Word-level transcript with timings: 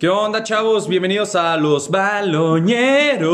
¿Qué 0.00 0.08
onda, 0.10 0.42
chavos? 0.42 0.88
Bienvenidos 0.88 1.34
a 1.36 1.56
los 1.56 1.88
baloñeros. 1.88 3.30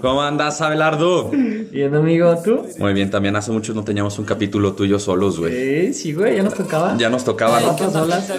¿Cómo 0.00 0.22
andas, 0.22 0.60
Abelardo? 0.60 1.30
Bien, 1.30 1.94
amigo, 1.94 2.36
¿tú? 2.42 2.66
Muy 2.78 2.92
bien, 2.94 3.10
también 3.10 3.36
hace 3.36 3.50
mucho 3.52 3.74
no 3.74 3.84
teníamos 3.84 4.18
un 4.18 4.24
capítulo 4.24 4.72
tuyo 4.72 4.98
solos, 4.98 5.38
güey. 5.38 5.92
Sí, 5.92 5.94
sí, 5.94 6.12
güey, 6.12 6.36
ya 6.36 6.42
nos 6.42 6.54
tocaba. 6.54 6.96
Ya 6.96 7.10
nos 7.10 7.24
tocaba, 7.24 7.60
¿no? 7.60 7.76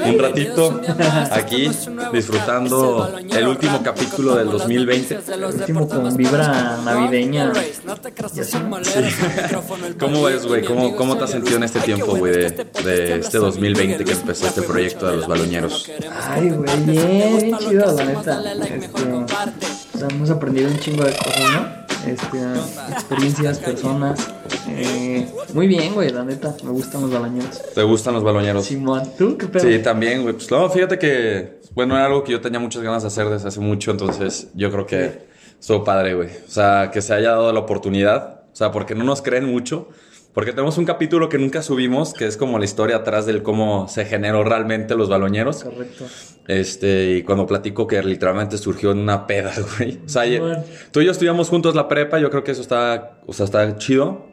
Un 0.05 0.20
ratito 0.20 0.82
aquí 1.32 1.70
disfrutando 2.13 3.12
el 3.30 3.48
último 3.48 3.82
capítulo 3.84 4.36
del 4.36 4.50
2020. 4.50 5.20
Último 5.45 5.88
con 5.88 6.16
vibra 6.16 6.80
navideña. 6.84 7.52
Y 8.36 8.39
así. 8.39 8.57
¿Cómo 10.00 10.23
ves, 10.23 10.46
güey? 10.46 10.64
¿Cómo, 10.64 10.96
¿Cómo 10.96 11.18
te 11.18 11.23
has 11.25 11.32
sentido 11.32 11.57
en 11.57 11.64
este 11.64 11.80
tiempo, 11.82 12.16
güey, 12.16 12.34
de, 12.34 12.66
de 12.84 13.20
este 13.20 13.38
2020 13.38 14.04
que 14.04 14.12
empezó 14.12 14.48
este 14.48 14.62
proyecto 14.64 15.07
de 15.07 15.18
los 15.18 15.28
baloñeros? 15.28 15.89
Ay, 16.30 16.50
güey, 16.50 16.84
bien, 16.86 17.58
chido, 17.58 17.95
la 17.95 18.05
neta. 18.05 18.41
Este, 18.52 18.89
sea, 18.89 19.80
hemos 20.10 20.30
aprendido 20.30 20.70
un 20.70 20.80
chingo 20.80 21.04
de 21.04 21.12
cosas, 21.12 21.52
¿no? 21.54 21.82
Este, 22.08 22.38
experiencias, 22.92 23.59
personas. 23.59 24.28
Eh, 24.68 25.28
muy 25.54 25.68
bien, 25.68 25.94
güey, 25.94 26.09
la 26.09 26.23
neta. 26.23 26.55
Me 26.64 26.72
gustan 26.72 27.02
los 27.02 27.12
balañeros. 27.12 27.62
¿Te 27.73 27.84
gustan 27.84 28.14
los 28.14 28.23
baloñeros? 28.23 28.66
Simón, 28.66 29.04
¿tú 29.18 29.38
qué 29.38 29.48
pedo? 29.48 29.64
Sí, 29.64 29.80
también, 29.80 30.23
güey. 30.23 30.34
Pues 30.34 30.50
no, 30.50 30.70
fíjate 30.70 30.98
que, 30.98 31.59
bueno, 31.73 31.95
era 31.95 32.06
algo 32.08 32.23
que 32.23 32.32
yo 32.32 32.42
tenía 32.42 32.59
muchas 32.59 32.82
ganas 32.82 33.04
de 33.04 33.08
hacer 33.08 33.30
desde 33.30 33.48
hace 33.48 33.59
mucho, 33.59 33.92
entonces 33.92 34.48
yo 34.56 34.72
creo 34.72 34.86
que 34.86 35.28
estuvo 35.59 35.84
padre, 35.84 36.16
güey. 36.16 36.30
O 36.30 36.52
sea, 36.52 36.90
que 36.92 37.02
se 37.02 37.14
haya 37.14 37.31
dado 37.31 37.54
la 37.54 37.59
oportunidad, 37.59 38.42
o 38.52 38.56
sea, 38.56 38.72
porque 38.72 38.95
no 38.95 39.04
nos 39.04 39.22
creen 39.22 39.45
mucho, 39.45 39.90
porque 40.34 40.52
tenemos 40.52 40.77
un 40.77 40.85
capítulo 40.85 41.27
que 41.30 41.38
nunca 41.38 41.62
subimos, 41.62 42.13
que 42.13 42.26
es 42.26 42.38
como 42.38 42.58
la 42.58 42.66
historia 42.66 42.98
atrás 42.98 43.26
del 43.26 43.44
cómo 43.44 43.88
se 43.88 44.05
generó 44.05 44.44
realmente 44.44 44.95
los 44.95 45.09
baloñeros. 45.09 45.63
Correcto. 45.63 46.05
Este, 46.48 47.17
y 47.17 47.23
cuando 47.23 47.45
platico 47.45 47.86
que 47.88 48.02
literalmente 48.02 48.58
surgió 48.58 48.91
en 48.91 49.00
una 49.00 49.28
peda, 49.28 49.53
güey. 49.78 50.00
O 50.06 50.09
sea, 50.09 50.23
tú 50.91 51.02
y 51.02 51.06
yo 51.06 51.11
estudiamos 51.11 51.50
juntos 51.50 51.75
la 51.75 51.88
prepa, 51.88 52.19
yo 52.19 52.30
creo 52.30 52.44
que 52.44 52.52
eso 52.52 52.61
está, 52.61 53.19
o 53.25 53.33
sea, 53.33 53.45
está 53.45 53.78
chido, 53.78 54.28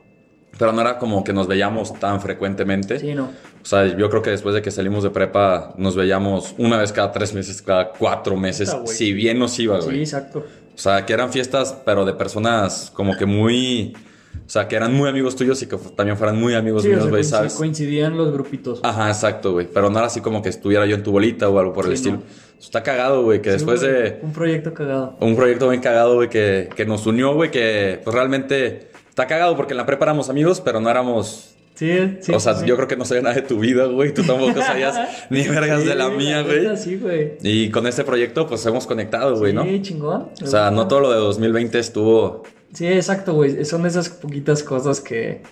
pero 0.59 0.73
no 0.73 0.81
era 0.81 0.99
como 0.99 1.23
que 1.25 1.33
nos 1.33 1.47
veíamos 1.47 1.93
tan 2.01 2.21
frecuentemente. 2.21 2.99
Sí, 2.99 3.15
no. 3.15 3.25
O 3.61 3.65
sea, 3.65 3.87
yo 3.97 4.09
creo 4.09 4.23
que 4.23 4.31
después 4.31 4.55
de 4.55 4.63
que 4.63 4.71
salimos 4.71 5.03
de 5.05 5.11
prepa 5.11 5.75
nos 5.77 5.95
veíamos 5.95 6.55
una 6.59 6.79
vez 6.79 6.93
cada 6.93 7.13
tres 7.13 7.35
meses, 7.35 7.61
cada 7.61 7.91
cuatro 7.91 8.37
meses, 8.37 8.75
si 8.87 9.13
bien 9.13 9.39
nos 9.39 9.59
iba, 9.59 9.81
Sí, 9.81 9.87
güey. 9.87 10.01
exacto. 10.01 10.45
O 10.75 10.79
sea, 10.79 11.05
que 11.05 11.13
eran 11.13 11.33
fiestas, 11.33 11.77
pero 11.85 12.05
de 12.05 12.15
personas 12.15 12.91
como 12.95 13.17
que 13.17 13.27
muy... 13.27 13.97
O 14.37 14.51
sea, 14.51 14.67
que 14.67 14.77
eran 14.77 14.95
muy 14.95 15.09
amigos 15.11 15.37
tuyos 15.37 15.61
y 15.63 15.67
que 15.67 15.77
también 15.95 16.17
fueran 16.17 16.39
muy 16.41 16.55
amigos 16.55 16.83
Sí, 16.83 16.89
o 16.89 16.93
míos, 16.93 17.03
sea, 17.03 17.11
güey, 17.11 17.23
coinci- 17.23 17.27
¿sabes? 17.29 17.55
coincidían 17.55 18.17
los 18.17 18.33
grupitos. 18.33 18.81
Ajá, 18.83 19.09
exacto, 19.09 19.53
güey. 19.53 19.69
Pero 19.73 19.91
no 19.91 19.99
era 19.99 20.07
así 20.07 20.21
como 20.23 20.41
que 20.41 20.49
estuviera 20.49 20.87
yo 20.87 20.95
en 20.97 21.03
tu 21.03 21.13
bolita 21.13 21.49
o 21.51 21.59
algo 21.59 21.73
por 21.75 21.85
el 21.87 21.93
estilo. 21.93 22.17
no. 22.17 22.23
Está 22.59 22.83
cagado, 22.83 23.23
güey, 23.23 23.41
que 23.43 23.51
Sí, 23.51 23.57
después 23.57 23.81
de 23.83 24.19
Un 24.23 24.33
proyecto 24.33 24.73
cagado. 24.75 25.17
un 25.21 25.37
proyecto 25.37 25.69
bien 25.69 25.81
cagado, 25.83 26.15
güey, 26.17 26.29
que, 26.31 26.69
que 26.75 26.87
nos 26.87 27.07
unió, 27.07 27.35
güey, 27.35 27.51
que 27.51 28.01
pues 28.03 28.15
realmente 28.15 28.89
está 29.09 29.27
cagado 29.27 29.55
porque 29.57 29.75
en 29.75 29.77
la 29.77 29.87
prepa 29.87 30.07
éramos 30.07 30.29
amigos, 30.31 30.61
pero 30.61 30.81
no 30.81 30.89
éramos... 30.91 31.55
Sí, 31.79 32.17
sí. 32.23 32.33
o 32.35 32.41
sea, 32.41 32.57
sí. 32.57 32.67
yo 32.67 32.75
creo 32.75 32.89
que 32.89 32.97
no 32.97 33.05
sabía 33.05 33.23
nada 33.23 33.37
de 33.37 33.43
tu 33.43 33.61
vida, 33.61 33.85
güey. 33.85 34.13
Tú 34.13 34.25
tampoco 34.25 34.61
sabías 34.61 34.99
ni 35.31 35.47
vergas 35.47 35.85
de 35.85 35.95
la 35.95 36.09
mía, 36.09 36.43
neta, 36.43 36.71
güey. 36.71 36.77
Sí, 36.77 36.97
güey. 36.97 37.35
Y 37.41 37.71
con 37.71 37.87
este 37.87 38.03
proyecto, 38.03 38.49
pues 38.49 38.67
hemos 38.67 38.85
conectado, 38.85 39.39
güey, 39.39 39.53
¿no? 39.53 39.63
Sí, 39.63 39.81
chingón. 39.81 40.31
O 40.43 40.47
sea, 40.47 40.73
no 40.73 40.89
todo 40.89 40.99
lo 40.99 41.13
de 41.13 41.19
2020 41.19 41.79
estuvo... 41.79 42.43
Sí, 42.73 42.89
exacto, 42.89 43.33
güey. 43.35 43.65
Son 43.65 43.87
esas 43.87 44.09
poquitas 44.09 44.65
cosas 44.65 45.01
que 45.01 45.43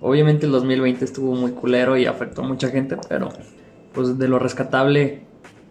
obviamente 0.00 0.46
el 0.46 0.52
2020 0.52 1.04
estuvo 1.04 1.36
muy 1.36 1.52
culero 1.52 1.96
y 1.96 2.06
afectó 2.06 2.42
a 2.42 2.48
mucha 2.48 2.70
gente, 2.70 2.96
pero 3.08 3.28
pues 3.92 4.18
de 4.18 4.26
lo 4.26 4.40
rescatable 4.40 5.20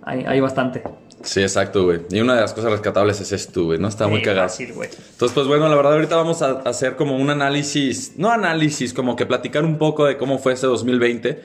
hay, 0.04 0.24
hay 0.26 0.40
bastante. 0.40 0.84
Sí, 1.24 1.42
exacto, 1.42 1.86
güey. 1.86 2.02
Y 2.12 2.20
una 2.22 2.36
de 2.36 2.42
las 2.42 2.54
cosas 2.54 2.72
rescatables 2.72 3.20
es 3.22 3.32
esto, 3.32 3.66
güey, 3.66 3.80
¿no? 3.80 3.88
Está 3.88 4.08
muy 4.08 4.22
cagado. 4.22 4.48
fácil, 4.48 4.74
güey. 4.74 4.90
Entonces, 5.12 5.34
pues 5.34 5.48
bueno, 5.48 5.68
la 5.68 5.76
verdad 5.76 5.94
ahorita 5.94 6.16
vamos 6.16 6.42
a 6.42 6.62
hacer 6.62 6.96
como 6.96 7.18
un 7.18 7.30
análisis, 7.30 8.14
no 8.18 8.32
análisis, 8.32 8.94
como 8.94 9.16
que 9.16 9.26
platicar 9.26 9.66
un 9.66 9.78
poco 9.78 10.06
de 10.06 10.18
cómo 10.18 10.38
fue 10.38 10.54
este 10.54 10.68
2020, 10.68 11.42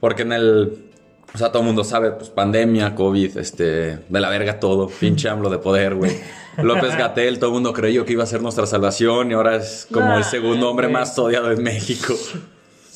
porque 0.00 0.22
en 0.22 0.32
el, 0.32 0.90
o 1.34 1.38
sea, 1.38 1.50
todo 1.50 1.60
el 1.60 1.66
mundo 1.66 1.84
sabe, 1.84 2.10
pues 2.12 2.30
pandemia, 2.30 2.94
COVID, 2.94 3.38
este, 3.38 3.64
de 4.08 4.20
la 4.20 4.28
verga 4.28 4.58
todo, 4.60 4.88
pinche 4.88 5.28
AMLO 5.28 5.50
de 5.50 5.58
poder, 5.58 5.94
güey. 5.94 6.12
López 6.58 6.96
Gatel, 6.98 7.38
todo 7.38 7.50
el 7.50 7.54
mundo 7.54 7.72
creyó 7.72 8.04
que 8.04 8.12
iba 8.12 8.24
a 8.24 8.26
ser 8.26 8.42
nuestra 8.42 8.66
salvación 8.66 9.30
y 9.30 9.34
ahora 9.34 9.56
es 9.56 9.86
como 9.90 10.16
el 10.16 10.24
segundo 10.24 10.68
hombre 10.68 10.88
más 10.88 11.18
odiado 11.18 11.50
en 11.50 11.62
México, 11.62 12.14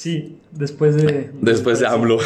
Sí, 0.07 0.39
después 0.53 0.95
de... 0.95 1.33
después 1.41 1.81
de 1.81 1.89
AMLO. 1.89 2.19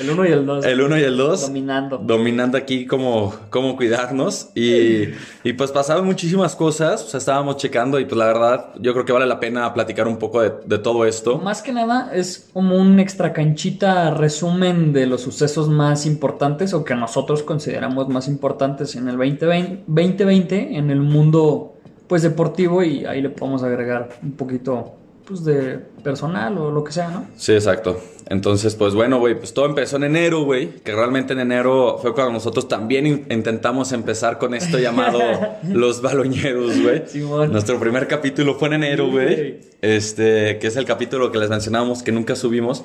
el 0.00 0.10
1 0.10 0.26
y 0.26 0.32
el 0.32 0.44
2. 0.44 0.66
El 0.66 0.80
uno 0.82 0.98
y 0.98 1.02
el 1.02 1.16
dos. 1.16 1.40
Dominando. 1.46 1.96
dominando 1.96 2.58
aquí 2.58 2.84
cómo, 2.84 3.34
cómo 3.48 3.74
cuidarnos 3.74 4.50
y, 4.54 5.04
y 5.44 5.54
pues 5.56 5.72
pasaban 5.72 6.04
muchísimas 6.04 6.54
cosas, 6.54 7.02
o 7.02 7.06
sea, 7.06 7.16
estábamos 7.16 7.56
checando 7.56 7.98
y 8.00 8.04
pues 8.04 8.18
la 8.18 8.26
verdad 8.26 8.66
yo 8.78 8.92
creo 8.92 9.06
que 9.06 9.14
vale 9.14 9.24
la 9.24 9.40
pena 9.40 9.72
platicar 9.72 10.06
un 10.06 10.18
poco 10.18 10.42
de, 10.42 10.52
de 10.66 10.76
todo 10.76 11.06
esto. 11.06 11.38
Más 11.38 11.62
que 11.62 11.72
nada 11.72 12.10
es 12.12 12.50
como 12.52 12.76
un 12.76 13.00
extra 13.00 13.32
canchita 13.32 14.10
resumen 14.10 14.92
de 14.92 15.06
los 15.06 15.22
sucesos 15.22 15.70
más 15.70 16.04
importantes 16.04 16.74
o 16.74 16.84
que 16.84 16.94
nosotros 16.94 17.42
consideramos 17.44 18.10
más 18.10 18.28
importantes 18.28 18.94
en 18.94 19.08
el 19.08 19.16
2020, 19.16 19.84
2020 19.86 20.76
en 20.76 20.90
el 20.90 21.00
mundo 21.00 21.76
pues 22.08 22.20
deportivo 22.20 22.82
y 22.82 23.06
ahí 23.06 23.22
le 23.22 23.30
podemos 23.30 23.62
agregar 23.62 24.10
un 24.22 24.32
poquito 24.32 24.96
pues 25.26 25.44
de 25.44 25.78
personal 26.02 26.58
o 26.58 26.70
lo 26.70 26.84
que 26.84 26.92
sea, 26.92 27.08
¿no? 27.08 27.26
Sí, 27.36 27.52
exacto. 27.52 27.98
Entonces, 28.28 28.74
pues 28.74 28.94
bueno, 28.94 29.18
güey, 29.18 29.34
pues 29.38 29.52
todo 29.52 29.66
empezó 29.66 29.96
en 29.96 30.04
enero, 30.04 30.44
güey, 30.44 30.68
que 30.82 30.92
realmente 30.94 31.32
en 31.34 31.40
enero 31.40 31.98
fue 32.00 32.14
cuando 32.14 32.32
nosotros 32.32 32.68
también 32.68 33.06
in- 33.06 33.26
intentamos 33.30 33.92
empezar 33.92 34.38
con 34.38 34.54
esto 34.54 34.78
llamado 34.78 35.18
Los 35.72 36.00
Baloñeros, 36.00 36.80
güey. 36.82 37.02
Nuestro 37.50 37.78
primer 37.78 38.08
capítulo 38.08 38.54
fue 38.54 38.68
en 38.68 38.74
enero, 38.74 39.10
güey. 39.10 39.60
Este, 39.82 40.58
que 40.58 40.66
es 40.68 40.76
el 40.76 40.84
capítulo 40.86 41.30
que 41.32 41.38
les 41.38 41.50
mencionábamos 41.50 42.02
que 42.02 42.12
nunca 42.12 42.34
subimos. 42.36 42.82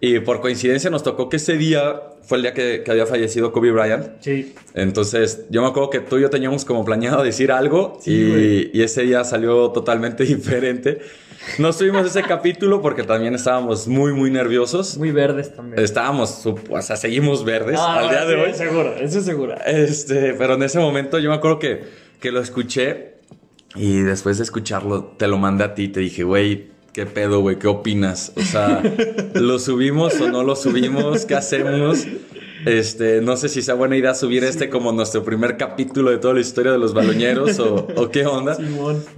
Y 0.00 0.20
por 0.20 0.40
coincidencia 0.40 0.88
nos 0.88 1.02
tocó 1.02 1.28
que 1.28 1.36
ese 1.36 1.58
día 1.58 2.00
fue 2.22 2.38
el 2.38 2.42
día 2.42 2.54
que, 2.54 2.82
que 2.82 2.90
había 2.90 3.06
fallecido 3.06 3.52
Kobe 3.52 3.70
Bryant. 3.70 4.06
Sí. 4.20 4.54
Entonces, 4.74 5.44
yo 5.50 5.60
me 5.62 5.68
acuerdo 5.68 5.90
que 5.90 6.00
tú 6.00 6.16
y 6.18 6.22
yo 6.22 6.30
teníamos 6.30 6.64
como 6.64 6.84
planeado 6.84 7.22
decir 7.22 7.52
algo 7.52 7.98
Sí, 8.00 8.70
y, 8.72 8.78
y 8.78 8.82
ese 8.82 9.02
día 9.02 9.24
salió 9.24 9.70
totalmente 9.70 10.24
diferente. 10.24 11.00
No 11.58 11.72
subimos 11.72 12.06
ese 12.06 12.22
capítulo 12.22 12.80
porque 12.82 13.02
también 13.02 13.34
estábamos 13.34 13.88
muy, 13.88 14.12
muy 14.12 14.30
nerviosos. 14.30 14.96
Muy 14.98 15.10
verdes 15.10 15.54
también. 15.54 15.82
Estábamos, 15.82 16.46
o 16.46 16.82
sea, 16.82 16.96
seguimos 16.96 17.44
verdes 17.44 17.78
Ah, 17.78 18.00
al 18.00 18.08
día 18.10 18.24
de 18.26 18.34
sí, 18.34 18.40
hoy. 18.40 18.54
Seguro, 18.54 18.94
eso 18.96 19.18
es 19.18 19.24
seguro. 19.24 19.54
Este, 19.66 20.34
pero 20.34 20.54
en 20.54 20.62
ese 20.62 20.78
momento 20.78 21.18
yo 21.18 21.30
me 21.30 21.36
acuerdo 21.36 21.58
que, 21.58 21.82
que 22.20 22.30
lo 22.30 22.40
escuché 22.40 23.14
y 23.74 24.00
después 24.00 24.38
de 24.38 24.44
escucharlo 24.44 25.14
te 25.16 25.28
lo 25.28 25.38
mandé 25.38 25.64
a 25.64 25.74
ti 25.74 25.84
y 25.84 25.88
te 25.88 26.00
dije, 26.00 26.24
güey, 26.24 26.68
¿qué 26.92 27.06
pedo, 27.06 27.40
güey? 27.40 27.58
¿Qué 27.58 27.68
opinas? 27.68 28.32
O 28.36 28.42
sea, 28.42 28.82
¿lo 29.34 29.58
subimos 29.58 30.20
o 30.20 30.30
no 30.30 30.42
lo 30.42 30.56
subimos? 30.56 31.24
¿Qué 31.26 31.34
hacemos? 31.34 32.06
Este, 32.66 33.22
no 33.22 33.36
sé 33.36 33.48
si 33.48 33.62
sea 33.62 33.74
buena 33.74 33.96
idea 33.96 34.14
subir 34.14 34.44
este 34.44 34.68
como 34.68 34.92
nuestro 34.92 35.24
primer 35.24 35.56
capítulo 35.56 36.10
de 36.10 36.18
toda 36.18 36.34
la 36.34 36.40
historia 36.40 36.72
de 36.72 36.78
los 36.78 36.92
baloñeros 36.92 37.58
o, 37.58 37.86
o 37.96 38.10
qué 38.10 38.26
onda. 38.26 38.56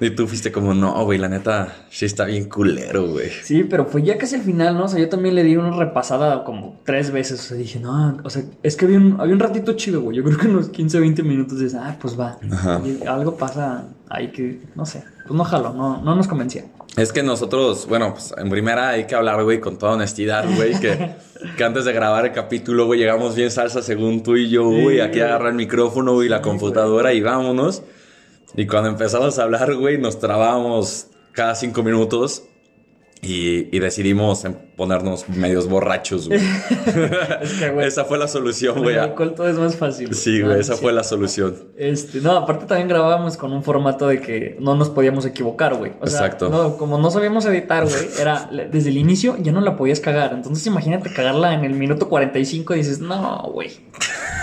Y 0.00 0.10
tú 0.10 0.26
fuiste 0.26 0.52
como, 0.52 0.74
no, 0.74 1.04
güey, 1.04 1.18
la 1.18 1.28
neta, 1.28 1.86
sí 1.90 2.04
está 2.04 2.24
bien 2.24 2.48
culero, 2.48 3.08
güey. 3.08 3.30
Sí, 3.42 3.64
pero 3.64 3.86
fue 3.86 4.02
ya 4.02 4.16
casi 4.16 4.36
al 4.36 4.42
final, 4.42 4.76
¿no? 4.76 4.84
O 4.84 4.88
sea, 4.88 5.00
yo 5.00 5.08
también 5.08 5.34
le 5.34 5.42
di 5.42 5.56
una 5.56 5.76
repasada 5.76 6.44
como 6.44 6.80
tres 6.84 7.10
veces. 7.10 7.40
O 7.40 7.42
sea, 7.42 7.56
dije, 7.56 7.80
no, 7.80 8.18
o 8.22 8.30
sea, 8.30 8.44
es 8.62 8.76
que 8.76 8.84
había 8.84 8.98
un, 8.98 9.20
había 9.20 9.34
un 9.34 9.40
ratito 9.40 9.72
chido, 9.72 10.02
güey. 10.02 10.16
Yo 10.16 10.24
creo 10.24 10.38
que 10.38 10.46
en 10.46 10.52
unos 10.52 10.68
15, 10.68 11.00
20 11.00 11.22
minutos 11.22 11.58
dices, 11.58 11.78
ah, 11.80 11.96
pues 12.00 12.18
va. 12.18 12.38
Ajá. 12.50 12.80
Algo 13.08 13.36
pasa 13.36 13.88
ahí 14.08 14.30
que, 14.30 14.60
no 14.74 14.86
sé, 14.86 15.02
pues 15.26 15.34
no 15.36 15.44
jalo, 15.44 15.72
no, 15.72 16.00
no 16.02 16.14
nos 16.14 16.28
convencía. 16.28 16.64
Es 16.96 17.12
que 17.12 17.22
nosotros, 17.22 17.86
bueno, 17.88 18.12
pues 18.12 18.34
en 18.36 18.50
primera 18.50 18.90
hay 18.90 19.06
que 19.06 19.14
hablar, 19.14 19.42
güey, 19.42 19.60
con 19.60 19.78
toda 19.78 19.92
honestidad, 19.92 20.44
güey, 20.56 20.78
que, 20.78 21.16
que 21.56 21.64
antes 21.64 21.84
de 21.84 21.92
grabar 21.92 22.26
el 22.26 22.32
capítulo, 22.32 22.86
güey, 22.86 23.00
llegamos 23.00 23.34
bien 23.34 23.50
salsa 23.50 23.82
según 23.82 24.22
tú 24.22 24.36
y 24.36 24.50
yo, 24.50 24.70
Sí, 24.70 24.82
güey, 24.82 25.00
aquí 25.00 25.20
agarra 25.20 25.48
el 25.48 25.54
micrófono, 25.54 26.14
güey, 26.14 26.28
la 26.28 26.42
computadora 26.42 27.12
y 27.12 27.20
vámonos. 27.20 27.82
Y 28.54 28.66
cuando 28.66 28.90
empezamos 28.90 29.38
a 29.38 29.44
hablar, 29.44 29.74
güey, 29.74 29.98
nos 29.98 30.18
trabábamos 30.18 31.06
cada 31.32 31.54
cinco 31.54 31.82
minutos 31.82 32.42
y, 33.24 33.74
y 33.74 33.78
decidimos 33.78 34.44
ponernos 34.76 35.28
medios 35.28 35.68
borrachos, 35.68 36.26
güey. 36.28 36.40
Es 37.40 37.52
que, 37.52 37.70
güey, 37.70 37.86
Esa 37.86 38.04
fue 38.04 38.18
la 38.18 38.26
solución, 38.26 38.74
con 38.74 38.82
güey. 38.82 38.96
el 38.96 39.00
alcohol 39.02 39.34
todo 39.36 39.48
es 39.48 39.56
más 39.56 39.76
fácil. 39.76 40.12
Sí, 40.12 40.40
Ah, 40.42 40.46
güey, 40.46 40.60
esa 40.60 40.74
sí. 40.74 40.82
fue 40.82 40.92
la 40.92 41.04
solución. 41.04 41.54
Este, 41.76 42.20
no, 42.20 42.32
aparte 42.32 42.66
también 42.66 42.88
grabábamos 42.88 43.36
con 43.36 43.52
un 43.52 43.62
formato 43.62 44.08
de 44.08 44.20
que 44.20 44.56
no 44.58 44.74
nos 44.74 44.90
podíamos 44.90 45.24
equivocar, 45.24 45.74
güey. 45.76 45.92
O 46.00 46.06
sea, 46.08 46.20
Exacto. 46.26 46.48
no, 46.48 46.76
como 46.76 46.98
no 46.98 47.12
sabíamos 47.12 47.44
editar, 47.46 47.84
güey, 47.84 47.94
era 48.20 48.50
desde 48.72 48.90
el 48.90 48.96
inicio 48.96 49.36
ya 49.40 49.52
no 49.52 49.60
la 49.60 49.76
podías 49.76 50.00
cagar. 50.00 50.32
Entonces 50.34 50.66
imagínate 50.66 51.12
cagarla 51.12 51.54
en 51.54 51.64
el 51.64 51.74
minuto 51.74 52.08
45 52.08 52.74
y 52.74 52.78
dices, 52.78 52.98
no, 52.98 53.50
güey. 53.52 53.70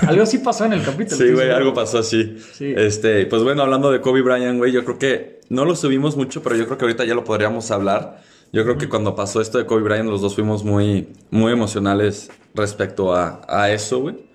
Algo 0.07 0.23
así 0.23 0.37
pasó 0.37 0.63
en 0.63 0.71
el 0.73 0.83
capítulo. 0.85 1.17
Sí, 1.17 1.33
güey, 1.33 1.49
algo 1.51 1.73
pasó 1.73 1.99
así. 1.99 2.37
Sí. 2.53 2.73
Este, 2.77 3.25
pues 3.25 3.43
bueno, 3.43 3.61
hablando 3.63 3.91
de 3.91 3.99
Kobe 3.99 4.21
Bryant, 4.21 4.57
güey, 4.57 4.71
yo 4.71 4.85
creo 4.85 4.97
que 4.97 5.41
no 5.49 5.65
lo 5.65 5.75
subimos 5.75 6.15
mucho, 6.15 6.41
pero 6.41 6.55
yo 6.55 6.65
creo 6.65 6.77
que 6.77 6.85
ahorita 6.85 7.03
ya 7.03 7.13
lo 7.13 7.25
podríamos 7.25 7.69
hablar. 7.71 8.21
Yo 8.51 8.63
creo 8.63 8.77
que 8.77 8.89
cuando 8.89 9.15
pasó 9.15 9.41
esto 9.41 9.57
de 9.57 9.65
Kobe 9.65 9.83
Bryant, 9.83 10.09
los 10.09 10.21
dos 10.21 10.35
fuimos 10.35 10.63
muy, 10.63 11.09
muy 11.29 11.51
emocionales 11.51 12.31
respecto 12.55 13.13
a, 13.13 13.41
a 13.47 13.71
eso, 13.71 13.99
güey. 13.99 14.27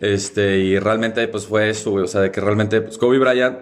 Este, 0.00 0.58
y 0.58 0.78
realmente, 0.78 1.26
pues 1.28 1.46
fue 1.46 1.68
eso, 1.68 1.90
güey. 1.90 2.04
O 2.04 2.08
sea, 2.08 2.22
de 2.22 2.30
que 2.30 2.40
realmente, 2.40 2.80
pues 2.80 2.98
Kobe 2.98 3.18
Bryant, 3.18 3.58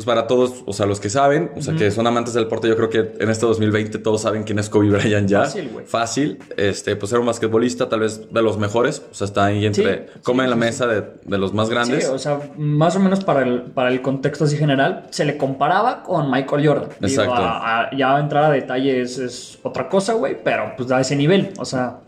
pues 0.00 0.06
para 0.06 0.26
todos, 0.26 0.62
o 0.66 0.72
sea, 0.72 0.86
los 0.86 0.98
que 1.00 1.10
saben, 1.10 1.50
o 1.56 1.62
sea, 1.62 1.74
que 1.76 1.90
son 1.90 2.06
amantes 2.06 2.32
del 2.34 2.44
deporte, 2.44 2.68
yo 2.68 2.76
creo 2.76 2.88
que 2.88 3.12
en 3.22 3.28
este 3.30 3.44
2020 3.46 3.98
todos 3.98 4.22
saben 4.22 4.44
quién 4.44 4.58
es 4.58 4.68
Kobe 4.70 4.88
Bryant 4.90 5.28
ya. 5.28 5.40
Fácil, 5.40 5.68
güey. 5.72 5.86
Fácil. 5.86 6.38
Este, 6.56 6.96
pues 6.96 7.12
era 7.12 7.20
un 7.20 7.26
basquetbolista, 7.26 7.88
tal 7.88 8.00
vez 8.00 8.32
de 8.32 8.42
los 8.42 8.56
mejores. 8.58 9.02
O 9.10 9.14
sea, 9.14 9.26
está 9.26 9.44
ahí 9.44 9.66
entre, 9.66 10.06
Sí, 10.06 10.20
come 10.22 10.42
sí, 10.42 10.44
en 10.44 10.50
la 10.50 10.56
sí, 10.56 10.60
mesa 10.60 10.86
de, 10.86 11.04
de 11.24 11.38
los 11.38 11.52
más 11.52 11.68
grandes. 11.68 12.04
Sí, 12.06 12.10
o 12.12 12.18
sea, 12.18 12.40
más 12.56 12.96
o 12.96 13.00
menos 13.00 13.22
para 13.24 13.42
el, 13.42 13.62
para 13.62 13.90
el 13.90 14.00
contexto 14.02 14.44
así 14.44 14.56
general, 14.56 15.06
se 15.10 15.24
le 15.24 15.36
comparaba 15.36 16.02
con 16.02 16.30
Michael 16.30 16.66
Jordan. 16.66 16.88
Digo, 17.00 17.22
Exacto. 17.22 17.34
a- 17.34 17.80
a- 17.82 17.96
ya 17.96 18.18
entrar 18.18 18.44
a 18.44 18.50
detalles 18.50 19.18
es 19.18 19.58
otra 19.62 19.88
cosa, 19.88 20.14
güey, 20.14 20.36
pero 20.42 20.72
pues 20.76 20.88
da 20.88 21.00
ese 21.00 21.16
nivel. 21.16 21.52
O 21.58 21.64
sea, 21.64 21.98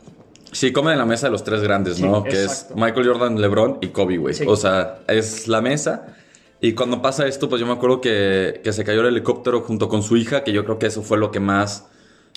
Sí, 0.55 0.71
comen 0.71 0.93
en 0.93 0.99
la 0.99 1.07
mesa 1.07 1.29
de 1.29 1.33
los 1.33 1.45
tres 1.45 1.63
grandes, 1.63 1.97
Sí, 1.97 2.03
¿no? 2.03 2.23
Que 2.25 2.43
exacto. 2.43 2.75
es 2.75 2.81
Michael 2.81 3.07
Jordan, 3.09 3.41
LeBron 3.41 3.79
y 3.81 3.89
Kobe, 3.89 4.19
güey. 4.19 4.35
Sí. 4.35 4.45
O 4.47 4.55
sea, 4.55 4.99
es 5.09 5.49
la 5.49 5.63
mesa. 5.63 6.09
Y 6.65 6.75
cuando 6.75 7.03
pasa 7.03 7.27
esto, 7.27 7.49
pues 7.49 7.59
yo 7.59 7.67
me 7.67 7.73
acuerdo 7.73 8.01
que, 8.01 8.61
que 8.63 8.73
se 8.73 8.85
cayó 8.85 9.01
el 9.01 9.09
helicóptero 9.09 9.63
junto 9.63 9.89
con 9.89 10.05
su 10.05 10.17
hija, 10.17 10.45
que 10.45 10.53
yo 10.53 10.65
creo 10.65 10.79
que 10.79 10.87
eso 10.87 11.03
fue 11.03 11.19
lo 11.19 11.33
que 11.33 11.41
más 11.41 11.89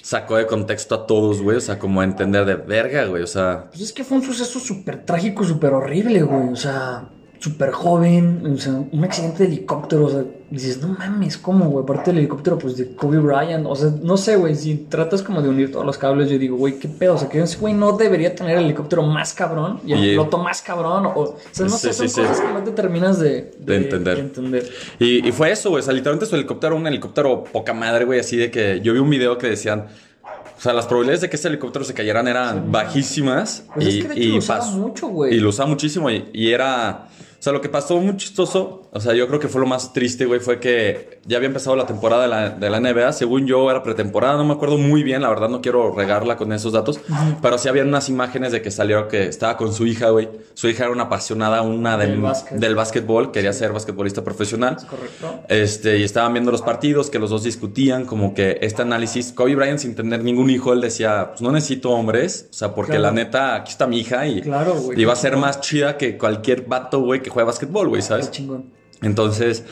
sacó 0.01 0.37
de 0.37 0.47
contexto 0.47 0.95
a 0.95 1.05
todos, 1.05 1.43
güey. 1.43 1.57
O 1.57 1.61
sea, 1.61 1.77
como 1.77 2.01
a 2.01 2.03
entender 2.03 2.43
de 2.45 2.55
verga, 2.55 3.05
güey. 3.05 3.21
O 3.21 3.27
sea, 3.27 3.65
pues 3.69 3.81
es 3.81 3.93
que 3.93 4.03
fue 4.03 4.17
un 4.17 4.23
suceso 4.23 4.59
súper 4.59 5.05
trágico, 5.05 5.43
súper 5.43 5.73
horrible, 5.73 6.23
güey. 6.23 6.49
O 6.49 6.55
sea, 6.55 7.07
súper 7.45 7.71
joven, 7.71 8.41
o 8.55 8.57
sea, 8.57 8.73
un 8.91 9.03
accidente 9.03 9.43
de 9.43 9.53
helicóptero, 9.53 10.05
o 10.05 10.09
sea, 10.09 10.23
dices, 10.49 10.81
no 10.81 10.87
mames, 10.97 11.37
¿cómo, 11.37 11.65
güey? 11.69 11.83
Aparte 11.83 12.09
del 12.09 12.19
helicóptero, 12.19 12.57
pues 12.57 12.75
de 12.75 12.95
Kobe 12.95 13.19
Bryant, 13.19 13.65
o 13.67 13.75
sea, 13.75 13.91
no 14.01 14.17
sé, 14.17 14.35
güey, 14.35 14.55
si 14.55 14.75
tratas 14.89 15.21
como 15.21 15.41
de 15.43 15.49
unir 15.49 15.71
todos 15.71 15.85
los 15.85 15.97
cables, 15.97 16.27
yo 16.29 16.39
digo, 16.39 16.57
güey, 16.57 16.79
¿qué 16.79 16.87
pedo? 16.87 17.13
O 17.13 17.17
sea, 17.19 17.29
que 17.29 17.39
ese 17.41 17.57
güey 17.59 17.73
no 17.75 17.95
debería 17.97 18.33
tener 18.35 18.57
el 18.57 18.65
helicóptero 18.65 19.03
más 19.03 19.33
cabrón 19.33 19.79
y 19.85 19.93
el 19.93 19.99
Y- 20.03 20.09
piloto 20.11 20.39
más 20.39 20.61
cabrón, 20.63 21.05
o, 21.05 21.11
o 21.19 21.37
sea, 21.51 21.65
no 21.67 21.71
Sí, 21.77 21.87
sé, 21.87 21.93
son 21.93 22.09
sí, 22.09 22.15
sí. 22.15 22.21
cosas 22.21 22.41
que 22.41 22.51
no 22.51 22.63
te 22.63 22.71
terminas 22.71 23.19
de, 23.19 23.51
De 23.59 23.75
entender. 23.77 24.15
de 24.15 24.21
entender. 24.21 24.69
Y, 24.99 25.27
y 25.27 25.31
fue 25.31 25.51
eso, 25.51 25.69
güey. 25.69 25.81
O 25.81 25.83
sea, 25.85 25.93
literalmente 25.93 26.25
su 26.25 26.35
helicóptero, 26.35 26.75
un 26.75 26.87
helicóptero 26.87 27.43
poca 27.43 27.73
madre, 27.73 28.05
güey. 28.05 28.19
Así 28.19 28.37
de 28.37 28.49
que 28.49 28.81
yo 28.81 28.91
vi 28.93 28.99
un 28.99 29.09
video 29.09 29.37
que 29.37 29.47
decían. 29.49 29.85
O 30.57 30.61
sea, 30.61 30.71
las 30.71 30.85
probabilidades 30.85 31.19
de 31.21 31.29
que 31.29 31.35
ese 31.35 31.49
helicóptero 31.49 31.83
se 31.83 31.93
cayeran 31.93 32.29
eran 32.29 32.71
bajísimas. 32.71 33.65
Pues 33.73 33.85
y, 33.87 33.89
es 33.99 34.05
que 34.05 34.13
de 34.13 34.19
hecho 34.21 34.29
lo 34.31 34.37
usaba 34.37 34.65
mucho, 34.71 35.07
güey. 35.09 35.35
Y 35.35 35.39
lo 35.41 35.49
usaba 35.49 35.67
muchísimo. 35.69 36.09
Y, 36.09 36.29
y 36.33 36.51
era. 36.51 37.07
O 37.45 37.47
sea, 37.47 37.53
lo 37.53 37.61
que 37.61 37.69
pasó 37.69 37.99
muy 37.99 38.17
chistoso. 38.17 38.89
O 38.91 38.99
sea, 38.99 39.13
yo 39.13 39.27
creo 39.27 39.39
que 39.39 39.47
fue 39.47 39.61
lo 39.61 39.67
más 39.67 39.93
triste, 39.93 40.25
güey. 40.25 40.39
Fue 40.39 40.59
que 40.59 41.19
ya 41.25 41.37
había 41.37 41.45
empezado 41.45 41.75
la 41.75 41.85
temporada 41.85 42.23
de 42.23 42.27
la, 42.27 42.49
de 42.49 42.69
la 42.71 42.79
NBA. 42.79 43.13
Según 43.13 43.45
yo, 43.45 43.69
era 43.69 43.83
pretemporada. 43.83 44.35
No 44.35 44.45
me 44.45 44.53
acuerdo 44.53 44.79
muy 44.79 45.03
bien. 45.03 45.21
La 45.21 45.29
verdad, 45.29 45.47
no 45.47 45.61
quiero 45.61 45.93
regarla 45.93 46.37
con 46.37 46.51
esos 46.53 46.73
datos. 46.73 46.99
Pero 47.43 47.59
sí 47.59 47.69
habían 47.69 47.89
unas 47.89 48.09
imágenes 48.09 48.51
de 48.51 48.63
que 48.63 48.71
salió 48.71 49.07
que 49.07 49.27
estaba 49.27 49.57
con 49.57 49.73
su 49.73 49.85
hija, 49.85 50.09
güey. 50.09 50.27
Su 50.55 50.67
hija 50.69 50.85
era 50.85 50.91
una 50.91 51.03
apasionada, 51.03 51.61
una 51.61 51.97
de- 51.99 52.07
Del 52.07 52.19
básquet. 52.21 52.57
del 52.57 52.73
básquetbol. 52.73 53.31
Quería 53.31 53.53
ser 53.53 53.71
basquetbolista 53.73 54.23
profesional. 54.23 54.77
¿Es 54.79 54.85
correcto? 54.85 55.41
Este, 55.47 55.99
y 55.99 56.03
estaban 56.03 56.33
viendo 56.33 56.49
los 56.51 56.63
partidos, 56.63 57.11
que 57.11 57.19
los 57.19 57.29
dos 57.29 57.43
discutían, 57.43 58.05
como 58.05 58.33
que 58.33 58.57
este 58.61 58.81
análisis. 58.81 59.31
Kobe 59.33 59.53
Bryant, 59.55 59.77
sin 59.77 59.93
tener 59.93 60.23
ningún 60.23 60.49
hijo, 60.49 60.73
él 60.73 60.81
decía: 60.81 61.27
Pues 61.29 61.41
no 61.43 61.51
necesito 61.51 61.91
hombres, 61.91 62.47
o 62.49 62.53
sea, 62.55 62.73
porque 62.73 62.93
Claro. 62.93 63.03
la 63.03 63.11
neta, 63.11 63.53
aquí 63.53 63.69
está 63.69 63.85
mi 63.85 63.99
hija 63.99 64.25
y, 64.25 64.41
Claro, 64.41 64.73
güey. 64.73 64.99
y 64.99 65.05
va 65.05 65.13
a 65.13 65.17
ser 65.17 65.37
más 65.37 65.61
chida 65.61 65.95
que 65.97 66.17
cualquier 66.17 66.61
vato, 66.65 67.01
güey, 67.01 67.21
que 67.21 67.34
juega 67.35 67.45
básquetbol, 67.47 67.89
güey, 67.89 68.01
Qué 68.01 68.07
¿sabes? 68.07 68.31
chingón. 68.31 68.71
Entonces, 69.03 69.63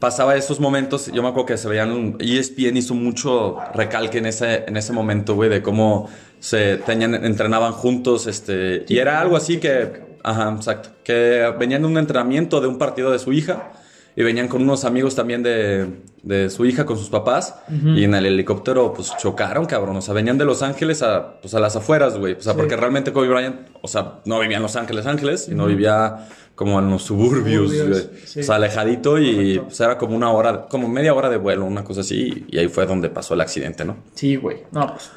pasaba 0.00 0.34
esos 0.36 0.58
momentos. 0.58 1.10
Yo 1.12 1.22
me 1.22 1.28
acuerdo 1.28 1.46
que 1.46 1.56
se 1.56 1.68
veían. 1.68 2.16
E 2.18 2.38
ESPN 2.38 2.76
hizo 2.78 2.94
mucho 2.94 3.58
recalque 3.74 4.18
en 4.18 4.26
ese, 4.26 4.64
en 4.66 4.76
ese 4.76 4.92
momento, 4.92 5.34
güey, 5.34 5.48
de 5.50 5.62
cómo 5.62 6.08
se 6.40 6.78
tenían, 6.78 7.14
entrenaban 7.24 7.72
juntos, 7.72 8.26
este, 8.26 8.84
y 8.88 8.98
era 8.98 9.20
algo 9.20 9.36
así 9.36 9.58
que. 9.58 10.08
Ajá, 10.22 10.52
exacto. 10.56 10.90
Que 11.04 11.52
venían 11.58 11.82
de 11.82 11.88
un 11.88 11.96
entrenamiento 11.98 12.60
de 12.60 12.66
un 12.68 12.76
partido 12.78 13.10
de 13.12 13.18
su 13.18 13.32
hija. 13.32 13.72
Y 14.16 14.24
venían 14.24 14.48
con 14.48 14.60
unos 14.62 14.84
amigos 14.84 15.14
también 15.14 15.42
de, 15.42 15.86
de 16.24 16.50
su 16.50 16.66
hija, 16.66 16.84
con 16.84 16.98
sus 16.98 17.08
papás. 17.08 17.54
Y 17.96 18.02
en 18.04 18.14
el 18.14 18.26
helicóptero, 18.26 18.92
pues 18.92 19.12
chocaron, 19.18 19.66
cabrón. 19.66 19.96
O 19.96 20.02
sea, 20.02 20.12
venían 20.14 20.36
de 20.36 20.44
Los 20.44 20.62
Ángeles 20.62 21.00
a, 21.02 21.40
pues, 21.40 21.54
a 21.54 21.60
las 21.60 21.76
afueras, 21.76 22.18
güey. 22.18 22.34
O 22.34 22.40
sea, 22.40 22.52
Sí. 22.54 22.58
porque 22.58 22.76
realmente 22.76 23.12
Kobe 23.12 23.28
Bryant, 23.28 23.68
o 23.80 23.86
sea, 23.88 24.16
no 24.26 24.40
vivía 24.40 24.56
en 24.56 24.64
Los 24.64 24.74
Ángeles, 24.74 25.06
Ángeles, 25.06 25.44
sino 25.44 25.64
vivía 25.66 26.26
como 26.60 26.78
en 26.78 26.90
los 26.90 27.04
suburbios, 27.04 27.70
Suburbios, 27.72 27.88
güey. 27.88 28.20
sí. 28.26 28.40
O 28.40 28.42
sea, 28.42 28.56
alejadito 28.56 29.16
y 29.18 29.60
pues, 29.60 29.80
era 29.80 29.96
como 29.96 30.14
una 30.14 30.30
hora, 30.30 30.66
como 30.68 30.90
media 30.90 31.14
hora 31.14 31.30
de 31.30 31.38
vuelo, 31.38 31.64
una 31.64 31.84
cosa 31.84 32.02
así. 32.02 32.44
Y 32.50 32.58
ahí 32.58 32.68
fue 32.68 32.84
donde 32.84 33.08
pasó 33.08 33.32
el 33.32 33.40
accidente, 33.40 33.82
¿no? 33.86 33.96
Sí, 34.12 34.36
güey. 34.36 34.58
No, 34.70 34.88
pues. 34.88 35.10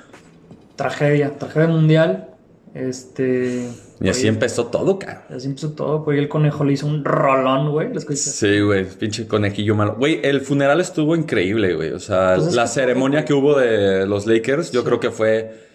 Tragedia, 0.77 1.37
tragedia 1.37 1.67
mundial. 1.67 2.29
Este. 2.73 3.67
Y 3.99 4.07
así 4.07 4.25
empezó 4.29 4.67
todo, 4.67 4.97
cabrón. 4.97 5.23
Así 5.35 5.47
empezó 5.47 5.73
todo, 5.73 6.05
porque 6.05 6.21
el 6.21 6.29
conejo 6.29 6.63
le 6.63 6.71
hizo 6.71 6.87
un 6.87 7.03
rolón, 7.03 7.71
güey. 7.71 7.89
Sí, 8.15 8.61
güey, 8.61 8.85
pinche 8.85 9.27
conejillo 9.27 9.75
malo. 9.75 9.95
Güey, 9.97 10.21
el 10.23 10.39
funeral 10.39 10.79
estuvo 10.79 11.13
increíble, 11.13 11.75
güey. 11.75 11.91
O 11.91 11.99
sea, 11.99 12.35
Pues 12.37 12.47
es 12.47 12.55
la 12.55 12.67
ceremonia 12.67 13.25
que 13.25 13.33
hubo 13.33 13.59
de 13.59 14.07
los 14.07 14.27
Lakers, 14.27 14.71
yo 14.71 14.85
creo 14.85 15.01
que 15.01 15.11
fue. 15.11 15.72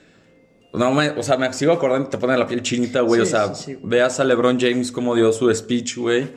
No, 0.78 0.92
me- 0.92 1.10
o 1.10 1.22
sea, 1.22 1.36
me 1.36 1.52
sigo 1.52 1.72
acordando, 1.72 2.08
te 2.08 2.18
pone 2.18 2.36
la 2.38 2.46
piel 2.46 2.62
chinita, 2.62 3.00
güey. 3.00 3.20
Sí, 3.20 3.26
o 3.26 3.30
sea, 3.30 3.54
sí, 3.54 3.72
sí, 3.74 3.78
veas 3.82 4.20
a 4.20 4.24
LeBron 4.24 4.58
James 4.60 4.92
cómo 4.92 5.14
dio 5.14 5.32
su 5.32 5.52
speech, 5.54 5.96
güey. 5.98 6.28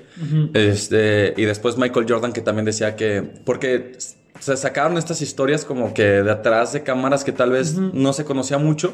Este, 0.53 1.33
y 1.37 1.43
después 1.45 1.77
Michael 1.77 2.05
Jordan, 2.09 2.33
que 2.33 2.41
también 2.41 2.65
decía 2.65 2.95
que. 2.95 3.21
Porque 3.45 3.93
se 4.39 4.57
sacaron 4.57 4.97
estas 4.97 5.21
historias 5.21 5.65
como 5.65 5.93
que 5.93 6.03
de 6.03 6.31
atrás 6.31 6.73
de 6.73 6.83
cámaras 6.83 7.23
que 7.23 7.31
tal 7.31 7.51
vez 7.51 7.75
no 7.75 8.13
se 8.13 8.25
conocía 8.25 8.57
mucho. 8.57 8.93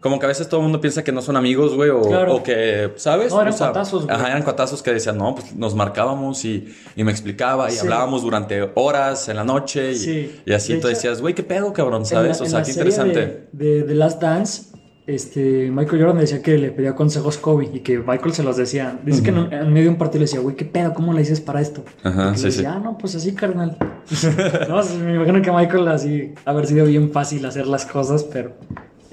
Como 0.00 0.18
que 0.18 0.26
a 0.26 0.28
veces 0.28 0.48
todo 0.48 0.58
el 0.58 0.64
mundo 0.64 0.80
piensa 0.80 1.04
que 1.04 1.12
no 1.12 1.22
son 1.22 1.36
amigos, 1.36 1.76
güey, 1.76 1.88
o, 1.90 2.00
Claro. 2.02 2.34
o 2.34 2.42
que, 2.42 2.90
¿sabes? 2.96 3.30
No, 3.32 3.40
eran 3.40 3.54
O 3.54 3.56
sea, 3.56 3.66
cuatazos, 3.68 4.04
güey. 4.06 4.16
Ajá, 4.16 4.26
eran 4.30 4.42
cuatazos 4.42 4.82
que 4.82 4.92
decían, 4.92 5.16
no, 5.16 5.36
pues 5.36 5.54
nos 5.54 5.76
marcábamos 5.76 6.44
y, 6.44 6.74
y 6.96 7.04
me 7.04 7.12
explicaba 7.12 7.68
y 7.70 7.74
Sí. 7.74 7.78
hablábamos 7.78 8.22
durante 8.22 8.68
horas 8.74 9.28
en 9.28 9.36
la 9.36 9.44
noche 9.44 9.92
y, 9.92 9.94
Sí. 9.96 10.40
y 10.44 10.52
así 10.54 10.72
De 10.74 10.80
tú 10.80 10.88
hecho, 10.88 10.96
decías, 10.96 11.20
güey, 11.20 11.34
qué 11.34 11.44
pedo, 11.44 11.72
cabrón, 11.72 12.04
¿sabes? 12.04 12.40
la- 12.40 12.46
o 12.46 12.48
sea, 12.48 12.62
qué 12.64 12.72
interesante. 12.72 13.46
De, 13.52 13.74
de 13.76 13.82
The 13.84 13.94
Last 13.94 14.20
Dance, 14.20 14.62
este, 15.06 15.70
Michael 15.70 16.00
Jordan 16.02 16.18
decía 16.18 16.42
que 16.42 16.56
le 16.58 16.70
pedía 16.70 16.94
consejos 16.94 17.36
Kobe 17.38 17.68
y 17.72 17.80
que 17.80 17.98
Michael 17.98 18.32
se 18.32 18.42
los 18.42 18.56
decía. 18.56 18.98
Dice 19.04 19.22
que 19.22 19.30
en, 19.30 19.52
en 19.52 19.72
medio 19.72 19.84
de 19.86 19.90
un 19.90 19.96
partido 19.98 20.20
le 20.20 20.24
decía, 20.26 20.40
güey, 20.40 20.54
¿qué 20.54 20.64
pedo? 20.64 20.94
¿Cómo 20.94 21.12
le 21.12 21.20
dices 21.20 21.40
para 21.40 21.60
esto? 21.60 21.84
Ajá, 22.04 22.32
Y 22.34 22.38
sí, 22.38 22.44
le 22.44 22.50
sí. 22.52 22.56
decía, 22.58 22.74
ah, 22.74 22.78
no, 22.78 22.96
pues 22.98 23.14
así, 23.16 23.34
carnal. 23.34 23.76
no, 24.68 24.82
me 25.04 25.14
imagino 25.16 25.42
que 25.42 25.50
Michael 25.50 25.88
así 25.88 26.34
haber 26.44 26.66
sido 26.66 26.86
bien 26.86 27.10
fácil 27.10 27.44
hacer 27.46 27.66
las 27.66 27.84
cosas, 27.84 28.22
pero 28.24 28.52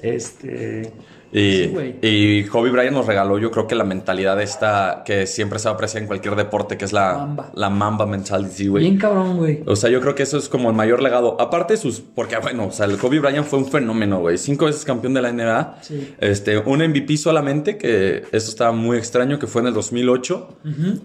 este. 0.00 0.92
Y, 1.32 1.50
Sí, 1.50 1.72
y 2.02 2.44
Kobe 2.44 2.70
Bryant 2.70 2.96
nos 2.96 3.06
regaló, 3.06 3.38
yo 3.38 3.50
creo 3.50 3.66
que 3.66 3.74
la 3.74 3.84
mentalidad 3.84 4.40
esta 4.40 5.02
que 5.04 5.26
siempre 5.26 5.58
se 5.58 5.68
aprecia 5.68 6.00
en 6.00 6.06
cualquier 6.06 6.34
deporte, 6.36 6.76
que 6.76 6.84
es 6.84 6.92
la 6.92 7.14
Mamba. 7.14 7.50
la 7.54 7.70
mamba 7.70 8.06
mentality, 8.06 8.68
güey. 8.68 8.84
Bien 8.84 8.98
cabrón, 8.98 9.36
güey. 9.36 9.62
O 9.66 9.76
sea, 9.76 9.90
yo 9.90 10.00
creo 10.00 10.14
que 10.14 10.22
eso 10.24 10.38
es 10.38 10.48
como 10.48 10.70
el 10.70 10.76
mayor 10.76 11.02
legado. 11.02 11.40
Aparte 11.40 11.76
sus. 11.76 12.00
Porque, 12.00 12.36
bueno, 12.38 12.66
o 12.66 12.72
sea, 12.72 12.86
el 12.86 12.98
Kobe 12.98 13.20
Bryant 13.20 13.46
fue 13.46 13.58
un 13.58 13.66
fenómeno, 13.66 14.20
güey. 14.20 14.38
Cinco 14.38 14.66
veces 14.66 14.84
campeón 14.84 15.14
de 15.14 15.22
la 15.22 15.32
NBA. 15.32 15.78
Sí. 15.82 16.14
Este, 16.18 16.58
un 16.58 16.80
MVP 16.80 17.16
solamente, 17.16 17.76
que 17.76 18.24
eso 18.32 18.50
estaba 18.50 18.72
muy 18.72 18.98
extraño, 18.98 19.38
que 19.38 19.46
fue 19.46 19.62
en 19.62 19.68
el 19.68 19.74
2008. 19.74 20.48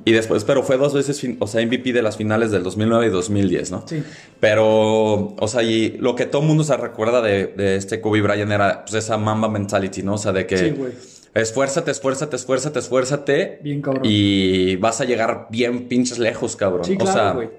Y 0.06 0.12
después, 0.12 0.44
pero 0.44 0.64
fue 0.64 0.78
dos 0.78 0.94
veces, 0.94 1.24
o 1.40 1.48
sea, 1.48 1.66
MVP 1.66 1.94
de 1.94 2.02
las 2.02 2.18
finales 2.18 2.52
del 2.52 2.64
2009 2.64 3.08
y 3.08 3.10
2010, 3.10 3.72
¿no? 3.72 3.84
Sí. 3.88 4.04
Pero, 4.40 5.36
o 5.38 5.48
sea, 5.48 5.64
y 5.64 5.98
lo 6.00 6.16
que 6.16 6.26
todo 6.26 6.42
el 6.42 6.48
mundo 6.48 6.64
se 6.64 6.76
recuerda 6.78 7.22
de, 7.22 7.48
de 7.48 7.76
este 7.76 8.02
Kobe 8.02 8.22
Bryant 8.22 8.52
era 8.52 8.86
pues, 8.86 8.96
esa 8.96 9.18
mamba 9.18 9.50
mentality, 9.50 10.04
¿no? 10.04 10.15
O 10.16 10.24
sea, 10.24 10.32
de 10.34 10.46
que. 10.48 10.58
Sí, 10.58 10.70
güey. 10.72 10.92
Esfuérzate, 11.34 11.92
esfuérzate, 11.92 12.36
esfuérzate, 12.38 12.80
esfuérzate. 12.80 13.60
Bien 13.62 13.82
cabrón. 13.82 14.04
Y 14.06 14.78
vas 14.78 15.02
a 15.02 15.06
llegar 15.06 15.48
bien 15.50 15.88
pinches 15.88 16.18
lejos, 16.18 16.56
cabrón. 16.56 16.86
Sí, 16.86 16.94
o 16.94 16.98
claro, 16.98 17.14
sea, 17.14 17.32
güey. 17.34 17.50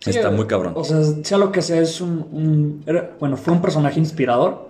Sí, 0.00 0.10
está 0.10 0.28
eh, 0.28 0.30
muy 0.32 0.46
cabrón. 0.46 0.72
O 0.76 0.84
sea, 0.84 1.02
sea 1.22 1.38
lo 1.38 1.50
que 1.50 1.60
sea, 1.62 1.80
es 1.80 2.00
un. 2.00 2.10
un- 2.32 2.82
era- 2.86 3.10
bueno, 3.18 3.36
fue 3.36 3.52
un 3.52 3.60
personaje 3.60 3.98
inspirador 3.98 4.68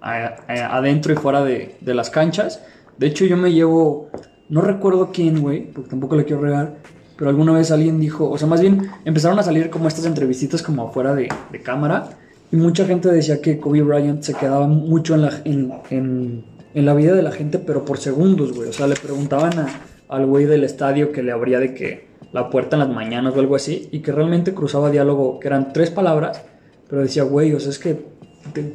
a- 0.00 0.36
a- 0.48 0.76
adentro 0.78 1.12
y 1.12 1.16
fuera 1.16 1.44
de, 1.44 1.74
de 1.80 1.94
las 1.94 2.08
canchas. 2.10 2.62
De 2.96 3.06
hecho, 3.06 3.24
yo 3.26 3.36
me 3.36 3.52
llevo. 3.52 4.08
No 4.48 4.62
recuerdo 4.62 5.10
quién, 5.12 5.40
güey, 5.42 5.70
porque 5.70 5.90
tampoco 5.90 6.16
le 6.16 6.24
quiero 6.24 6.42
regar. 6.42 6.76
Pero 7.16 7.28
alguna 7.28 7.52
vez 7.52 7.70
alguien 7.70 8.00
dijo. 8.00 8.30
O 8.30 8.38
sea, 8.38 8.48
más 8.48 8.62
bien 8.62 8.88
empezaron 9.04 9.38
a 9.38 9.42
salir 9.42 9.68
como 9.68 9.88
estas 9.88 10.06
entrevistitas 10.06 10.62
como 10.62 10.90
fuera 10.90 11.14
de, 11.14 11.28
de 11.52 11.60
cámara. 11.62 12.08
Y 12.50 12.56
mucha 12.56 12.86
gente 12.86 13.10
decía 13.10 13.40
que 13.42 13.58
Kobe 13.60 13.82
Bryant 13.82 14.22
se 14.22 14.32
quedaba 14.34 14.66
mucho 14.66 15.14
en 15.16 15.22
la, 15.22 15.42
en, 15.44 15.72
en- 15.90 16.44
en 16.74 16.86
la 16.86 16.94
vida 16.94 17.14
de 17.14 17.22
la 17.22 17.32
gente, 17.32 17.58
pero 17.58 17.84
por 17.84 17.98
segundos, 17.98 18.52
güey. 18.52 18.68
O 18.68 18.72
sea, 18.72 18.86
le 18.86 18.94
preguntaban 18.96 19.58
a- 19.58 19.80
al 20.08 20.26
güey 20.26 20.44
del 20.46 20.64
estadio 20.64 21.12
que 21.12 21.22
le 21.22 21.32
abría 21.32 21.58
de 21.60 21.74
que 21.74 22.08
la 22.32 22.50
puerta 22.50 22.76
en 22.76 22.80
las 22.80 22.88
mañanas 22.90 23.34
o 23.36 23.40
algo 23.40 23.56
así, 23.56 23.88
y 23.92 24.00
que 24.00 24.12
realmente 24.12 24.54
cruzaba 24.54 24.90
diálogo, 24.90 25.40
que 25.40 25.48
eran 25.48 25.72
tres 25.72 25.90
palabras, 25.90 26.42
pero 26.88 27.02
decía, 27.02 27.22
güey, 27.24 27.52
o 27.54 27.60
sea, 27.60 27.70
es 27.70 27.78
que 27.78 27.98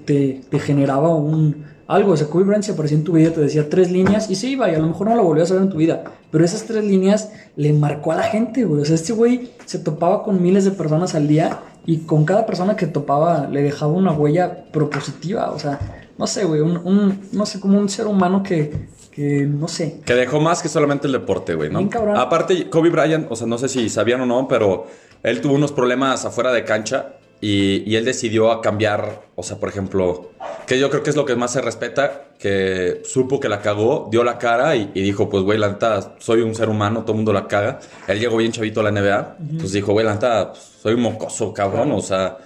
te, 0.05 0.59
generaba 0.59 1.13
un 1.15 1.65
algo. 1.87 2.13
O 2.13 2.17
sea, 2.17 2.27
Kobe 2.27 2.43
Bryant 2.45 2.63
se 2.63 2.71
aparecía 2.71 2.97
en 2.97 3.03
tu 3.03 3.13
vida, 3.13 3.31
te 3.31 3.41
decía 3.41 3.69
tres 3.69 3.91
líneas, 3.91 4.29
y 4.29 4.35
se 4.35 4.47
iba, 4.47 4.69
y 4.71 4.75
a 4.75 4.79
lo 4.79 4.87
mejor 4.87 5.07
no 5.09 5.15
lo 5.15 5.23
volvías 5.23 5.51
a 5.51 5.55
ver 5.55 5.63
en 5.63 5.69
tu 5.69 5.77
vida, 5.77 6.03
pero 6.31 6.43
esas 6.43 6.63
tres 6.63 6.83
líneas 6.83 7.31
le 7.55 7.73
marcó 7.73 8.11
a 8.11 8.15
la 8.15 8.23
gente, 8.23 8.63
güey. 8.65 8.81
O 8.81 8.85
sea, 8.85 8.95
este 8.95 9.13
güey 9.13 9.51
se 9.65 9.79
topaba 9.79 10.23
con 10.23 10.41
miles 10.41 10.65
de 10.65 10.71
personas 10.71 11.15
al 11.15 11.27
día, 11.27 11.59
y 11.87 11.99
con 11.99 12.25
cada 12.25 12.45
persona 12.47 12.75
que 12.75 12.87
topaba 12.87 13.47
le 13.47 13.61
dejaba 13.61 13.91
una 13.93 14.11
huella 14.11 14.65
propositiva, 14.71 15.51
o 15.51 15.59
sea, 15.59 15.79
no 16.17 16.27
sé, 16.27 16.45
güey, 16.45 16.61
un, 16.61 16.77
un- 16.77 17.21
no 17.31 17.45
sé, 17.45 17.59
como 17.59 17.77
un 17.79 17.89
ser 17.89 18.07
humano 18.07 18.41
que, 18.43 18.87
que 19.11 19.45
no 19.45 19.67
sé. 19.67 20.01
Que 20.05 20.13
dejó 20.13 20.39
más 20.39 20.61
que 20.61 20.69
solamente 20.69 21.07
el 21.07 21.13
deporte, 21.13 21.55
güey, 21.55 21.69
¿no? 21.69 21.79
Bien 21.79 21.89
cabrón. 21.89 22.17
Aparte, 22.17 22.69
Kobe 22.69 22.89
Bryant, 22.89 23.27
o 23.29 23.35
sea, 23.35 23.47
no 23.47 23.57
sé 23.57 23.67
si 23.69 23.89
sabían 23.89 24.21
o 24.21 24.25
no, 24.25 24.47
pero 24.47 24.87
él 25.23 25.41
tuvo 25.41 25.53
unos 25.55 25.71
problemas 25.71 26.25
afuera 26.25 26.51
de 26.51 26.63
cancha 26.63 27.13
y, 27.41 27.83
y 27.89 27.95
él 27.97 28.05
decidió 28.05 28.51
a 28.51 28.61
cambiar, 28.61 29.23
o 29.35 29.43
sea, 29.43 29.57
por 29.57 29.67
ejemplo, 29.69 30.31
que 30.65 30.79
yo 30.79 30.89
creo 30.89 31.03
que 31.03 31.09
es 31.09 31.15
lo 31.15 31.25
que 31.25 31.35
más 31.35 31.51
se 31.51 31.61
respeta, 31.61 32.29
que 32.39 33.01
supo 33.03 33.39
que 33.39 33.49
la 33.49 33.61
cagó, 33.61 34.07
dio 34.09 34.23
la 34.23 34.37
cara 34.37 34.75
y, 34.75 34.91
y 34.93 35.01
dijo, 35.01 35.29
pues, 35.29 35.43
güey, 35.43 35.57
la 35.59 35.69
neta, 35.69 36.15
soy 36.19 36.41
un 36.41 36.55
ser 36.55 36.69
humano, 36.69 37.01
todo 37.01 37.11
el 37.11 37.17
mundo 37.17 37.33
la 37.33 37.47
caga. 37.47 37.79
Él 38.07 38.19
llegó 38.19 38.37
bien 38.37 38.51
chavito 38.51 38.79
a 38.79 38.83
la 38.83 38.91
NBA, 38.91 39.37
pues 39.59 39.73
dijo, 39.73 39.91
güey, 39.91 40.05
la 40.05 40.13
neta, 40.13 40.51
pues, 40.53 40.63
soy 40.81 40.93
un 40.93 41.01
mocoso, 41.01 41.53
cabrón, 41.53 41.91
o 41.91 42.01
sea... 42.01 42.37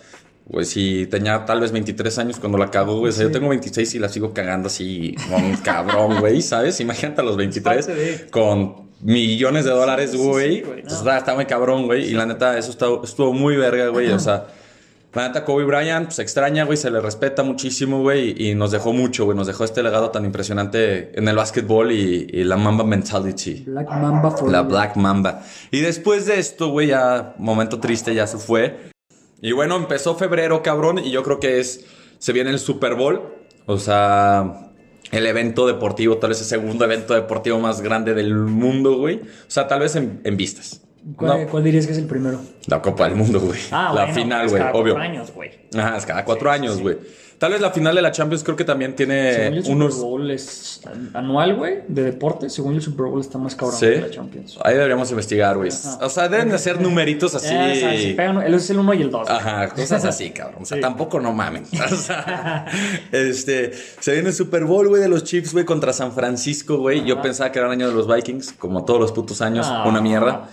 Güey, 0.50 0.66
si 0.66 1.06
tenía 1.06 1.46
tal 1.46 1.62
vez 1.62 1.72
23 1.72 2.18
años 2.18 2.40
cuando 2.40 2.58
la 2.58 2.72
cagó, 2.72 2.98
güey. 3.00 3.10
O 3.10 3.14
sea, 3.14 3.24
yo 3.26 3.32
tengo 3.32 3.50
26 3.50 3.96
y 3.96 4.00
la 4.00 4.10
sigo 4.10 4.34
cagando 4.34 4.68
así 4.68 5.16
como 5.30 5.46
un 5.48 5.56
cabrón, 5.58 6.20
güey, 6.20 6.42
¿sabes? 6.42 6.80
Imagínate 6.80 7.22
a 7.22 7.24
los 7.24 7.38
23 7.38 7.86
parte 7.86 7.96
de- 8.00 8.30
con 8.32 8.90
millones 9.02 9.66
de 9.66 9.72
dólares, 9.72 10.12
sí, 10.12 10.18
güey. 10.18 10.56
sí, 10.58 10.62
no. 10.66 10.82
Pues, 10.82 10.94
está, 10.94 11.18
está 11.20 11.36
muy 11.36 11.46
cabrón, 11.46 11.86
güey. 11.86 12.06
Y 12.10 12.14
la 12.14 12.26
neta, 12.26 12.58
eso 12.58 12.72
está- 12.72 12.88
estuvo 13.04 13.32
muy 13.32 13.56
verga, 13.58 13.90
güey. 13.90 14.10
O 14.10 14.18
sea, 14.20 14.48
la 15.14 15.28
neta, 15.28 15.46
Kobe 15.46 15.66
Bryant 15.66 16.06
pues, 16.06 16.16
se 16.16 16.24
extraña, 16.24 16.66
güey. 16.66 16.78
Se 16.78 16.90
le 16.90 17.00
respeta 17.00 17.44
muchísimo, 17.44 18.02
güey. 18.02 18.34
Y 18.50 18.56
nos 18.56 18.72
dejó 18.72 18.92
mucho, 18.92 19.26
güey. 19.26 19.38
Nos 19.38 19.46
dejó 19.46 19.64
este 19.66 19.84
legado 19.84 20.10
tan 20.10 20.26
impresionante 20.26 21.12
en 21.18 21.28
el 21.28 21.36
básquetbol 21.36 21.92
y, 21.92 22.28
y 22.32 22.44
la 22.44 22.58
Mamba 22.58 22.84
Mentality. 22.84 23.66
Black 23.68 23.90
Mamba 23.92 24.32
for 24.32 24.52
La 24.52 24.64
Black 24.64 24.96
Mamba. 24.96 25.44
Y 25.70 25.80
después 25.82 26.26
de 26.26 26.40
esto, 26.40 26.70
güey, 26.70 26.88
ya, 26.88 27.36
momento 27.38 27.80
triste, 27.80 28.16
ya 28.16 28.26
se 28.26 28.40
fue. 28.40 28.90
Y 29.42 29.52
bueno, 29.54 29.76
empezó 29.78 30.16
febrero, 30.16 30.62
cabrón, 30.64 31.00
y 31.00 31.12
yo 31.12 31.24
creo 31.24 31.40
que 31.40 31.60
es. 31.60 31.86
Se 32.18 32.34
viene 32.34 32.50
el 32.50 32.60
Super 32.60 32.96
Bowl. 32.96 33.22
O 33.66 33.78
sea, 33.78 34.72
el 35.12 35.26
evento 35.26 35.66
deportivo, 35.68 36.18
tal 36.18 36.30
vez 36.32 36.40
el 36.42 36.46
segundo 36.48 36.84
evento 36.86 37.14
deportivo 37.14 37.60
más 37.60 37.82
grande 37.82 38.14
del 38.14 38.34
mundo, 38.36 38.98
güey. 38.98 39.18
O 39.22 39.26
sea, 39.50 39.68
tal 39.68 39.80
vez 39.82 39.96
en, 39.96 40.22
en 40.24 40.36
vistas. 40.38 40.82
¿Cuál, 41.16 41.46
No, 41.46 41.50
cuál 41.50 41.64
dirías 41.64 41.86
que 41.86 41.94
es 41.94 41.98
el 41.98 42.08
primero? 42.08 42.42
la 42.68 42.82
Copa 42.82 43.06
del 43.08 43.16
Mundo, 43.16 43.40
güey. 43.40 43.60
Ah, 43.72 43.92
la 43.96 44.02
bueno, 44.06 44.14
final, 44.22 44.40
pues 44.42 44.52
güey, 44.52 44.64
cada 44.64 44.74
obvio. 44.74 44.94
cuatro 44.96 45.10
años, 45.12 45.32
güey. 45.34 45.52
Ajá, 45.78 45.98
es 45.98 46.06
cada 46.06 46.26
cuatro 46.26 46.50
Sí, 46.50 46.56
años, 46.56 46.76
sí. 46.78 46.84
Tal 47.40 47.54
vez 47.54 47.62
la 47.62 47.72
final 47.72 47.96
de 47.96 48.02
la 48.02 48.12
Champions 48.12 48.44
creo 48.44 48.58
que 48.58 48.66
también 48.66 48.96
tiene 48.98 49.34
Según 49.34 49.58
el 49.58 49.72
unos. 49.72 49.94
Super 49.96 50.10
Bowl 50.10 50.32
es 50.32 50.82
anual, 51.14 51.56
güey, 51.56 51.76
de 51.88 52.04
deporte. 52.04 52.50
Según 52.50 52.76
el 52.76 52.82
Super 52.82 53.06
Bowl 53.06 53.22
está 53.22 53.38
más 53.38 53.56
cabrón 53.56 53.80
Sí. 53.80 53.86
que 53.86 54.02
la 54.02 54.10
Champions. 54.12 54.58
Ahí 54.62 54.74
deberíamos 54.76 55.10
investigar, 55.10 55.56
güey. 55.56 55.70
O 56.02 56.10
sea, 56.10 56.28
deben 56.28 56.50
de 56.50 56.58
ser 56.60 56.82
numeritos 56.82 57.34
así. 57.36 57.54
Eh, 57.54 57.72
o 57.72 57.76
sea, 57.80 57.98
si 57.98 58.14
pegan- 58.14 58.42
él 58.44 58.54
es 58.54 58.70
el 58.70 58.80
uno 58.80 58.94
y 58.94 59.02
el 59.02 59.10
dos. 59.10 59.30
Ajá, 59.30 59.70
cosas 59.70 60.04
así, 60.04 60.32
cabrón. 60.32 60.64
O 60.64 60.66
sea, 60.66 60.76
Sí. 60.78 60.82
tampoco 60.82 61.20
no 61.22 61.32
mamen. 61.34 61.64
O 61.92 61.96
sea, 61.96 62.66
este, 63.12 63.72
se 64.00 64.12
viene 64.12 64.30
el 64.30 64.36
Super 64.36 64.66
Bowl, 64.66 64.90
güey, 64.90 65.02
de 65.02 65.08
los 65.08 65.24
Chiefs, 65.24 65.54
güey, 65.54 65.64
contra 65.66 65.94
San 65.94 66.12
Francisco, 66.12 66.78
güey. 66.78 67.06
Yo 67.06 67.22
pensaba 67.22 67.52
que 67.54 67.60
era 67.60 67.68
el 67.68 67.74
año 67.74 67.88
de 67.88 67.96
los 67.96 68.14
Vikings, 68.14 68.54
como 68.60 68.84
todos 68.84 69.00
los 69.00 69.12
putos 69.14 69.42
años, 69.42 69.66
Ah. 69.70 69.86
una 69.88 70.02
mierda. 70.02 70.50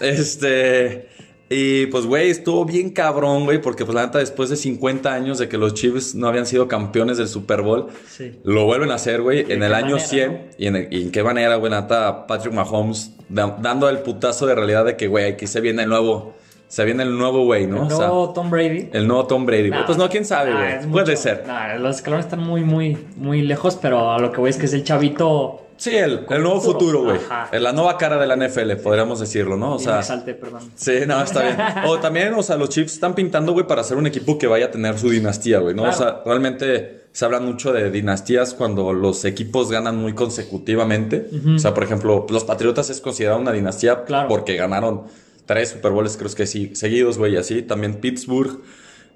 Este, 0.00 1.08
y 1.48 1.86
pues, 1.86 2.06
güey, 2.06 2.30
estuvo 2.30 2.64
bien 2.64 2.90
cabrón, 2.90 3.44
güey, 3.44 3.60
porque 3.60 3.84
pues 3.84 3.94
la 3.94 4.06
neta, 4.06 4.18
después 4.18 4.50
de 4.50 4.56
50 4.56 5.12
años 5.14 5.38
de 5.38 5.48
que 5.48 5.56
los 5.58 5.74
Chiefs 5.74 6.14
no 6.14 6.26
habían 6.26 6.46
sido 6.46 6.66
campeones 6.68 7.18
del 7.18 7.28
Super 7.28 7.62
Bowl, 7.62 7.86
Sí. 8.08 8.32
lo 8.44 8.64
vuelven 8.64 8.90
a 8.90 8.94
hacer, 8.94 9.22
güey, 9.22 9.40
en 9.52 9.62
el 9.62 9.72
año 9.74 9.90
manera, 9.96 10.08
100. 10.08 10.32
no? 10.32 10.38
Y, 10.58 10.66
en 10.66 10.76
el- 10.76 10.88
y 10.92 11.02
en 11.02 11.10
qué 11.12 11.22
manera, 11.22 11.54
güey, 11.56 11.70
la 11.70 11.82
neta, 11.82 12.26
Patrick 12.26 12.52
Mahomes 12.52 13.12
da- 13.28 13.56
dando 13.60 13.88
el 13.88 13.98
putazo 13.98 14.46
de 14.46 14.54
realidad 14.56 14.84
de 14.84 14.96
que, 14.96 15.06
güey, 15.06 15.26
aquí 15.26 15.46
se 15.46 15.60
viene 15.60 15.84
el 15.84 15.88
nuevo, 15.88 16.34
se 16.68 16.84
viene 16.84 17.04
el 17.04 17.16
nuevo, 17.16 17.44
güey, 17.44 17.68
¿no? 17.68 17.86
El 17.86 17.92
O 17.92 17.96
sea, 17.96 18.06
nuevo 18.08 18.32
Tom 18.32 18.50
Brady. 18.50 18.88
el 18.92 19.06
nuevo 19.06 19.26
Tom 19.28 19.46
Brady. 19.46 19.70
Nah, 19.70 19.86
Pues 19.86 19.96
no, 19.98 20.08
quién 20.08 20.24
sabe, 20.24 20.52
güey. 20.52 20.90
Puede 20.90 21.16
ser. 21.16 21.44
nah, 21.46 21.74
los 21.76 21.96
escalones 21.96 22.26
están 22.26 22.40
muy, 22.40 22.62
muy, 22.64 22.98
muy 23.16 23.42
lejos, 23.42 23.78
pero 23.80 24.10
a 24.10 24.18
lo 24.18 24.32
que 24.32 24.40
voy 24.40 24.50
es 24.50 24.56
que 24.56 24.66
es 24.66 24.72
el 24.72 24.82
chavito. 24.82 25.62
Sí, 25.76 25.94
el, 25.96 26.26
el 26.28 26.42
nuevo 26.42 26.60
futuro. 26.60 27.02
güey. 27.04 27.18
La 27.60 27.72
nueva 27.72 27.96
cara 27.98 28.16
de 28.18 28.26
la 28.26 28.36
NFL, 28.36 28.72
podríamos 28.82 29.20
decirlo, 29.20 29.56
¿no? 29.56 29.74
O 29.74 29.78
sea, 29.78 29.94
me 29.94 29.98
exalté, 30.00 30.34
perdón. 30.34 30.70
sí, 30.74 30.92
no, 31.06 31.22
está 31.22 31.42
bien. 31.42 31.56
O 31.86 31.98
también, 32.00 32.34
o 32.34 32.42
sea, 32.42 32.56
los 32.56 32.68
Chiefs 32.70 32.94
están 32.94 33.14
pintando, 33.14 33.52
güey, 33.52 33.66
para 33.66 33.82
ser 33.84 33.96
un 33.96 34.06
equipo 34.06 34.38
que 34.38 34.46
vaya 34.46 34.66
a 34.66 34.70
tener 34.70 34.98
su 34.98 35.10
dinastía, 35.10 35.58
güey, 35.58 35.74
¿no? 35.74 35.82
O 35.84 35.92
sea, 35.92 36.22
realmente 36.24 37.04
se 37.12 37.24
habla 37.24 37.40
mucho 37.40 37.72
de 37.72 37.90
dinastías 37.90 38.52
cuando 38.54 38.92
los 38.92 39.24
equipos 39.24 39.70
ganan 39.70 39.96
muy 39.96 40.14
consecutivamente. 40.14 41.28
O 41.54 41.58
sea, 41.58 41.74
por 41.74 41.84
ejemplo, 41.84 42.26
los 42.28 42.44
Patriotas 42.44 42.90
es 42.90 43.00
considerado 43.00 43.40
una 43.40 43.52
dinastía 43.52 44.04
Claro. 44.04 44.28
porque 44.28 44.56
ganaron 44.56 45.02
tres 45.46 45.70
Super 45.70 45.92
Bowls, 45.92 46.16
creo 46.16 46.30
que 46.34 46.46
sí, 46.46 46.74
seguidos, 46.74 47.18
güey, 47.18 47.34
y 47.34 47.36
así. 47.36 47.62
También 47.62 47.96
Pittsburgh. 48.00 48.60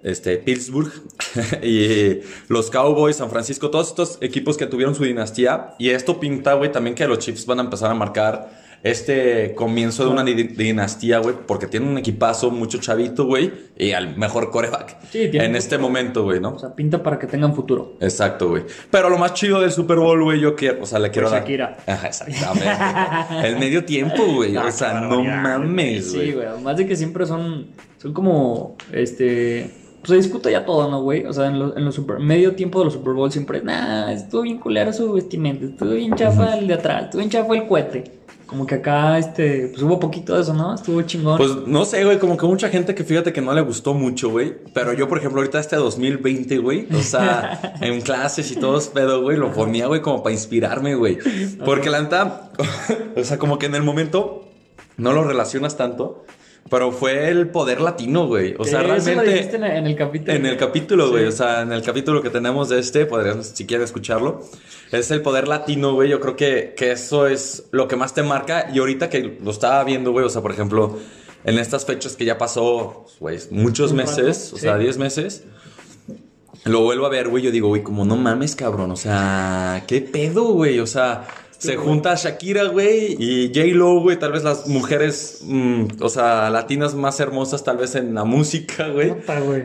Este, 0.03 0.39
Pittsburgh 0.39 0.91
y 1.63 2.21
los 2.49 2.71
Cowboys, 2.71 3.17
San 3.17 3.31
Francisco, 3.31 3.71
todos 3.71 3.89
estos 3.89 4.19
equipos 4.21 4.57
que 4.57 4.67
tuvieron 4.67 4.95
su 4.95 5.05
dinastía. 5.05 5.75
Y 5.79 5.91
esto 5.91 6.19
pinta, 6.21 6.55
güey, 6.55 6.73
también 6.73 6.95
que 6.95 7.07
los 7.07 7.19
Chiefs 7.19 7.47
van 7.47 7.59
a 7.61 7.63
empezar 7.63 7.91
a 7.91 7.95
marcar 7.95 8.61
este 8.83 9.55
comienzo 9.55 10.05
de 10.07 10.11
una 10.11 10.25
di- 10.25 10.33
dinastía, 10.43 11.19
güey, 11.19 11.35
porque 11.47 11.67
tienen 11.67 11.91
un 11.91 11.99
equipazo, 11.99 12.51
mucho 12.51 12.79
chavito, 12.79 13.27
güey, 13.27 13.53
y 13.77 13.93
al 13.93 14.17
mejor 14.17 14.51
coreback 14.51 14.97
Sí, 15.13 15.29
tienen 15.29 15.51
en 15.51 15.57
este 15.57 15.77
momento, 15.77 16.23
güey, 16.25 16.41
¿no? 16.41 16.55
O 16.55 16.59
sea, 16.59 16.75
pinta 16.75 17.03
para 17.03 17.19
que 17.19 17.27
tengan 17.27 17.55
futuro. 17.55 17.99
Exacto, 18.01 18.49
güey. 18.49 18.63
Pero 18.91 19.11
lo 19.11 19.19
más 19.19 19.35
chido 19.35 19.61
del 19.61 19.71
Super 19.71 19.99
Bowl, 19.99 20.23
güey, 20.25 20.41
yo 20.41 20.57
quiero, 20.57 20.83
o 20.83 20.87
sea, 20.87 20.99
le 20.99 21.11
quiero 21.11 21.29
dar. 21.29 21.41
Shakira. 21.43 21.77
Ajá, 21.87 22.07
exactamente. 22.09 23.49
El 23.49 23.59
medio 23.59 23.85
tiempo, 23.85 24.25
güey. 24.25 24.57
Ah, 24.57 24.65
o 24.69 24.73
sea, 24.73 24.99
no 25.03 25.23
mames, 25.25 26.13
Sí, 26.13 26.17
güey. 26.17 26.33
güey. 26.33 26.47
Además 26.47 26.79
de 26.79 26.87
que 26.87 26.97
siempre 26.97 27.27
son, 27.27 27.67
son 27.99 28.15
como, 28.15 28.77
este, 28.93 29.71
pues 30.01 30.09
se 30.09 30.17
discute 30.17 30.51
ya 30.51 30.65
todo, 30.65 30.91
¿no, 30.91 31.03
güey? 31.03 31.27
O 31.27 31.33
sea, 31.33 31.47
en 31.47 31.59
los, 31.59 31.77
en 31.77 31.85
los 31.85 31.95
super, 31.95 32.19
medio 32.19 32.55
tiempo 32.55 32.79
de 32.79 32.87
los 32.87 32.95
Super 32.95 33.13
Bowl 33.13 33.31
siempre, 33.31 33.63
nah, 33.63 34.11
estuvo 34.11 34.43
bien 34.43 34.59
culero 34.59 34.93
su 34.93 35.13
vestimenta, 35.13 35.67
estuvo 35.67 35.91
bien 35.91 36.15
chafa 36.15 36.57
el 36.59 36.67
de 36.67 36.75
atrás, 36.75 37.05
estuvo 37.05 37.19
bien 37.21 37.31
chafa 37.31 37.55
el 37.55 37.67
cohete. 37.67 38.21
Como 38.47 38.67
que 38.67 38.77
acá, 38.77 39.17
este, 39.17 39.69
pues 39.69 39.81
hubo 39.81 40.01
poquito 40.01 40.35
de 40.35 40.43
eso, 40.43 40.53
¿no? 40.53 40.75
Estuvo 40.75 41.01
chingón. 41.03 41.39
Pues 41.39 41.55
no 41.69 41.85
sé, 41.85 42.05
güey, 42.05 42.19
como 42.19 42.37
que 42.37 42.47
mucha 42.47 42.69
gente 42.69 42.97
que 42.97 43.05
fíjate 43.05 43.33
que 43.33 43.41
no 43.41 43.53
le 43.53 43.61
gustó 43.61 43.95
mucho, 43.95 44.29
güey. 44.29 44.57
Pero 44.75 44.93
yo, 44.93 45.07
por 45.07 45.19
ejemplo, 45.19 45.41
ahorita 45.41 45.61
este 45.61 45.77
2020, 45.77 46.59
güey, 46.59 46.89
o 46.93 47.01
sea, 47.01 47.77
en 47.81 48.01
clases 48.01 48.51
y 48.51 48.57
todo 48.57 48.81
pedo, 48.93 49.23
güey, 49.23 49.37
lo 49.37 49.53
ponía, 49.53 49.87
güey, 49.87 50.03
como 50.03 50.25
para 50.25 50.33
inspirarme, 50.33 50.97
güey. 50.97 51.19
Porque 51.65 51.91
la 51.91 52.01
neta, 52.01 52.51
o 53.17 53.23
sea, 53.23 53.39
como 53.39 53.57
que 53.57 53.67
en 53.67 53.77
el 53.77 53.85
momento 53.85 54.49
no 54.97 55.13
lo 55.13 55.23
relacionas 55.23 55.77
tanto, 55.77 56.25
pero 56.69 56.93
fue 56.93 57.29
el 57.29 57.49
poder 57.49 57.81
latino, 57.81 58.27
güey. 58.27 58.55
O 58.59 58.65
sea, 58.65 58.81
eso 58.81 58.89
lo 58.89 58.95
realmente. 58.95 59.33
dijiste 59.33 59.57
en, 59.57 59.87
el 59.87 59.97
capítulo. 59.97 60.33
En 60.33 60.47
el 60.47 60.57
capítulo, 60.57 61.11
güey, 61.11 61.23
Sí. 61.25 61.29
o 61.29 61.33
sea, 61.33 61.63
en 61.63 61.73
el 61.73 61.83
capítulo 61.83 62.23
que 62.23 62.31
tenemos 62.31 62.69
de 62.69 62.79
este, 62.79 63.07
podrías, 63.07 63.53
si 63.55 63.67
quieres 63.67 63.87
escucharlo, 63.87 64.43
es 64.93 65.11
el 65.11 65.23
poder 65.23 65.49
latino, 65.49 65.95
güey, 65.95 66.09
yo 66.11 66.21
creo 66.21 66.37
que, 66.37 66.75
que 66.77 66.93
eso 66.93 67.27
es 67.27 67.65
lo 67.73 67.89
que 67.89 67.97
más 67.97 68.15
te 68.15 68.23
marca, 68.23 68.69
y 68.73 68.79
ahorita 68.79 69.09
que 69.09 69.39
lo 69.43 69.51
estaba 69.51 69.83
viendo, 69.85 70.13
güey, 70.13 70.25
o 70.27 70.29
sea, 70.31 70.43
por 70.43 70.53
ejemplo, 70.53 70.99
en 71.45 71.59
estas 71.59 71.87
fechas 71.87 72.15
que 72.17 72.25
ya 72.25 72.39
pasó, 72.39 73.07
güey, 73.19 73.39
muchos 73.51 73.93
meses, 73.93 74.53
o 74.53 74.59
sea, 74.59 74.77
sí. 74.77 74.83
10 74.85 74.99
meses, 74.99 75.45
lo 76.65 76.83
vuelvo 76.83 77.07
a 77.07 77.09
ver, 77.09 77.29
güey, 77.29 77.43
yo 77.43 77.51
digo, 77.51 77.69
güey, 77.69 77.83
como 77.83 78.05
no 78.05 78.17
mames, 78.17 78.55
cabrón, 78.55 78.91
o 78.91 78.97
sea, 78.97 79.85
qué 79.89 80.01
pedo, 80.03 80.53
güey, 80.53 80.79
o 80.79 80.87
sea... 80.87 81.27
Se 81.61 81.77
junta 81.77 82.15
Shakira, 82.15 82.65
güey, 82.65 83.17
y 83.19 83.53
J-Lo, 83.55 84.01
güey, 84.01 84.19
tal 84.19 84.33
vez 84.33 84.43
las 84.43 84.67
mujeres, 84.67 85.41
mm, 85.43 85.85
o 86.01 86.09
sea, 86.09 86.49
latinas 86.49 86.95
más 86.95 87.21
hermosas, 87.21 87.63
tal 87.63 87.77
vez 87.77 87.95
en 87.95 88.15
la 88.15 88.25
música, 88.25 88.89
güey. 88.89 89.15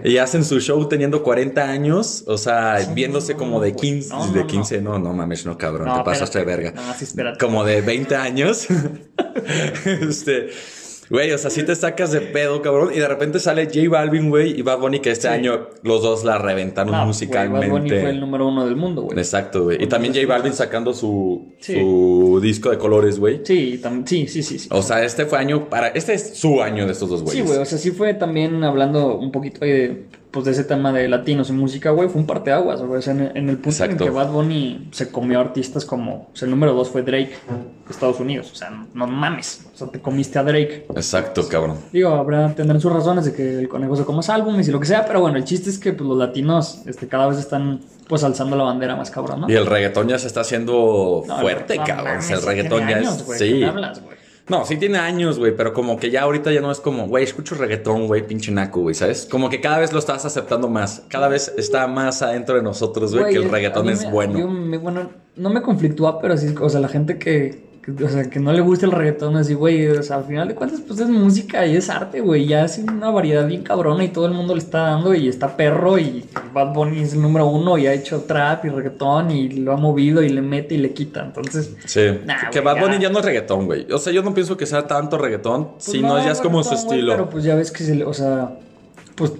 Y 0.03 0.17
hacen 0.17 0.43
su 0.43 0.59
show 0.59 0.87
teniendo 0.89 1.23
40 1.23 1.63
años, 1.69 2.23
o 2.27 2.37
sea, 2.37 2.81
Sí, 2.81 2.91
viéndose 2.93 3.33
no, 3.33 3.39
como 3.39 3.61
de 3.61 3.71
güey. 3.71 3.81
15, 3.81 4.09
No, 4.09 4.27
de 4.27 4.41
no. 4.41 4.47
15, 4.47 4.81
no, 4.81 4.99
no 4.99 5.13
mames, 5.13 5.45
no 5.45 5.57
cabrón, 5.57 5.89
te 5.97 6.03
pasaste 6.03 6.39
de 6.39 6.45
verga. 6.45 6.71
No, 6.75 6.93
sí, 6.97 7.05
espérate. 7.05 7.37
Como 7.39 7.63
de 7.63 7.81
20 7.81 8.15
años. 8.15 8.67
este, 9.85 10.49
güey, 11.09 11.31
o 11.31 11.37
sea, 11.37 11.49
sí 11.49 11.63
te 11.63 11.75
sacas 11.75 12.11
de 12.11 12.21
pedo, 12.21 12.61
cabrón, 12.61 12.89
y 12.93 12.99
de 12.99 13.07
repente 13.07 13.39
sale 13.39 13.65
J 13.65 13.89
Balvin, 13.89 14.29
güey, 14.29 14.57
y 14.59 14.61
Bad 14.61 14.79
Bunny 14.79 14.99
que 14.99 15.11
este 15.11 15.27
Sí. 15.27 15.33
año 15.33 15.67
los 15.83 16.01
dos 16.01 16.23
la 16.23 16.37
reventaron 16.37 16.91
No, 16.93 17.05
musicalmente. 17.05 17.67
Bad 17.67 17.73
Bunny 17.77 17.89
fue 17.89 18.09
el 18.09 18.19
número 18.19 18.47
uno 18.47 18.65
del 18.65 18.75
mundo, 18.75 19.03
güey. 19.03 19.17
Exacto, 19.17 19.63
güey. 19.65 19.83
Y 19.83 19.87
también 19.87 20.13
J 20.13 20.25
Balvin 20.27 20.53
sacando 20.53 20.93
su, 20.93 21.53
Sí. 21.59 21.75
su 21.75 22.39
disco 22.41 22.69
de 22.71 22.77
colores, 22.77 23.19
güey. 23.19 23.41
Sí, 23.43 23.81
sí, 24.05 24.27
sí, 24.27 24.43
sí. 24.43 24.59
sí. 24.59 24.69
O 24.71 24.81
sea, 24.81 25.03
este 25.03 25.25
fue 25.25 25.37
año 25.39 25.69
para. 25.69 25.87
Este 25.89 26.13
es 26.13 26.37
su 26.37 26.61
año 26.61 26.85
de 26.85 26.91
estos 26.93 27.09
dos 27.09 27.19
Sí, 27.21 27.25
güeyes. 27.25 27.45
güey, 27.47 27.59
o 27.59 27.65
sea, 27.65 27.77
sí 27.77 27.91
fue 27.91 28.13
también 28.13 28.63
hablando 28.63 29.17
un 29.17 29.31
poquito 29.31 29.63
ahí 29.65 29.71
de, 29.71 30.05
pues, 30.35 30.43
de 30.43 30.51
ese 30.51 30.65
tema 30.65 30.91
de 30.91 31.07
latinos 31.07 31.49
y 31.49 31.53
música, 31.53 31.91
güey, 31.91 32.09
fue 32.09 32.19
un 32.19 32.27
parteaguas, 32.27 32.81
güey, 32.81 32.99
o 32.99 33.01
sea, 33.01 33.13
en, 33.13 33.31
en 33.35 33.49
el 33.49 33.55
punto 33.55 33.69
Exacto. 33.69 34.03
en 34.03 34.09
que 34.09 34.09
Bad 34.09 34.31
Bunny 34.31 34.89
se 34.91 35.09
comió 35.09 35.39
artistas 35.39 35.85
como, 35.85 36.27
o 36.33 36.35
sea, 36.35 36.45
el 36.45 36.51
número 36.51 36.73
dos 36.73 36.89
fue 36.89 37.03
Drake, 37.03 37.37
Estados 37.89 38.19
Unidos, 38.19 38.51
o 38.51 38.55
sea, 38.55 38.69
no, 38.69 38.85
no 38.93 39.07
mames, 39.07 39.65
o 39.73 39.77
sea, 39.77 39.87
te 39.87 40.01
comiste 40.01 40.37
a 40.37 40.43
Drake. 40.43 40.87
Exacto, 40.93 41.47
cabrón. 41.47 41.77
Digo, 41.93 42.09
habrá, 42.09 42.53
tendrán 42.53 42.81
sus 42.81 42.91
razones 42.91 43.23
de 43.23 43.33
que 43.33 43.59
el 43.59 43.69
conejo 43.69 43.95
se 43.95 44.03
coma 44.03 44.21
álbumes 44.27 44.67
y 44.67 44.71
lo 44.71 44.79
que 44.81 44.87
sea, 44.87 45.05
pero 45.05 45.21
bueno, 45.21 45.37
el 45.37 45.45
chiste 45.45 45.69
es 45.69 45.79
que 45.79 45.93
pues, 45.93 46.05
los 46.05 46.17
latinos 46.17 46.81
este, 46.85 47.07
cada 47.07 47.27
vez 47.27 47.39
están 47.39 47.79
pues 48.09 48.25
alzando 48.25 48.57
la 48.57 48.65
bandera 48.65 48.97
más 48.97 49.09
cabrón, 49.09 49.39
¿no? 49.39 49.49
Y 49.49 49.53
el 49.55 49.65
reggaetón 49.65 50.09
ya 50.09 50.19
se 50.19 50.27
está 50.27 50.41
haciendo 50.41 51.23
No, 51.25 51.39
fuerte, 51.39 51.77
cabrón. 51.77 51.99
O 51.99 52.09
mames, 52.09 52.25
sea, 52.25 52.35
el 52.35 52.43
reggaetón 52.43 52.87
ya 52.89 52.97
años, 52.97 53.15
es. 53.15 53.25
güey, 53.25 53.39
sí. 53.39 53.45
¿qué 53.51 53.59
me 53.59 53.65
hablas, 53.67 54.03
güey? 54.03 54.17
No, 54.47 54.63
sí 54.65 54.77
tiene 54.77 54.99
años, 54.99 55.39
güey, 55.39 55.55
pero 55.55 55.73
como 55.73 55.97
que 55.97 56.11
ya 56.11 56.21
ahorita 56.21 56.51
ya 56.51 56.61
no 56.61 56.71
es 56.71 56.79
como, 56.79 57.07
güey, 57.07 57.23
escucho 57.23 57.55
reggaetón, 57.55 58.05
güey, 58.05 58.27
pinche 58.27 58.51
naco, 58.51 58.81
güey, 58.81 58.93
¿sabes? 58.93 59.27
Como 59.29 59.49
que 59.49 59.59
cada 59.59 59.79
vez 59.79 59.91
lo 59.91 59.97
estás 59.99 60.23
aceptando 60.23 60.67
más. 60.69 61.01
Cada 61.09 61.27
vez 61.27 61.51
está 61.57 61.87
más 61.87 62.21
adentro 62.21 62.55
de 62.55 62.61
nosotros, 62.61 63.15
güey, 63.15 63.33
que 63.33 63.39
el 63.39 63.49
reggaetón 63.49 63.89
es 63.89 64.03
me- 64.03 64.11
bueno. 64.11 64.37
yo 64.39 64.47
me- 64.47 64.77
bueno, 64.77 65.09
no 65.35 65.49
me 65.49 65.61
conflictúa, 65.63 66.21
pero 66.21 66.37
sí, 66.37 66.53
o 66.61 66.69
sea, 66.69 66.79
la 66.79 66.87
gente 66.89 67.17
que- 67.17 67.65
o 67.91 68.09
sea, 68.09 68.29
que 68.29 68.39
no 68.39 68.51
le 68.51 68.61
gusta 68.61 68.85
el 68.85 68.91
reggaetón, 68.91 69.37
así, 69.37 69.53
güey, 69.53 69.87
o 69.87 70.01
sea, 70.01 70.17
al 70.17 70.23
final 70.25 70.47
de 70.47 70.55
cuentas, 70.55 70.81
pues 70.87 70.99
es 70.99 71.07
música 71.09 71.65
y 71.67 71.75
es 71.75 71.89
arte, 71.89 72.19
güey, 72.21 72.47
ya 72.47 72.65
es 72.65 72.77
una 72.79 73.09
variedad 73.11 73.45
bien 73.47 73.61
cabrona 73.63 74.03
y 74.03 74.07
todo 74.09 74.25
el 74.25 74.33
mundo 74.33 74.53
le 74.55 74.59
está 74.59 74.79
dando 74.79 75.13
y 75.13 75.27
está 75.27 75.55
perro 75.55 75.99
y 75.99 76.25
Bad 76.53 76.73
Bunny 76.73 77.01
es 77.01 77.13
el 77.13 77.21
número 77.21 77.45
uno 77.47 77.77
y 77.77 77.85
ha 77.87 77.93
hecho 77.93 78.21
trap 78.23 78.65
y 78.65 78.69
reggaetón 78.69 79.29
y 79.31 79.49
lo 79.49 79.73
ha 79.73 79.77
movido 79.77 80.23
y 80.23 80.29
le 80.29 80.41
mete 80.41 80.75
y 80.75 80.77
le 80.79 80.93
quita, 80.93 81.23
entonces... 81.25 81.75
Sí, 81.85 82.01
Nah, 82.25 82.49
que 82.49 82.59
Bad 82.61 82.79
Bunny 82.79 82.95
ya. 82.95 83.01
ya 83.01 83.09
no 83.09 83.19
es 83.19 83.25
reggaetón, 83.25 83.65
güey. 83.65 83.91
O 83.91 83.97
sea, 83.99 84.11
yo 84.11 84.23
no 84.23 84.33
pienso 84.33 84.57
que 84.57 84.65
sea 84.65 84.87
tanto 84.87 85.17
reggaetón, 85.17 85.73
pues, 85.73 85.83
sino 85.83 86.17
ya 86.23 86.31
es 86.31 86.41
como 86.41 86.63
su 86.63 86.73
estilo. 86.73 87.11
pero 87.11 87.29
pues 87.29 87.43
ya 87.43 87.55
ves 87.55 87.71
que 87.71 87.83
se 87.83 87.95
le, 87.95 88.03
o 88.05 88.13
sea, 88.13 88.57
pues 89.15 89.33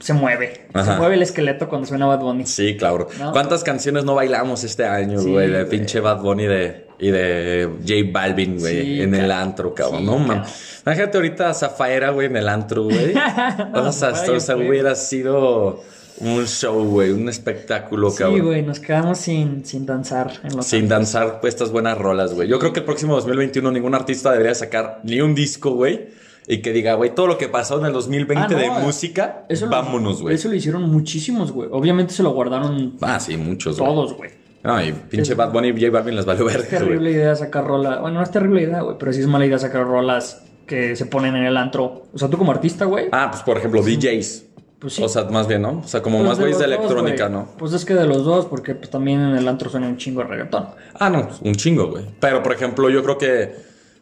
se 0.00 0.12
mueve, 0.14 0.66
Ajá. 0.72 0.92
se 0.94 0.98
mueve 0.98 1.14
el 1.16 1.22
esqueleto 1.22 1.68
cuando 1.68 1.86
suena 1.86 2.06
Bad 2.06 2.20
Bunny. 2.20 2.46
Sí, 2.46 2.76
claro. 2.76 3.06
No. 3.18 3.32
¿Cuántas 3.32 3.62
canciones 3.62 4.04
no 4.04 4.14
bailamos 4.14 4.64
este 4.64 4.86
año, 4.86 5.20
Sí, 5.20 5.30
güey? 5.30 5.50
de 5.50 5.66
pinche 5.66 6.00
Bad 6.00 6.20
Bunny 6.22 6.46
de, 6.46 6.86
y 7.00 7.10
de 7.10 7.68
J 7.86 7.94
Balvin, 8.12 8.58
güey, 8.58 8.82
Sí, 8.82 9.00
en 9.02 9.14
el 9.14 9.30
antro, 9.30 9.74
cabrón. 9.74 10.00
sí, 10.00 10.06
no, 10.06 10.18
man. 10.18 10.38
cabrón. 10.38 10.52
Imagínate 10.86 11.18
ahorita 11.18 11.50
a 11.50 11.54
Zafaera, 11.54 12.10
güey, 12.10 12.26
en 12.26 12.36
el 12.36 12.48
antro, 12.48 12.84
güey. 12.84 13.12
o 13.74 13.92
sea, 13.92 14.10
esto, 14.10 14.34
o 14.34 14.40
sea, 14.40 14.56
fue. 14.56 14.68
hubiera 14.68 14.94
sido 14.94 15.82
un 16.20 16.46
show, 16.46 16.84
güey, 16.84 17.10
un 17.12 17.28
espectáculo, 17.28 18.10
Sí, 18.10 18.18
cabrón. 18.18 18.46
güey, 18.46 18.62
nos 18.62 18.80
quedamos 18.80 19.18
sin, 19.18 19.64
sin 19.64 19.86
danzar 19.86 20.32
en 20.44 20.56
los 20.56 20.66
Sin 20.66 20.88
danzar 20.88 21.40
pues, 21.40 21.54
estas 21.54 21.70
buenas 21.72 21.96
rolas, 21.98 22.34
güey. 22.34 22.48
Yo 22.48 22.58
creo 22.58 22.72
que 22.72 22.80
el 22.80 22.84
próximo 22.86 23.14
2021 23.14 23.70
ningún 23.72 23.94
artista 23.94 24.30
debería 24.32 24.54
sacar 24.54 25.00
ni 25.04 25.20
un 25.20 25.34
disco, 25.34 25.70
güey. 25.72 26.08
Y 26.48 26.62
que 26.62 26.72
diga, 26.72 26.94
güey, 26.94 27.14
todo 27.14 27.26
lo 27.28 27.38
que 27.38 27.48
pasó 27.48 27.78
en 27.78 27.86
el 27.86 27.92
2020 27.92 28.42
Ah, 28.42 28.48
no, 28.50 28.56
de 28.58 28.70
música, 28.84 29.44
Eso 29.48 29.68
vámonos, 29.68 30.20
güey. 30.20 30.34
Eso 30.34 30.48
lo 30.48 30.54
hicieron 30.54 30.82
muchísimos, 30.90 31.52
güey. 31.52 31.68
Obviamente 31.70 32.12
se 32.12 32.22
lo 32.22 32.30
guardaron 32.32 32.96
Ah, 33.02 33.20
sí, 33.20 33.36
muchos, 33.36 33.76
todos, 33.76 34.14
güey. 34.14 34.30
No, 34.62 34.82
y 34.82 34.92
pinche 34.92 35.32
Es- 35.32 35.36
Bad 35.38 35.52
Bunny 35.52 35.68
y 35.68 35.72
J 35.80 35.90
Balvin 35.90 36.16
les 36.16 36.26
valió 36.26 36.48
Es 36.48 36.54
verga, 36.56 36.68
güey. 36.70 36.80
terrible 36.80 37.10
idea 37.12 37.34
sacar 37.36 37.66
rolas. 37.66 38.00
Bueno, 38.00 38.18
no 38.18 38.22
es 38.22 38.30
terrible 38.30 38.62
idea, 38.62 38.82
güey, 38.82 38.96
pero 38.98 39.12
sí 39.12 39.20
es 39.20 39.26
mala 39.26 39.46
idea 39.46 39.58
sacar 39.58 39.86
rolas 39.86 40.42
que 40.66 40.94
se 40.96 41.06
ponen 41.06 41.34
en 41.36 41.44
el 41.44 41.56
antro. 41.56 42.04
O 42.12 42.18
sea, 42.18 42.28
tú 42.28 42.36
como 42.38 42.52
artista, 42.52 42.84
güey. 42.84 43.06
Ah, 43.12 43.28
pues 43.30 43.42
por 43.42 43.56
ejemplo, 43.58 43.82
DJs. 43.82 44.44
pues 44.78 44.94
sí. 44.94 45.02
O 45.02 45.08
sea, 45.08 45.24
más 45.24 45.46
bien, 45.48 45.62
¿no? 45.62 45.80
O 45.84 45.88
sea, 45.88 46.00
como 46.02 46.18
Pues 46.18 46.28
más 46.28 46.38
güeyes 46.38 46.58
de 46.58 46.64
electrónica. 46.66 47.28
¿no? 47.28 47.48
Pues 47.58 47.72
es 47.72 47.84
que 47.84 47.94
de 47.94 48.06
los 48.06 48.24
dos, 48.24 48.46
porque 48.46 48.74
pues 48.74 48.88
también 48.90 49.20
en 49.20 49.36
el 49.36 49.46
antro 49.48 49.68
suena 49.70 49.86
un 49.88 49.96
chingo 49.96 50.20
de 50.22 50.28
reggaetón. 50.28 50.68
Ah, 50.98 51.10
no, 51.10 51.26
pues, 51.28 51.40
un 51.42 51.54
chingo, 51.54 51.88
güey. 51.90 52.04
Pero, 52.20 52.42
por 52.42 52.52
ejemplo, 52.52 52.88
yo 52.88 53.02
creo 53.02 53.18
que 53.18 53.54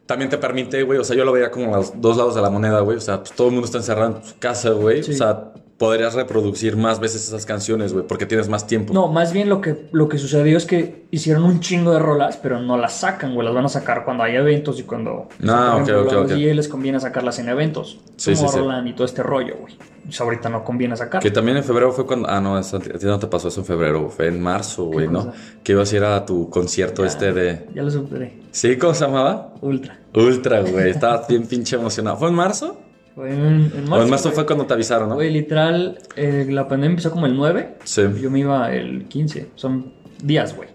también 0.07 0.31
te 0.31 0.39
permite, 0.39 0.83
güey, 0.85 0.99
o 0.99 1.05
sea, 1.05 1.17
yo 1.17 1.25
lo 1.25 1.33
veía 1.33 1.51
como 1.51 1.75
los 1.77 2.01
dos 2.01 2.17
lados 2.17 2.35
de 2.35 2.43
la 2.43 2.51
moneda, 2.51 2.81
güey. 2.81 2.97
O 2.97 3.01
sea, 3.01 3.19
pues 3.19 3.33
todo 3.33 3.49
el 3.49 3.55
mundo 3.55 3.67
está 3.67 3.79
encerrado 3.79 4.17
en 4.19 4.25
su 4.25 4.39
casa, 4.39 4.71
güey. 4.71 5.03
Sí. 5.03 5.13
O 5.13 5.15
sea, 5.15 5.53
podrías 5.79 6.15
reproducir 6.15 6.77
más 6.77 6.99
veces 6.99 7.27
esas 7.27 7.47
canciones, 7.47 7.93
güey, 7.93 8.05
porque 8.07 8.27
tienes 8.27 8.49
más 8.49 8.67
tiempo. 8.67 8.93
No, 8.93 9.09
más 9.09 9.33
bien 9.33 9.49
lo 9.49 9.61
que, 9.61 9.89
lo 9.93 10.09
que 10.09 10.19
sucedió 10.19 10.59
es 10.59 10.67
que 10.67 11.07
hicieron 11.13 11.45
un 11.45 11.61
chingo 11.61 11.93
de 11.93 12.01
rolas, 12.01 12.37
pero 12.37 12.61
no 12.61 12.77
las 12.77 12.95
sacan, 12.95 13.33
güey. 13.33 13.47
Las 13.47 13.55
van 13.55 13.65
a 13.65 13.69
sacar 13.69 14.05
cuando 14.05 14.25
hay 14.25 14.35
eventos 14.35 14.79
y 14.81 14.83
cuando. 14.83 15.29
Ah, 15.47 15.81
por 15.85 15.95
ok, 15.95 16.07
ok, 16.07 16.13
ok. 16.25 16.29
DJs 16.31 16.57
les 16.57 16.69
conviene 16.69 16.99
sacarlas 16.99 17.39
en 17.39 17.49
eventos. 17.49 18.01
Sí, 18.17 18.35
sí, 18.35 18.37
sí. 18.37 18.45
Tomorrowland 18.45 18.89
y 18.89 18.93
todo 18.93 19.05
este 19.05 19.23
rollo, 19.23 19.57
güey. 19.61 19.77
Pues 20.05 20.21
ahorita 20.21 20.49
no 20.49 20.65
conviene 20.65 20.97
sacar. 20.97 21.23
Que 21.23 21.31
también 21.31 21.59
en 21.59 21.65
febrero 21.65 21.93
fue 21.93 22.07
cuando. 22.07 22.29
Ah, 22.29 22.41
no, 22.41 22.59
eso, 22.59 22.79
a 22.79 22.81
ti 22.81 23.07
no 23.07 23.19
te 23.21 23.29
pasó 23.29 23.49
eso 23.49 23.61
en 23.61 23.67
febrero, 23.67 24.11
fue 24.11 24.27
en 24.27 24.41
marzo, 24.41 24.87
güey, 24.87 25.07
¿no? 25.07 25.33
Que 25.63 25.73
ibas 25.73 25.93
a 25.93 25.97
ir 25.97 26.05
a 26.05 26.27
tu 26.27 26.51
concierto 26.51 27.05
este 27.05 27.33
de. 27.33 27.69
Ya 27.73 27.83
lo 27.83 27.91
superé. 27.91 28.41
¿Sí? 28.51 28.77
¿Cómo 28.77 28.95
se 28.95 29.05
llamaba? 29.05 29.55
Ultra. 29.61 30.01
Ultra, 30.13 30.61
güey. 30.63 30.91
Estaba 30.91 31.25
bien 31.29 31.47
pinche 31.47 31.77
emocionado. 31.77 32.17
¿Fue 32.17 32.29
en 32.29 32.35
marzo? 32.35 32.79
Fue 33.19 33.33
en, 33.33 33.73
en 33.75 33.93
o 33.93 34.01
en 34.01 34.11
marzo 34.11 34.31
fue 34.31 34.47
cuando 34.47 34.65
te 34.65 34.75
avisaron, 34.75 35.09
¿no? 35.09 35.17
Güey, 35.17 35.33
literal, 35.33 35.99
eh, 36.15 36.47
la 36.49 36.69
pandemia 36.69 36.93
empezó 36.93 37.11
como 37.11 37.27
el 37.27 37.37
9. 37.37 37.79
Sí. 37.83 38.03
Yo 38.23 38.31
me 38.31 38.39
iba 38.39 38.73
el 38.73 39.07
15. 39.09 39.49
Son 39.57 39.93
días, 40.23 40.55
güey. 40.55 40.69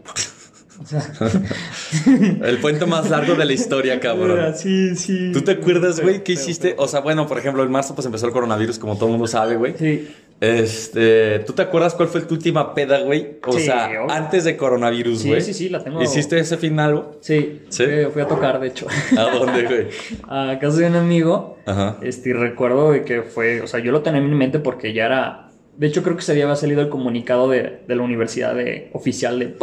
O 0.82 0.86
sea, 0.86 1.02
El 2.44 2.58
puente 2.60 2.86
más 2.86 3.10
largo 3.10 3.36
de 3.36 3.46
la 3.46 3.54
historia, 3.54 4.00
cabrón. 4.00 4.54
sí, 4.56 4.96
sí. 4.96 5.32
¿Tú 5.34 5.42
te 5.42 5.52
acuerdas, 5.52 6.00
güey, 6.02 6.24
qué 6.24 6.34
hiciste? 6.34 6.76
O 6.78 6.88
sea, 6.88 7.02
bueno, 7.02 7.28
por 7.28 7.38
ejemplo, 7.38 7.64
en 7.64 7.72
marzo 7.72 7.94
pues 7.96 8.06
empezó 8.06 8.26
el 8.28 8.32
coronavirus, 8.34 8.80
como 8.80 8.96
todo 8.96 9.06
el 9.08 9.12
mundo 9.12 9.28
sabe, 9.28 9.56
güey. 9.56 9.76
Sí. 9.78 10.08
Este, 10.42 11.40
¿tú 11.40 11.54
te 11.54 11.62
acuerdas 11.62 11.94
cuál 11.94 12.10
fue 12.10 12.20
tu 12.22 12.34
última 12.36 12.74
peda, 12.74 13.00
güey? 13.00 13.38
O 13.46 13.54
Sí, 13.54 13.62
sea, 13.66 13.88
obvio. 13.88 14.12
antes 14.12 14.44
de 14.44 14.58
coronavirus, 14.58 15.20
Sí, 15.22 15.28
güey. 15.30 15.42
sí, 15.42 15.54
sí, 15.54 15.70
la 15.70 15.82
tengo. 15.84 16.02
¿Hiciste 16.02 16.38
ese 16.38 16.58
final? 16.58 17.12
Sí, 17.22 17.62
¿Sí? 17.70 17.86
Fui, 17.86 18.06
fui 18.12 18.22
a 18.24 18.28
tocar, 18.28 18.60
de 18.60 18.68
hecho. 18.68 18.88
¿A 19.18 19.22
dónde, 19.38 19.64
güey? 19.64 19.88
a 20.28 20.58
casa 20.60 20.78
de 20.80 20.88
un 20.88 20.96
amigo. 20.96 21.58
Ajá. 21.66 21.98
Este, 22.02 22.30
y 22.30 22.34
recuerdo 22.34 22.92
de 22.92 23.04
que 23.06 23.22
fue, 23.22 23.62
o 23.62 23.68
sea, 23.68 23.80
yo 23.80 23.92
lo 23.94 24.02
tenía 24.02 24.20
en 24.20 24.30
mi 24.30 24.36
mente 24.36 24.60
porque 24.60 24.92
ya 24.94 25.06
era. 25.06 25.43
De 25.78 25.88
hecho, 25.88 26.04
creo 26.04 26.16
que 26.16 26.22
ese 26.22 26.34
día 26.34 26.44
había 26.44 26.56
salido 26.56 26.82
el 26.82 26.90
comunicado 26.90 27.50
de, 27.50 27.82
de 27.88 27.96
la 27.96 28.04
universidad 28.04 28.56
de, 28.56 28.90
oficial 28.94 29.40
de. 29.40 29.56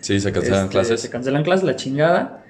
Sí, 0.00 0.18
se 0.20 0.32
cancelan 0.32 0.64
este, 0.64 0.72
clases. 0.72 1.00
Se 1.00 1.10
cancelan 1.10 1.42
clases, 1.42 1.64
la 1.64 1.76
chingada. 1.76 2.44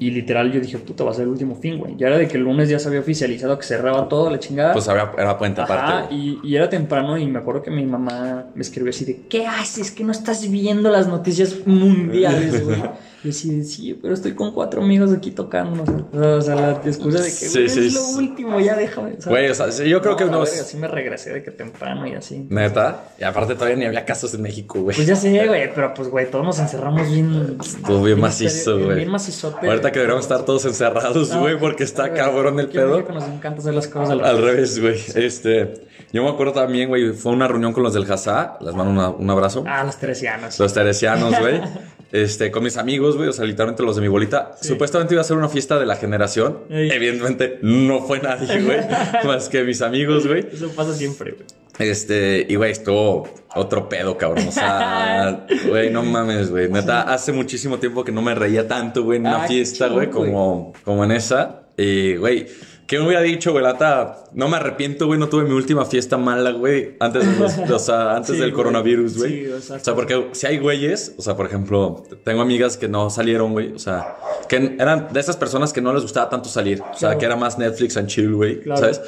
Y 0.00 0.12
literal 0.12 0.52
yo 0.52 0.60
dije, 0.60 0.78
puta, 0.78 1.02
va 1.02 1.10
a 1.10 1.14
ser 1.14 1.24
el 1.24 1.30
último 1.30 1.56
fin, 1.56 1.78
güey. 1.78 1.96
Ya 1.96 2.06
era 2.06 2.18
de 2.18 2.28
que 2.28 2.36
el 2.36 2.44
lunes 2.44 2.68
ya 2.68 2.78
se 2.78 2.86
había 2.86 3.00
oficializado 3.00 3.58
que 3.58 3.64
cerraba 3.64 4.08
todo, 4.08 4.30
la 4.30 4.38
chingada. 4.38 4.72
Pues 4.72 4.88
había, 4.88 5.10
era 5.18 5.36
puente 5.36 5.60
aparte. 5.60 6.14
y, 6.14 6.38
y 6.44 6.54
era 6.54 6.68
temprano 6.68 7.18
y 7.18 7.26
me 7.26 7.40
acuerdo 7.40 7.62
que 7.62 7.72
mi 7.72 7.84
mamá 7.84 8.46
me 8.54 8.62
escribió 8.62 8.90
así 8.90 9.04
de, 9.04 9.22
¿qué 9.28 9.46
haces? 9.46 9.90
Que 9.90 10.04
no 10.04 10.12
estás 10.12 10.48
viendo 10.48 10.88
las 10.88 11.08
noticias 11.08 11.66
mundiales, 11.66 12.64
güey. 12.64 12.80
Y 13.24 13.30
así 13.30 13.64
sí, 13.64 13.98
pero 14.00 14.14
estoy 14.14 14.32
con 14.34 14.52
cuatro 14.52 14.80
amigos 14.80 15.12
aquí 15.12 15.32
tocando. 15.32 15.82
O 16.12 16.40
sea, 16.40 16.54
la 16.54 16.70
excusa 16.84 17.18
de 17.18 17.24
que, 17.24 17.30
Sí, 17.30 17.58
güey, 17.58 17.68
sí, 17.68 17.86
es 17.88 17.94
lo 17.94 18.08
último, 18.18 18.60
ya 18.60 18.76
déjame. 18.76 19.14
o 19.18 19.20
sea, 19.20 19.30
Güey, 19.32 19.50
o 19.50 19.54
sea, 19.54 19.68
yo 19.84 20.00
creo 20.00 20.16
que 20.16 20.24
no, 20.24 20.30
la 20.30 20.36
unos... 20.38 20.50
verga, 20.50 20.64
sí 20.64 20.76
me 20.76 20.86
regresé 20.86 21.32
de 21.32 21.42
que 21.42 21.50
temprano 21.50 22.06
y 22.06 22.14
así. 22.14 22.46
Neta. 22.48 23.08
Y 23.18 23.24
aparte 23.24 23.54
todavía 23.54 23.76
ni 23.76 23.86
había 23.86 24.04
casos 24.04 24.32
en 24.34 24.42
México, 24.42 24.80
güey. 24.82 24.94
Pues 24.94 25.08
ya 25.08 25.16
sé, 25.16 25.46
güey, 25.48 25.74
pero 25.74 25.92
pues, 25.94 26.08
güey, 26.08 26.30
todos 26.30 26.44
nos 26.44 26.58
encerramos 26.60 27.10
bien. 27.10 27.56
Estuvo 27.60 28.04
bien 28.04 28.20
macizo, 28.20 28.74
bien- 28.76 28.86
güey. 28.86 28.96
Bien 28.98 29.10
macizote. 29.10 29.66
Ahorita 29.66 29.90
que 29.90 29.98
deberíamos 29.98 30.24
estar 30.24 30.44
todos 30.44 30.64
encerrados, 30.64 31.30
No, 31.30 31.40
güey, 31.40 31.58
porque 31.58 31.82
está 31.82 32.06
güey, 32.08 32.20
cabrón 32.20 32.60
el 32.60 32.68
pedo. 32.68 32.98
México 32.98 33.12
nos 33.12 33.24
encanta 33.24 33.60
hacer 33.60 33.74
las 33.74 33.88
cosas 33.88 34.10
al 34.10 34.24
Al 34.24 34.40
revés, 34.42 34.80
güey. 34.80 34.94
Este, 35.16 35.88
yo 36.12 36.22
me 36.22 36.28
acuerdo 36.30 36.52
también, 36.52 36.88
güey, 36.88 37.12
fue 37.12 37.32
una 37.32 37.48
reunión 37.48 37.72
con 37.72 37.82
los 37.82 37.94
del 37.94 38.10
Hazá. 38.10 38.58
Les 38.60 38.74
mando 38.76 38.92
una- 38.92 39.10
un 39.10 39.28
abrazo. 39.28 39.64
Ah, 39.66 39.82
los 39.82 39.96
teresianos. 39.96 40.56
Los 40.60 40.72
teresianos, 40.72 41.34
güey. 41.40 41.60
Este, 42.10 42.50
con 42.50 42.62
mis 42.64 42.76
amigos, 42.78 43.16
güey, 43.16 43.28
o 43.28 43.32
sea, 43.32 43.44
literalmente 43.44 43.82
los 43.82 43.96
de 43.96 44.02
mi 44.02 44.08
bolita. 44.08 44.52
Sí. 44.60 44.68
Supuestamente 44.68 45.14
iba 45.14 45.20
a 45.20 45.24
ser 45.24 45.36
una 45.36 45.48
fiesta 45.48 45.78
de 45.78 45.84
la 45.86 45.96
generación. 45.96 46.60
Ey. 46.70 46.90
Evidentemente 46.90 47.58
no 47.62 48.00
fue 48.00 48.20
nadie, 48.20 48.62
güey. 48.64 48.78
más 49.26 49.48
que 49.48 49.62
mis 49.64 49.82
amigos, 49.82 50.26
güey. 50.26 50.46
Eso 50.52 50.70
pasa 50.70 50.94
siempre, 50.94 51.32
güey. 51.32 51.44
Este, 51.78 52.44
y 52.48 52.54
güey, 52.56 52.72
estuvo 52.72 53.28
otro 53.54 53.88
pedo, 53.88 54.16
cabrón. 54.18 54.48
O 54.48 54.52
sea, 54.52 55.46
güey, 55.68 55.90
no 55.90 56.02
mames, 56.02 56.50
güey. 56.50 56.68
Neta, 56.68 57.02
hace 57.02 57.30
muchísimo 57.32 57.78
tiempo 57.78 58.02
que 58.04 58.10
no 58.10 58.22
me 58.22 58.34
reía 58.34 58.66
tanto, 58.66 59.04
güey, 59.04 59.18
en 59.18 59.26
una 59.26 59.44
Ah, 59.44 59.46
fiesta, 59.46 59.88
güey. 59.88 60.08
como, 60.10 60.72
como 60.84 61.04
en 61.04 61.12
esa. 61.12 61.62
Y, 61.76 62.16
güey, 62.16 62.46
¿qué 62.88 62.98
me 62.98 63.06
hubiera 63.06 63.20
dicho, 63.22 63.52
güey? 63.52 63.62
Lata, 63.62 64.24
no 64.32 64.48
me 64.48 64.56
arrepiento, 64.56 65.06
güey, 65.06 65.20
no 65.20 65.28
tuve 65.28 65.44
mi 65.44 65.52
última 65.52 65.84
fiesta 65.84 66.16
mala, 66.16 66.50
güey, 66.50 66.96
antes, 66.98 67.24
de 67.24 67.38
los- 67.38 67.70
o 67.70 67.78
sea, 67.78 68.12
antes 68.16 68.34
Sí, 68.34 68.40
del 68.40 68.50
güey. 68.50 68.56
coronavirus, 68.56 69.18
güey. 69.18 69.30
Sí, 69.44 69.46
o 69.52 69.56
o, 69.76 69.78
sea, 69.78 69.94
porque 69.94 70.28
si 70.32 70.46
hay 70.48 70.58
güeyes, 70.58 71.14
o 71.16 71.22
sea, 71.22 71.36
por 71.36 71.46
ejemplo, 71.46 72.02
tengo 72.24 72.42
amigas 72.42 72.76
que 72.76 72.88
no 72.88 73.08
salieron, 73.10 73.52
güey, 73.52 73.72
o 73.72 73.78
sea, 73.78 74.16
que 74.48 74.74
eran 74.78 75.12
de 75.12 75.20
esas 75.20 75.36
personas 75.36 75.72
que 75.72 75.80
no 75.80 75.92
les 75.92 76.02
gustaba 76.02 76.28
tanto 76.28 76.48
salir, 76.48 76.80
o 76.82 76.96
sea, 76.98 77.16
que 77.18 77.24
era 77.26 77.36
más 77.36 77.58
Netflix 77.58 77.96
and 77.96 78.08
chill, 78.08 78.34
güey, 78.34 78.60
Claro. 78.62 78.80
¿sabes? 78.80 79.00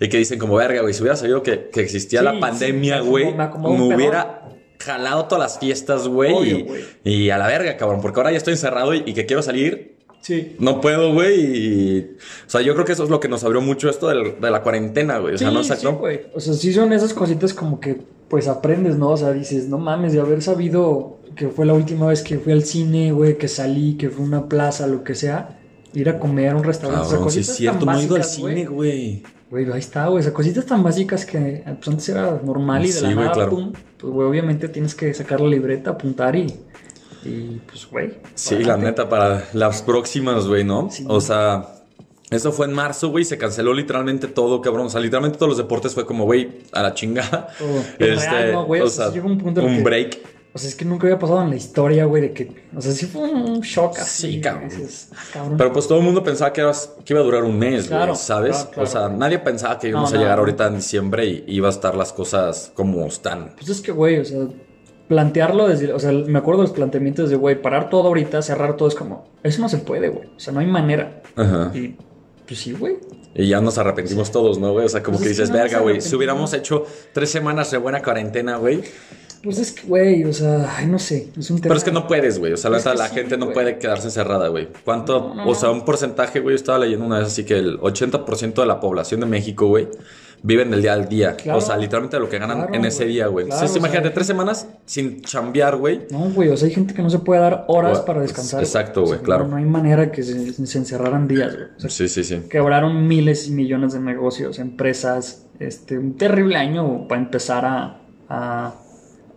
Y 0.00 0.08
que 0.08 0.18
dicen 0.18 0.38
como, 0.38 0.54
verga, 0.56 0.82
güey, 0.82 0.92
si 0.92 1.00
hubiera 1.02 1.16
sabido 1.16 1.42
que, 1.42 1.70
que 1.72 1.80
existía 1.80 2.20
Sí, 2.20 2.24
la 2.24 2.38
pandemia, 2.38 3.00
güey, 3.00 3.32
me 3.34 3.94
hubiera 3.94 4.42
jalado 4.80 5.24
todas 5.26 5.42
las 5.42 5.58
fiestas, 5.58 6.06
güey, 6.06 6.32
Obvio, 6.32 6.58
y, 6.58 6.62
güey. 6.62 6.84
y 7.04 7.30
a 7.30 7.38
la 7.38 7.46
verga, 7.48 7.76
cabrón, 7.76 8.00
porque 8.00 8.20
ahora 8.20 8.30
ya 8.30 8.36
estoy 8.38 8.52
encerrado 8.52 8.94
y, 8.94 9.02
y 9.06 9.12
que 9.14 9.26
quiero 9.26 9.42
salir, 9.42 9.97
Sí. 10.28 10.56
no 10.58 10.80
puedo, 10.82 11.14
güey, 11.14 11.40
y... 11.40 12.00
O 12.46 12.50
sea, 12.50 12.60
yo 12.60 12.74
creo 12.74 12.84
que 12.84 12.92
eso 12.92 13.04
es 13.04 13.08
lo 13.10 13.18
que 13.18 13.28
nos 13.28 13.44
abrió 13.44 13.60
mucho 13.62 13.88
esto 13.88 14.08
del- 14.08 14.38
de 14.40 14.50
la 14.50 14.62
cuarentena, 14.62 15.18
güey, 15.18 15.34
o 15.34 15.38
sea, 15.38 15.48
sí, 15.48 15.54
no 15.54 15.64
sí, 15.64 15.70
exacto. 15.72 15.96
güey. 15.98 16.20
O 16.34 16.40
sea, 16.40 16.52
sí 16.52 16.72
son 16.74 16.92
esas 16.92 17.14
cositas 17.14 17.54
como 17.54 17.80
que 17.80 17.98
pues 18.28 18.46
aprendes, 18.46 18.96
¿no? 18.98 19.08
O 19.08 19.16
sea, 19.16 19.32
dices, 19.32 19.68
no 19.68 19.78
mames, 19.78 20.12
de 20.12 20.20
haber 20.20 20.42
sabido 20.42 21.16
que 21.34 21.48
fue 21.48 21.64
la 21.64 21.72
última 21.72 22.08
vez 22.08 22.20
que 22.22 22.38
fui 22.38 22.52
al 22.52 22.62
cine, 22.62 23.10
güey, 23.12 23.38
que 23.38 23.48
salí, 23.48 23.94
que 23.96 24.10
fue 24.10 24.22
una 24.22 24.48
plaza, 24.50 24.86
lo 24.86 25.02
que 25.02 25.14
sea, 25.14 25.58
ir 25.94 26.10
a 26.10 26.18
comer 26.18 26.50
a 26.50 26.56
un 26.56 26.64
restaurante. 26.64 27.06
o 27.06 27.08
sea, 27.08 27.16
Cabrón, 27.18 27.32
sí 27.32 27.38
cositas 27.38 27.48
es 27.52 27.56
cierto, 27.56 27.86
tan 27.86 27.94
no 27.94 28.00
he 28.00 28.04
ido 28.04 28.16
al 28.16 28.20
güey. 28.22 28.30
cine, 28.54 28.66
güey. 28.66 29.22
Güey, 29.50 29.72
ahí 29.72 29.78
está, 29.78 30.08
güey. 30.08 30.20
O 30.20 30.22
sea, 30.22 30.34
cositas 30.34 30.66
tan 30.66 30.82
básicas 30.82 31.24
que 31.24 31.62
pues, 31.64 31.88
antes 31.88 32.06
era 32.10 32.38
normal 32.44 32.84
y 32.84 32.88
de 32.88 32.92
Sí, 32.92 33.00
la 33.00 33.14
güey, 33.14 33.16
nada, 33.24 33.32
claro. 33.32 33.50
pum. 33.50 33.72
Pues, 33.98 34.12
güey, 34.12 34.28
obviamente 34.28 34.68
tienes 34.68 34.94
que 34.94 35.14
sacar 35.14 35.40
la 35.40 35.48
libreta, 35.48 35.88
apuntar 35.92 36.36
y. 36.36 36.52
Y 37.24 37.60
pues, 37.66 37.86
güey. 37.90 38.14
Sí, 38.34 38.56
la 38.64 38.76
neta, 38.76 39.08
para 39.08 39.44
las 39.52 39.82
próximas, 39.82 40.46
güey, 40.46 40.64
¿no? 40.64 40.88
Sí. 40.90 41.04
O 41.08 41.20
sea, 41.20 41.66
eso 42.30 42.52
fue 42.52 42.66
en 42.66 42.72
marzo, 42.72 43.08
güey, 43.10 43.24
se 43.24 43.38
canceló 43.38 43.72
literalmente 43.74 44.28
todo, 44.28 44.60
cabrón. 44.60 44.86
O 44.86 44.90
sea, 44.90 45.00
literalmente 45.00 45.38
todos 45.38 45.50
los 45.50 45.58
deportes 45.58 45.94
fue 45.94 46.04
como, 46.06 46.24
güey, 46.24 46.60
a 46.72 46.82
la 46.82 46.94
chingada. 46.94 47.48
Todo. 47.58 47.82
Es 47.98 48.30
real, 48.30 48.52
¿no, 48.52 48.64
güey? 48.66 48.80
o 48.82 48.84
O 48.84 48.88
sea, 48.90 49.08
un 49.10 49.38
punto 49.38 49.60
en 49.60 49.66
el 49.66 49.72
un 49.72 49.78
que- 49.78 49.84
break. 49.84 50.18
O 50.54 50.58
sea, 50.58 50.70
es 50.70 50.74
que 50.74 50.84
nunca 50.86 51.06
había 51.06 51.18
pasado 51.18 51.42
en 51.42 51.50
la 51.50 51.56
historia, 51.56 52.06
güey, 52.06 52.22
de 52.22 52.32
que. 52.32 52.64
O 52.74 52.80
sea, 52.80 52.90
sí 52.92 53.04
fue 53.06 53.20
un 53.30 53.60
shock 53.60 53.98
así. 53.98 54.32
Sí, 54.32 54.40
cabrón. 54.40 54.70
dices, 54.70 55.10
ah, 55.14 55.16
cabrón. 55.32 55.58
Pero 55.58 55.72
pues 55.72 55.86
todo 55.86 55.98
el 55.98 56.04
mundo 56.04 56.24
pensaba 56.24 56.52
que, 56.54 56.62
ibas- 56.62 56.90
que 57.04 57.12
iba 57.12 57.20
a 57.20 57.22
durar 57.24 57.44
un 57.44 57.58
mes, 57.58 57.88
güey, 57.90 58.16
¿sabes? 58.16 58.56
claro, 58.56 58.70
claro. 58.70 58.82
O 58.88 58.90
sea, 58.90 59.08
nadie 59.10 59.38
pensaba 59.40 59.78
que 59.78 59.88
íbamos 59.88 60.10
No, 60.10 60.16
a 60.18 60.20
llegar 60.20 60.36
no. 60.36 60.40
ahorita 60.40 60.66
en 60.68 60.76
diciembre 60.76 61.26
y 61.26 61.44
iba 61.48 61.68
a 61.68 61.70
estar 61.70 61.94
las 61.94 62.12
cosas 62.14 62.72
como 62.74 63.04
están. 63.06 63.52
Pues 63.56 63.68
es 63.68 63.80
que, 63.82 63.92
güey, 63.92 64.18
o 64.20 64.24
sea, 64.24 64.38
plantearlo 65.08 65.68
desde. 65.68 65.92
O 65.92 65.98
sea, 65.98 66.12
me 66.12 66.38
acuerdo 66.38 66.62
de 66.62 66.68
los 66.68 66.76
planteamientos 66.76 67.30
de, 67.30 67.36
güey, 67.36 67.60
parar 67.60 67.90
todo 67.90 68.08
ahorita, 68.08 68.42
cerrar 68.42 68.76
todo, 68.76 68.88
es 68.88 68.94
como. 68.94 69.24
Eso 69.42 69.60
no 69.62 69.68
se 69.68 69.78
puede, 69.78 70.08
güey. 70.08 70.28
O 70.36 70.40
sea, 70.40 70.52
no 70.52 70.60
hay 70.60 70.66
manera. 70.66 71.22
Ajá. 71.36 71.70
Y. 71.74 71.96
Pues 72.46 72.60
sí, 72.60 72.72
güey. 72.72 72.96
Y 73.34 73.48
ya 73.48 73.60
nos 73.60 73.76
arrepentimos 73.76 74.30
todos, 74.30 74.58
¿no, 74.58 74.72
güey? 74.72 74.86
O 74.86 74.88
sea, 74.88 75.02
como 75.02 75.18
Pues 75.18 75.26
que 75.26 75.32
es 75.32 75.36
que 75.36 75.42
dices, 75.42 75.50
no 75.54 75.62
verga, 75.62 75.80
güey, 75.80 75.96
si 76.00 76.08
arrepentimos". 76.08 76.14
hubiéramos 76.14 76.54
hecho 76.54 76.86
tres 77.12 77.30
semanas 77.30 77.70
de 77.70 77.78
buena 77.78 78.02
cuarentena, 78.02 78.56
güey. 78.56 78.82
Pues 79.42 79.58
es 79.58 79.72
que, 79.72 79.86
güey, 79.86 80.24
o 80.24 80.32
sea, 80.32 80.76
ay, 80.76 80.86
no 80.86 80.98
sé. 80.98 81.30
Es 81.38 81.50
un 81.50 81.58
tema. 81.60 81.68
Pero 81.74 81.76
es 81.76 81.84
que 81.84 81.92
no 81.92 82.06
puedes, 82.08 82.38
güey. 82.38 82.52
O 82.52 82.56
sea, 82.56 82.70
la 82.70 82.78
la 82.94 83.08
sí, 83.08 83.14
gente 83.14 83.36
no 83.36 83.46
güey. 83.46 83.54
puede 83.54 83.78
quedarse 83.78 84.08
encerrada, 84.08 84.48
güey. 84.48 84.68
¿Cuánto? 84.84 85.20
No, 85.20 85.34
no, 85.34 85.48
o 85.48 85.54
sea, 85.54 85.68
no. 85.68 85.74
un 85.74 85.84
porcentaje, 85.84 86.40
güey. 86.40 86.54
Yo 86.54 86.56
estaba 86.56 86.78
leyendo 86.78 87.06
una 87.06 87.18
vez 87.18 87.28
así 87.28 87.44
que 87.44 87.56
el 87.58 87.78
80% 87.78 88.54
de 88.54 88.66
la 88.66 88.80
población 88.80 89.20
de 89.20 89.26
México, 89.26 89.66
güey, 89.68 89.88
viven 90.42 90.70
del 90.70 90.82
día 90.82 90.92
al 90.92 91.08
día. 91.08 91.36
Claro. 91.36 91.58
O 91.58 91.60
sea, 91.60 91.76
literalmente 91.76 92.18
lo 92.18 92.28
que 92.28 92.38
ganan 92.38 92.58
Claro, 92.58 92.74
en 92.74 92.84
ese 92.84 93.04
güey. 93.04 93.14
día, 93.14 93.26
güey. 93.26 93.46
Claro, 93.46 93.56
Entonces, 93.60 93.70
sea, 93.72 93.78
imagínate, 93.88 94.10
tres 94.14 94.26
semanas 94.26 94.66
sin 94.86 95.22
chambear, 95.22 95.76
güey. 95.76 96.06
No, 96.10 96.30
güey, 96.30 96.48
o 96.50 96.56
sea, 96.56 96.68
hay 96.68 96.74
gente 96.74 96.94
que 96.94 97.02
no 97.02 97.10
se 97.10 97.18
puede 97.18 97.40
dar 97.40 97.64
horas 97.68 98.00
para 98.00 98.20
descansar. 98.20 98.60
exacto, 98.62 99.02
O 99.02 99.06
sea, 99.06 99.16
güey, 99.16 99.24
claro. 99.24 99.44
No, 99.44 99.50
no 99.50 99.56
hay 99.56 99.64
manera 99.64 100.10
que 100.12 100.22
se, 100.22 100.52
se 100.66 100.78
encerraran 100.78 101.26
días, 101.28 101.54
güey. 101.54 101.68
O 101.76 101.80
sea, 101.80 101.90
Sí, 101.90 102.08
sí, 102.08 102.24
sí. 102.24 102.42
quebraron 102.50 103.06
miles 103.06 103.48
y 103.48 103.52
millones 103.52 103.92
de 103.94 104.00
negocios, 104.00 104.58
empresas. 104.58 105.44
Este, 105.58 105.98
un 105.98 106.16
terrible 106.16 106.56
año 106.56 107.08
para 107.08 107.20
empezar 107.20 107.64
a, 107.64 108.00
a 108.28 108.74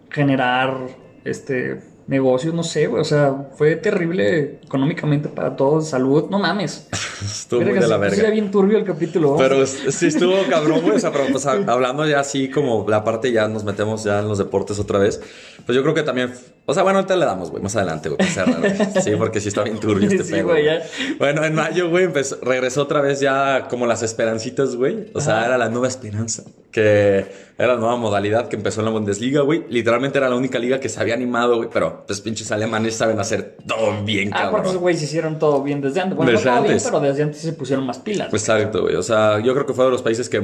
generar 0.10 0.78
este 1.24 1.82
negocios, 2.08 2.54
no 2.54 2.64
sé, 2.64 2.88
güey. 2.88 3.02
O 3.02 3.06
sea, 3.06 3.50
fue 3.58 3.76
terrible 3.76 4.60
económicamente 4.64 5.30
para 5.30 5.56
todos, 5.56 5.90
salud, 5.90 6.30
no 6.30 6.40
mames. 6.40 6.88
Estuvo 7.22 7.62
muy 7.62 7.74
de 7.74 7.88
la 7.88 7.98
verga. 7.98 8.30
bien 8.32 8.50
turbio 8.52 8.78
el 8.78 8.84
capítulo. 8.84 9.36
Pero 9.38 9.66
sí 9.66 10.08
estuvo 10.08 10.34
cabrón, 10.50 10.82
güey. 10.82 10.96
O 10.96 11.00
sea, 11.00 11.12
pero 11.12 11.26
pues 11.32 11.46
hablando 11.46 12.08
ya 12.08 12.20
así 12.20 12.50
como 12.50 12.86
la 12.90 13.04
parte 13.04 13.32
ya 13.32 13.48
nos 13.48 13.64
metemos 13.64 14.04
ya 14.04 14.20
en 14.20 14.28
los 14.28 14.38
deportes 14.40 14.80
otra 14.80 14.98
vez. 15.00 15.22
Pues 15.66 15.76
yo 15.76 15.84
creo 15.84 15.94
que 15.94 16.04
también. 16.04 16.34
O 16.66 16.74
sea, 16.74 16.84
bueno, 16.84 17.00
ahorita 17.00 17.16
le 17.16 17.26
damos, 17.26 17.52
güey, 17.52 17.62
más 17.62 17.76
adelante, 17.76 18.10
güey. 18.10 18.20
Sí, 19.04 19.12
porque 19.18 19.40
sí 19.40 19.50
está 19.50 19.64
bien 19.64 19.80
turbio 19.80 20.08
este 20.10 20.24
Sí, 20.24 20.34
pedo. 20.34 20.48
güey, 20.50 20.66
ya. 20.66 20.82
Bueno, 21.20 21.44
en 21.44 21.54
mayo, 21.56 21.90
güey, 21.90 22.06
empezó- 22.06 22.38
regresó 22.42 22.84
otra 22.84 23.02
vez 23.02 23.20
ya 23.20 23.68
como 23.70 23.86
las 23.88 24.04
esperancitas, 24.04 24.76
güey. 24.76 25.08
O 25.14 25.22
sea, 25.22 25.38
Ajá. 25.40 25.46
era 25.48 25.58
la 25.58 25.70
nueva 25.70 25.88
esperanza. 25.88 26.44
Que 26.72 27.26
era 27.58 27.74
la 27.74 27.80
nueva 27.80 27.98
modalidad 27.98 28.48
que 28.48 28.56
empezó 28.56 28.80
en 28.82 28.86
la 28.86 28.92
Bundesliga, 28.92 29.42
güey. 29.42 29.66
Literalmente 29.70 30.18
era 30.18 30.30
la 30.30 30.36
única 30.38 30.58
liga 30.58 30.80
que 30.80 30.88
se 30.90 31.00
había 31.02 31.14
animado, 31.14 31.58
güey. 31.58 31.70
Pero 31.72 32.04
pues 32.08 32.22
pinches 32.22 32.52
alemanes 32.52 32.96
saben 32.96 33.20
hacer 33.20 33.58
todo 33.68 34.04
bien, 34.06 34.30
Ah, 34.34 34.48
porque 34.50 34.62
esos 34.62 34.66
cabrón. 34.68 34.82
güeyes 34.82 35.02
hicieron 35.04 35.38
todo 35.38 35.62
bien 35.62 35.82
desde 35.82 36.00
antes. 36.02 36.16
Bueno, 36.16 36.32
Desde 36.32 36.46
no 36.46 36.52
todo 36.52 36.62
antes. 36.64 36.82
bien, 36.84 36.92
pero 36.94 37.00
desde 37.12 37.24
antes 37.24 37.42
se 37.42 37.54
pusieron 37.54 37.86
más 37.86 38.00
pilas. 38.00 38.30
güey. 38.30 38.40
Exacto, 38.40 38.82
güey. 38.84 38.96
O 38.96 39.04
sea, 39.04 39.40
yo 39.42 39.54
creo 39.54 39.66
que 39.66 39.74
fue 39.74 39.84
de 39.86 39.92
los 39.92 40.02
países 40.02 40.30
que 40.30 40.42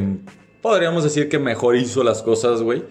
podríamos 0.62 1.04
decir 1.04 1.30
que 1.30 1.40
mejor 1.40 1.78
hizo 1.78 2.04
las 2.04 2.22
cosas, 2.22 2.62
güey, 2.62 2.84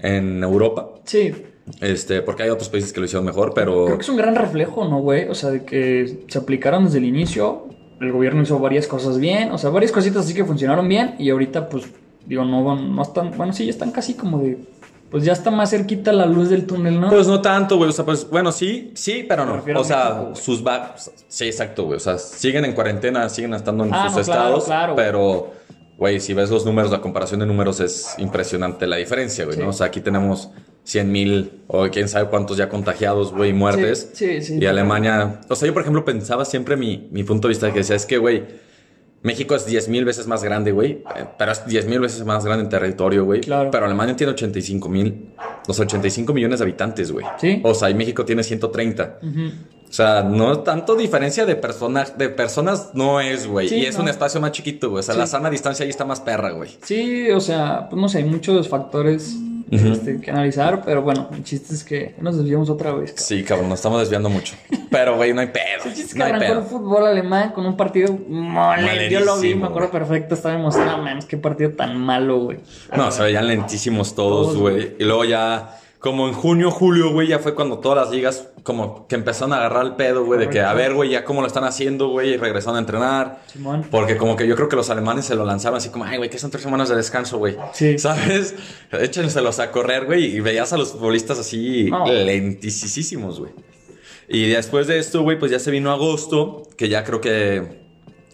en 0.00 0.42
Europa. 0.42 0.90
Sí, 1.04 1.32
Este, 1.80 2.22
porque 2.22 2.42
hay 2.42 2.50
otros 2.50 2.68
países 2.68 2.92
que 2.92 2.98
lo 2.98 3.06
hicieron 3.06 3.24
mejor, 3.24 3.52
pero. 3.54 3.84
Creo 3.84 3.96
que 3.98 4.02
es 4.02 4.08
un 4.08 4.16
gran 4.16 4.34
reflejo, 4.34 4.84
¿no, 4.88 4.98
güey? 5.00 5.28
O 5.28 5.34
sea, 5.36 5.50
de 5.50 5.64
que 5.64 6.24
se 6.26 6.38
aplicaron 6.38 6.86
desde 6.86 6.98
el 6.98 7.04
inicio, 7.04 7.68
el 8.00 8.10
gobierno 8.10 8.42
hizo 8.42 8.58
varias 8.58 8.88
cosas 8.88 9.20
bien, 9.20 9.52
o 9.52 9.58
sea, 9.58 9.70
varias 9.70 9.92
cositas 9.92 10.24
así 10.24 10.34
que 10.34 10.44
funcionaron 10.44 10.88
bien 10.88 11.14
y 11.20 11.30
ahorita, 11.30 11.68
pues, 11.68 11.84
digo, 12.26 12.44
no, 12.44 12.64
van- 12.64 12.94
no 12.94 13.02
están, 13.02 13.32
bueno, 13.36 13.52
sí, 13.52 13.64
ya 13.64 13.70
están 13.70 13.90
casi 13.90 14.14
como 14.14 14.38
de, 14.38 14.58
pues 15.10 15.24
ya 15.24 15.32
está 15.32 15.50
más 15.50 15.70
cerquita 15.70 16.12
la 16.12 16.26
luz 16.26 16.48
del 16.48 16.66
túnel, 16.66 17.00
¿no? 17.00 17.10
Pues 17.10 17.26
no 17.26 17.40
tanto, 17.42 17.76
güey. 17.76 17.90
O 17.90 17.92
sea, 17.92 18.04
pues 18.04 18.28
bueno, 18.30 18.50
sí, 18.52 18.92
sí, 18.94 19.24
pero 19.28 19.44
no. 19.44 19.62
O 19.78 19.84
sea, 19.84 20.14
México, 20.14 20.34
sus 20.36 20.66
va 20.66 20.94
Sí, 21.28 21.44
exacto, 21.46 21.84
güey. 21.84 21.96
O 21.98 22.00
sea, 22.00 22.16
siguen 22.18 22.64
en 22.64 22.72
cuarentena, 22.72 23.28
siguen 23.28 23.52
estando 23.54 23.84
en 23.84 23.92
Ah, 23.92 24.08
sus 24.08 24.18
no, 24.18 24.24
claro, 24.24 24.40
estados, 24.42 24.64
claro, 24.64 24.94
pero, 24.96 25.52
güey, 25.98 26.18
si 26.20 26.32
ves 26.32 26.50
los 26.50 26.64
números, 26.64 26.90
la 26.90 27.00
comparación 27.02 27.40
de 27.40 27.46
números 27.46 27.80
es 27.80 28.14
impresionante 28.18 28.86
la 28.86 28.96
diferencia, 28.96 29.44
güey, 29.44 29.56
Sí. 29.58 29.62
¿no? 29.62 29.68
O 29.68 29.72
sea, 29.74 29.88
aquí 29.88 30.00
tenemos 30.00 30.48
100 30.84 31.12
mil 31.12 31.62
o 31.68 31.86
quién 31.90 32.08
sabe 32.08 32.28
cuántos 32.30 32.56
ya 32.56 32.68
contagiados, 32.70 33.32
güey, 33.32 33.50
y 33.50 33.52
muertes. 33.52 34.10
Sí, 34.14 34.40
sí, 34.40 34.54
sí. 34.54 34.58
Y 34.60 34.66
Alemania, 34.66 35.40
o 35.48 35.54
sea, 35.54 35.66
yo 35.66 35.72
por 35.74 35.82
ejemplo 35.82 36.04
pensaba 36.04 36.44
siempre 36.46 36.76
mi, 36.76 37.06
mi 37.12 37.22
punto 37.22 37.48
de 37.48 37.52
vista 37.52 37.70
que 37.70 37.80
decía, 37.80 37.96
es 37.96 38.06
que, 38.06 38.16
güey, 38.18 38.44
México 39.22 39.54
es 39.54 39.66
10 39.66 39.88
mil 39.88 40.04
veces 40.04 40.26
más 40.26 40.42
grande, 40.42 40.72
güey, 40.72 41.02
eh, 41.16 41.26
pero 41.38 41.52
es 41.52 41.64
10 41.64 41.86
mil 41.86 42.00
veces 42.00 42.24
más 42.24 42.44
grande 42.44 42.64
en 42.64 42.68
territorio, 42.70 43.24
güey. 43.24 43.40
Claro. 43.40 43.70
Pero 43.70 43.86
Alemania 43.86 44.16
tiene 44.16 44.32
85 44.32 44.88
mil, 44.88 45.26
los 45.66 45.78
85 45.78 46.32
millones 46.32 46.58
de 46.58 46.64
habitantes, 46.64 47.12
güey. 47.12 47.24
Sí. 47.38 47.60
O 47.64 47.72
sea, 47.74 47.88
y 47.90 47.94
México 47.94 48.24
tiene 48.24 48.42
130. 48.42 49.18
Ujú. 49.22 49.40
O 49.88 49.94
sea, 49.94 50.22
no 50.22 50.60
tanto 50.60 50.96
diferencia 50.96 51.44
de, 51.44 51.54
persona, 51.54 52.04
de 52.16 52.30
personas 52.30 52.90
no 52.94 53.20
es, 53.20 53.46
güey. 53.46 53.68
Sí, 53.68 53.76
y 53.76 53.84
es 53.86 53.96
no. 53.96 54.02
un 54.04 54.08
espacio 54.08 54.40
más 54.40 54.52
chiquito, 54.52 54.88
güey. 54.90 55.00
O 55.00 55.02
sea, 55.02 55.14
Sí. 55.14 55.20
la 55.20 55.26
sana 55.26 55.50
distancia 55.50 55.84
ahí 55.84 55.90
está 55.90 56.04
más 56.06 56.20
perra, 56.20 56.50
güey. 56.52 56.70
Sí, 56.82 57.30
o 57.30 57.40
sea, 57.40 57.88
pues 57.90 58.00
no 58.00 58.08
sé, 58.08 58.18
hay 58.18 58.24
muchos 58.24 58.68
factores 58.68 59.36
Ujú. 59.72 59.88
este, 59.88 60.20
que 60.20 60.30
analizar, 60.30 60.82
pero 60.84 61.00
bueno, 61.02 61.30
el 61.32 61.42
chiste 61.44 61.74
es 61.74 61.82
que 61.82 62.14
nos 62.20 62.36
desviamos 62.36 62.68
otra 62.68 62.92
vez. 62.92 63.12
cabrón. 63.12 63.24
Sí, 63.26 63.42
cabrón, 63.42 63.68
nos 63.70 63.78
estamos 63.78 64.00
desviando 64.00 64.28
mucho. 64.28 64.54
Pero, 64.90 65.16
güey, 65.16 65.32
no 65.32 65.40
hay 65.40 65.46
pedo. 65.46 65.84
El 65.86 65.94
chiste 65.94 66.02
es 66.02 66.12
que 66.12 66.18
No 66.18 66.24
arrancó 66.26 66.52
el 66.52 66.62
fútbol 66.64 67.06
alemán 67.06 67.52
con 67.52 67.64
un 67.64 67.76
partido 67.76 68.12
mole. 68.28 69.08
Yo 69.10 69.20
lo 69.20 69.38
vi, 69.40 69.54
me 69.54 69.66
acuerdo 69.66 69.90
perfecto. 69.90 70.34
Estaba 70.34 70.54
emocionado, 70.54 70.98
man. 71.02 71.20
Qué 71.26 71.38
partido 71.38 71.70
tan 71.70 71.96
malo, 71.96 72.40
güey. 72.40 72.58
No, 72.94 73.10
se 73.10 73.22
veían 73.22 73.48
lentísimos 73.48 74.14
Todos, 74.14 74.56
güey. 74.56 74.94
Y 74.98 75.04
luego 75.04 75.24
ya, 75.24 75.78
como 76.02 76.26
en 76.26 76.34
junio, 76.34 76.70
julio, 76.72 77.12
güey, 77.12 77.28
ya 77.28 77.38
fue 77.38 77.54
cuando 77.54 77.78
todas 77.78 77.96
las 78.06 78.10
ligas 78.12 78.48
como 78.64 79.06
que 79.06 79.14
empezaron 79.14 79.52
a 79.52 79.58
agarrar 79.58 79.86
el 79.86 79.94
pedo, 79.94 80.24
güey, 80.24 80.40
de 80.40 80.48
que, 80.50 80.60
a 80.60 80.74
ver, 80.74 80.94
güey, 80.94 81.10
ya 81.10 81.24
cómo 81.24 81.40
lo 81.40 81.46
están 81.46 81.62
haciendo, 81.62 82.08
güey, 82.08 82.30
y 82.34 82.36
regresaron 82.36 82.76
a 82.76 82.80
entrenar. 82.80 83.42
Simón. 83.46 83.86
Porque 83.88 84.16
como 84.16 84.34
que 84.34 84.46
yo 84.48 84.56
creo 84.56 84.68
que 84.68 84.74
los 84.74 84.90
alemanes 84.90 85.26
se 85.26 85.36
lo 85.36 85.44
lanzaron 85.44 85.78
así 85.78 85.90
como, 85.90 86.04
ay, 86.04 86.18
güey, 86.18 86.28
que 86.28 86.38
son 86.40 86.50
tres 86.50 86.64
semanas 86.64 86.88
de 86.88 86.96
descanso, 86.96 87.38
güey. 87.38 87.56
Sí. 87.72 87.98
¿Sabes? 87.98 88.56
Échenselos 88.90 89.60
a 89.60 89.70
correr, 89.70 90.06
güey, 90.06 90.24
y 90.36 90.40
veías 90.40 90.72
a 90.72 90.76
los 90.76 90.90
futbolistas 90.92 91.38
así 91.38 91.88
No. 91.88 92.04
lentísimos, 92.06 93.38
güey. 93.38 93.52
Y 94.28 94.48
después 94.48 94.86
de 94.88 94.98
esto, 94.98 95.22
güey, 95.22 95.38
pues 95.38 95.52
ya 95.52 95.58
se 95.60 95.70
vino 95.70 95.92
agosto, 95.92 96.62
que 96.76 96.88
ya 96.88 97.04
creo 97.04 97.20
que... 97.20 97.81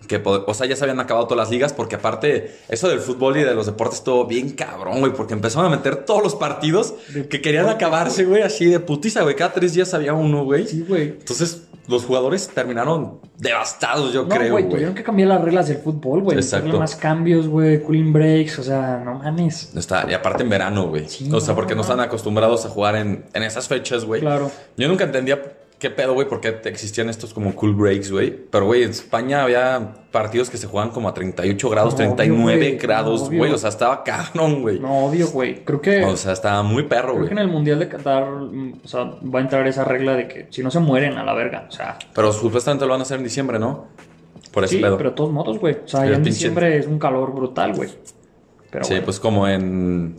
Que, 0.08 0.20
o 0.24 0.54
sea, 0.54 0.66
ya 0.66 0.74
se 0.74 0.84
habían 0.84 0.98
acabado 0.98 1.26
todas 1.26 1.44
las 1.44 1.50
ligas 1.50 1.72
porque 1.72 1.96
aparte 1.96 2.56
eso 2.68 2.88
del 2.88 2.98
fútbol 2.98 3.36
y 3.36 3.42
de 3.44 3.54
los 3.54 3.66
deportes 3.66 3.98
estuvo 3.98 4.26
bien 4.26 4.50
cabrón, 4.50 5.00
güey, 5.00 5.12
porque 5.12 5.34
empezaron 5.34 5.72
a 5.72 5.76
meter 5.76 6.04
todos 6.04 6.22
los 6.22 6.34
partidos 6.34 6.94
que 7.30 7.40
querían 7.40 7.68
acabarse, 7.68 8.24
güey, 8.24 8.42
así 8.42 8.66
de 8.66 8.80
putiza, 8.80 9.22
güey. 9.22 9.36
Cada 9.36 9.52
tres 9.52 9.74
días 9.74 9.94
había 9.94 10.14
uno, 10.14 10.44
güey. 10.44 10.66
Sí, 10.66 10.84
güey. 10.88 11.08
Entonces 11.08 11.68
los 11.88 12.04
jugadores 12.04 12.48
terminaron 12.48 13.18
devastados, 13.38 14.12
yo 14.12 14.24
No, 14.24 14.28
creo, 14.28 14.52
güey, 14.52 14.68
tuvieron 14.68 14.94
que 14.94 15.02
cambiar 15.02 15.28
las 15.28 15.40
reglas 15.40 15.68
del 15.68 15.78
fútbol, 15.78 16.22
güey. 16.22 16.36
Exacto. 16.36 16.78
Más 16.78 16.94
cambios, 16.94 17.48
güey. 17.48 17.82
Cooling 17.82 18.12
breaks, 18.12 18.58
o 18.58 18.62
sea, 18.62 19.00
no 19.02 19.14
mames. 19.14 19.74
Está, 19.74 20.06
y 20.08 20.12
aparte 20.12 20.42
en 20.42 20.50
verano, 20.50 20.88
güey. 20.88 21.08
Sí, 21.08 21.28
o 21.32 21.40
sea, 21.40 21.50
no, 21.50 21.56
porque 21.56 21.74
no 21.74 21.78
no. 21.78 21.82
están 21.82 22.00
acostumbrados 22.00 22.66
a 22.66 22.68
jugar 22.68 22.96
en, 22.96 23.24
en 23.32 23.42
esas 23.42 23.68
fechas, 23.68 24.04
güey. 24.04 24.20
Claro. 24.20 24.50
Yo 24.76 24.86
nunca 24.86 25.04
entendía 25.04 25.42
qué 25.78 25.90
pedo, 25.90 26.14
güey, 26.14 26.28
por 26.28 26.40
qué 26.40 26.60
existían 26.64 27.08
estos 27.08 27.32
como 27.32 27.54
cool 27.54 27.74
breaks, 27.74 28.10
güey. 28.10 28.30
Pero, 28.50 28.66
güey, 28.66 28.82
en 28.82 28.90
España 28.90 29.42
había 29.44 29.94
partidos 30.10 30.50
que 30.50 30.56
se 30.56 30.66
jugaban 30.66 30.90
como 30.90 31.08
a 31.08 31.14
38 31.14 31.68
grados, 31.70 31.92
No, 31.94 31.98
obvio, 32.04 32.16
39 32.16 32.56
güey. 32.58 32.76
grados, 32.78 33.20
No, 33.22 33.26
obvio. 33.28 33.38
güey. 33.38 33.52
O 33.52 33.58
sea, 33.58 33.68
estaba 33.68 34.02
cabrón, 34.04 34.62
güey. 34.62 34.80
No, 34.80 35.06
obvio, 35.06 35.28
güey. 35.28 35.64
Creo 35.64 35.80
que. 35.80 36.04
O 36.04 36.16
sea, 36.16 36.32
estaba 36.32 36.62
muy 36.62 36.84
perro, 36.84 37.08
Creo 37.08 37.14
güey. 37.16 37.26
que 37.28 37.32
en 37.34 37.38
el 37.38 37.48
Mundial 37.48 37.78
de 37.78 37.88
Qatar, 37.88 38.28
mm, 38.28 38.80
o 38.84 38.88
sea, 38.88 39.04
va 39.04 39.38
a 39.38 39.42
entrar 39.42 39.66
esa 39.66 39.84
regla 39.84 40.14
de 40.16 40.26
que 40.28 40.46
si 40.50 40.62
no 40.62 40.70
se 40.70 40.80
mueren 40.80 41.16
a 41.18 41.24
la 41.24 41.34
verga, 41.34 41.66
o 41.68 41.70
sea, 41.72 41.98
Pero 42.14 42.32
supuestamente 42.32 42.84
lo 42.84 42.92
van 42.92 43.00
a 43.00 43.02
hacer 43.02 43.18
en 43.18 43.24
diciembre, 43.24 43.58
¿no? 43.58 43.86
Por 44.52 44.64
ese 44.64 44.76
sí, 44.76 44.82
pedo. 44.82 44.96
pero 44.96 45.10
de 45.10 45.16
todos 45.16 45.30
modos, 45.30 45.58
güey. 45.58 45.76
O 45.84 45.88
sea, 45.88 46.06
ya 46.06 46.14
en 46.16 46.24
diciembre 46.24 46.76
es 46.78 46.86
un 46.86 46.98
calor 46.98 47.32
brutal, 47.34 47.74
güey. 47.74 47.90
Pero 48.70 48.84
sí, 48.84 48.94
bueno. 48.94 49.04
pues 49.04 49.20
como 49.20 49.46
en... 49.46 50.16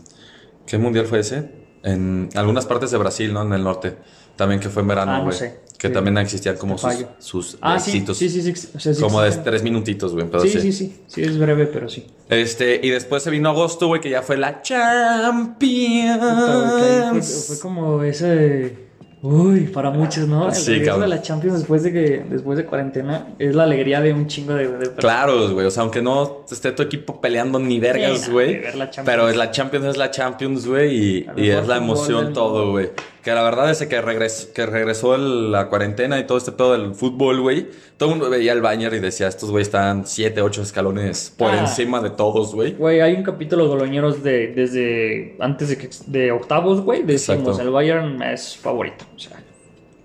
¿Qué 0.65 0.77
mundial 0.77 1.05
fue 1.05 1.19
ese? 1.19 1.51
En 1.83 2.29
algunas 2.35 2.65
partes 2.65 2.91
de 2.91 2.97
Brasil, 2.97 3.33
¿no? 3.33 3.41
En 3.41 3.53
el 3.53 3.63
norte. 3.63 3.95
También 4.39 4.61
que 4.61 4.69
fue 4.69 4.81
en 4.83 4.87
verano, 4.87 5.11
Ah, 5.11 5.17
no 5.17 5.23
güey. 5.25 5.37
sé. 5.37 5.59
Que 5.77 5.87
Sí. 5.89 5.93
también 5.93 6.17
existían 6.17 6.55
como 6.57 6.75
Te 6.77 6.81
sus, 6.81 7.05
sus 7.19 7.57
Ah, 7.61 7.77
sí, 7.79 7.91
sí, 8.07 8.13
sí, 8.13 8.29
sí, 8.29 8.41
sí, 8.55 8.69
o 8.75 8.79
sea, 8.79 8.93
sí 8.93 9.01
como 9.01 9.21
de 9.21 9.31
tres 9.31 9.63
minutitos, 9.63 10.13
güey. 10.13 10.25
Sí, 10.43 10.59
sí, 10.59 10.71
sí. 10.71 10.95
Sí, 11.07 11.21
es 11.23 11.37
breve, 11.37 11.67
pero 11.67 11.87
sí. 11.89 12.07
Este, 12.29 12.79
y 12.81 12.89
después 12.89 13.21
se 13.21 13.29
vino 13.31 13.49
agosto, 13.49 13.87
güey, 13.87 13.99
que 14.01 14.09
ya 14.09 14.21
fue 14.21 14.37
la 14.37 14.61
Champions. 14.61 16.17
Puta, 16.19 17.09
güey, 17.11 17.21
fue, 17.21 17.31
fue 17.47 17.59
como 17.59 18.03
ese. 18.03 18.89
Uy, 19.21 19.67
para 19.67 19.89
muchos, 19.91 20.29
¿no? 20.29 20.47
El 20.47 20.55
Sí, 20.55 20.79
cabrón. 20.81 21.01
de 21.01 21.07
la 21.15 21.21
Champions 21.21 21.57
después 21.59 21.83
de 21.83 21.91
que 21.91 22.23
después 22.29 22.57
de 22.57 22.65
cuarentena 22.65 23.27
es 23.37 23.53
la 23.53 23.63
alegría 23.63 23.99
de 23.99 24.13
un 24.13 24.27
chingo 24.27 24.53
de, 24.53 24.69
de. 24.69 24.91
Claro, 24.93 25.51
güey. 25.53 25.65
O 25.65 25.71
sea, 25.71 25.83
aunque 25.83 26.01
no 26.01 26.45
esté 26.49 26.71
tu 26.71 26.83
equipo 26.83 27.19
peleando 27.19 27.59
ni 27.59 27.79
vergas, 27.81 28.29
güey. 28.29 28.61
pero 29.03 29.27
es 29.29 29.35
la 29.35 29.51
Champions, 29.51 29.85
es 29.87 29.97
la 29.97 30.09
Champions, 30.09 30.65
güey. 30.65 30.95
Y, 30.95 31.27
y 31.35 31.49
es 31.49 31.67
la 31.67 31.77
emoción 31.77 32.31
todo, 32.33 32.71
güey. 32.71 32.91
Que 33.29 33.35
la 33.35 33.43
verdad 33.43 33.69
es 33.69 33.85
que, 33.85 34.01
regres- 34.01 34.47
que 34.55 34.65
regresó 34.65 35.13
el- 35.13 35.51
la 35.51 35.67
cuarentena 35.69 36.17
y 36.17 36.25
todo 36.25 36.39
este 36.39 36.51
pedo 36.51 36.71
del 36.71 36.95
fútbol, 36.95 37.41
güey. 37.41 37.67
Todo 37.95 38.09
el 38.09 38.15
mundo 38.15 38.27
veía 38.31 38.53
el 38.53 38.61
Bayern 38.61 38.95
y 38.95 38.99
decía, 38.99 39.27
estos 39.27 39.51
güey 39.51 39.61
están 39.61 40.07
7, 40.07 40.41
8 40.41 40.63
escalones 40.63 41.31
por 41.37 41.51
Ah. 41.51 41.59
encima 41.59 42.01
de 42.01 42.09
todos, 42.09 42.55
güey. 42.55 42.73
Güey, 42.73 43.01
hay 43.01 43.13
un 43.13 43.21
capítulo 43.21 43.65
de 43.65 43.69
Goloñeros 43.69 44.23
de, 44.23 44.47
desde 44.47 45.35
antes 45.39 45.69
de, 45.69 45.77
que, 45.77 45.89
de 46.07 46.31
octavos, 46.31 46.81
güey. 46.81 47.03
Decimos, 47.03 47.41
Exacto. 47.41 47.61
el 47.61 47.69
Bayern 47.69 48.19
es 48.23 48.57
favorito. 48.57 49.05
O 49.15 49.19
sea, 49.19 49.39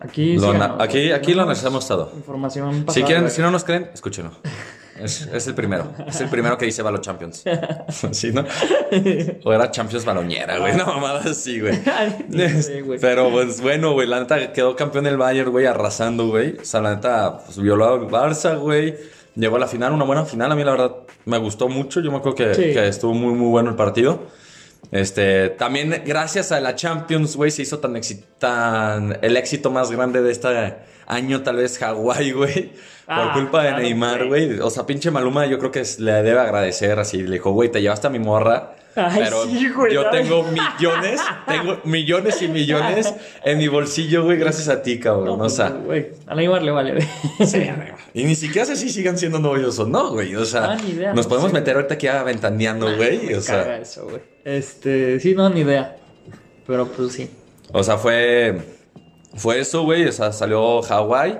aquí... 0.00 0.36
Lo 0.36 0.50
aquí- 0.82 1.10
aquí 1.10 1.32
lo 1.32 1.44
analizamos 1.44 1.88
todo. 1.88 2.12
Información 2.14 2.84
Si, 2.90 3.02
quieren, 3.04 3.30
si 3.30 3.40
no 3.40 3.50
nos 3.50 3.64
creen, 3.64 3.88
escúchenlo. 3.94 4.32
Es, 5.04 5.28
es 5.32 5.46
el 5.46 5.54
primero. 5.54 5.92
Es 6.06 6.20
el 6.22 6.30
primero 6.30 6.56
que 6.56 6.64
dice 6.64 6.80
Balo 6.82 6.98
Champions. 6.98 7.44
¿Sí, 8.12 8.32
no? 8.32 8.44
O 9.44 9.52
era 9.52 9.70
Champions 9.70 10.04
Baloñera, 10.04 10.58
güey. 10.58 10.74
Una 10.74 10.86
mamada 10.86 11.20
así, 11.30 11.60
güey. 11.60 11.78
No. 12.28 12.94
Pero 13.00 13.30
pues 13.30 13.60
bueno, 13.60 13.92
güey. 13.92 14.08
La 14.08 14.20
neta 14.20 14.52
quedó 14.52 14.74
campeón 14.74 15.06
el 15.06 15.18
Bayern, 15.18 15.50
güey, 15.50 15.66
arrasando, 15.66 16.28
güey. 16.28 16.56
O 16.58 16.64
sea, 16.64 16.80
la 16.80 16.94
neta 16.94 17.38
pues, 17.44 17.58
violó 17.58 17.94
al 17.94 18.00
Barça, 18.08 18.58
güey. 18.58 18.94
Llegó 19.36 19.56
a 19.56 19.58
la 19.58 19.66
final, 19.66 19.92
una 19.92 20.04
buena 20.04 20.24
final. 20.24 20.50
A 20.50 20.54
mí, 20.54 20.64
la 20.64 20.70
verdad, 20.70 20.92
me 21.26 21.36
gustó 21.38 21.68
mucho. 21.68 22.00
Yo 22.00 22.10
me 22.10 22.18
acuerdo 22.18 22.36
que, 22.36 22.54
Sí. 22.54 22.62
que 22.72 22.88
estuvo 22.88 23.12
muy, 23.12 23.34
muy 23.34 23.48
bueno 23.48 23.70
el 23.70 23.76
partido. 23.76 24.22
Este, 24.90 25.50
también 25.50 26.02
gracias 26.06 26.52
a 26.52 26.60
la 26.60 26.74
Champions, 26.76 27.36
güey, 27.36 27.50
se 27.50 27.62
hizo 27.62 27.78
tan, 27.78 28.00
tan 28.38 29.18
el 29.22 29.36
éxito 29.36 29.70
más 29.70 29.90
grande 29.90 30.22
de 30.22 30.30
este 30.30 30.76
año, 31.06 31.42
tal 31.42 31.56
vez 31.56 31.78
Hawái, 31.78 32.32
güey. 32.32 32.72
Por 33.06 33.14
Ah, 33.16 33.30
culpa 33.34 33.62
de 33.64 33.72
Neymar, 33.82 34.26
güey. 34.26 34.46
güey. 34.46 34.60
O 34.60 34.70
sea, 34.70 34.86
pinche 34.86 35.10
Maluma, 35.10 35.44
yo 35.46 35.58
creo 35.58 35.70
que 35.70 35.80
es- 35.80 36.00
le 36.00 36.12
debe 36.22 36.40
agradecer 36.40 36.98
así. 36.98 37.22
Le 37.22 37.32
dijo, 37.32 37.50
güey, 37.52 37.70
te 37.70 37.82
llevaste 37.82 38.06
a 38.06 38.10
mi 38.10 38.18
morra. 38.18 38.76
Ay, 38.96 39.22
pero 39.24 39.44
sí, 39.44 39.68
güey, 39.70 39.92
yo 39.92 40.04
¿sabes? 40.04 40.22
tengo 40.22 40.44
millones, 40.44 41.20
tengo 41.48 41.80
millones 41.82 42.40
y 42.42 42.46
millones 42.48 43.12
en 43.44 43.58
mi 43.58 43.66
bolsillo, 43.66 44.22
güey, 44.22 44.38
gracias 44.38 44.68
a 44.68 44.82
ti, 44.82 45.00
cabrón. 45.00 45.36
No, 45.36 45.44
o 45.46 45.48
sea, 45.50 45.70
güey, 45.70 46.12
a 46.28 46.34
Neymar 46.36 46.62
le 46.62 46.70
vale. 46.70 46.92
güey. 46.92 47.08
sí, 47.48 47.68
y 48.14 48.22
ni 48.24 48.36
siquiera 48.36 48.64
sé 48.64 48.76
si 48.76 48.88
sigan 48.90 49.18
siendo 49.18 49.40
novios 49.40 49.76
o 49.80 49.86
no, 49.86 50.12
güey. 50.12 50.36
O 50.36 50.44
sea, 50.44 50.64
Ah, 50.72 50.76
ni 50.76 50.90
idea, 50.92 51.12
nos 51.12 51.26
no 51.26 51.28
podemos 51.28 51.50
sé. 51.50 51.58
meter 51.58 51.74
ahorita 51.74 51.94
aquí 51.94 52.06
aventaneando, 52.06 52.94
güey. 52.96 53.18
Me 53.26 53.34
O 53.36 53.40
sea, 53.40 53.78
eso, 53.78 54.04
güey. 54.08 54.22
Este, 54.44 55.18
sí, 55.18 55.34
no, 55.34 55.50
ni 55.50 55.62
idea. 55.62 55.96
Pero 56.64 56.86
pues 56.86 57.12
sí. 57.14 57.28
o 57.72 57.82
sea, 57.82 57.98
fue, 57.98 58.56
fue 59.36 59.60
eso, 59.60 59.82
güey. 59.84 60.06
O 60.06 60.12
sea, 60.12 60.32
salió 60.32 60.82
Hawái. 60.82 61.38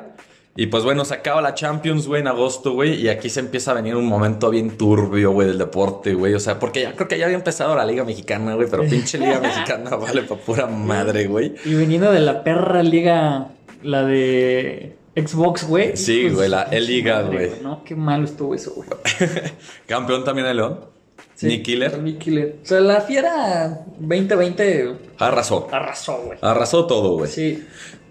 Y 0.57 0.67
pues 0.67 0.85
bueno, 0.85 1.05
se 1.05 1.15
acaba 1.15 1.43
la 1.43 1.55
Champions, 1.55 2.07
güey, 2.07 2.21
en 2.21 2.29
agosto, 2.29 2.75
güey. 2.75 2.95
Y 2.95 3.09
aquí 3.09 3.29
se 3.29 3.41
empieza 3.41 3.73
a 3.73 3.75
venir 3.75 3.97
un 3.97 4.07
momento 4.07 4.51
bien 4.51 4.77
turbio, 4.77 5.33
güey, 5.33 5.49
del 5.49 5.59
deporte, 5.59 6.15
güey. 6.15 6.35
O 6.35 6.39
sea, 6.39 6.61
porque 6.61 6.83
ya 6.83 6.93
creo 6.95 7.09
que 7.09 7.19
ya 7.19 7.25
había 7.25 7.37
empezado 7.37 7.75
la 7.75 7.85
Liga 7.85 8.05
Mexicana, 8.05 8.55
güey. 8.55 8.69
Pero 8.71 8.85
pinche 8.85 9.19
Liga 9.19 9.41
Mexicana 9.43 9.97
vale 9.97 10.23
pa' 10.23 10.37
pura 10.37 10.67
madre, 10.67 11.27
güey. 11.27 11.55
Y 11.65 11.75
viniendo 11.75 12.13
de 12.13 12.21
la 12.21 12.45
perra 12.45 12.85
liga, 12.85 13.49
la 13.83 14.05
de 14.05 14.97
Xbox, 15.17 15.67
güey. 15.67 15.97
Sí, 15.97 16.21
hijos 16.21 16.37
güey, 16.37 16.49
la 16.49 16.65
E-Liga, 16.71 17.23
güey. 17.23 17.51
No, 17.61 17.83
qué 17.83 17.97
malo 17.97 18.25
estuvo 18.25 18.55
eso, 18.55 18.73
güey. 18.75 18.89
Campeón 19.89 20.23
también 20.23 20.47
de 20.47 20.55
León. 20.55 20.94
Sí, 21.35 21.47
Nick 21.47 21.63
Killer. 21.65 21.99
Nick 22.03 22.19
Killer. 22.19 22.57
O 22.63 22.67
sea, 22.67 22.81
la 22.81 23.01
fiera 23.01 23.81
2020 23.99 24.95
Arrasó. 25.19 25.69
arrasó, 25.73 26.23
güey. 26.27 26.39
Arrasó 26.41 26.87
todo, 26.87 27.17
güey. 27.19 27.31
Sí. 27.31 27.65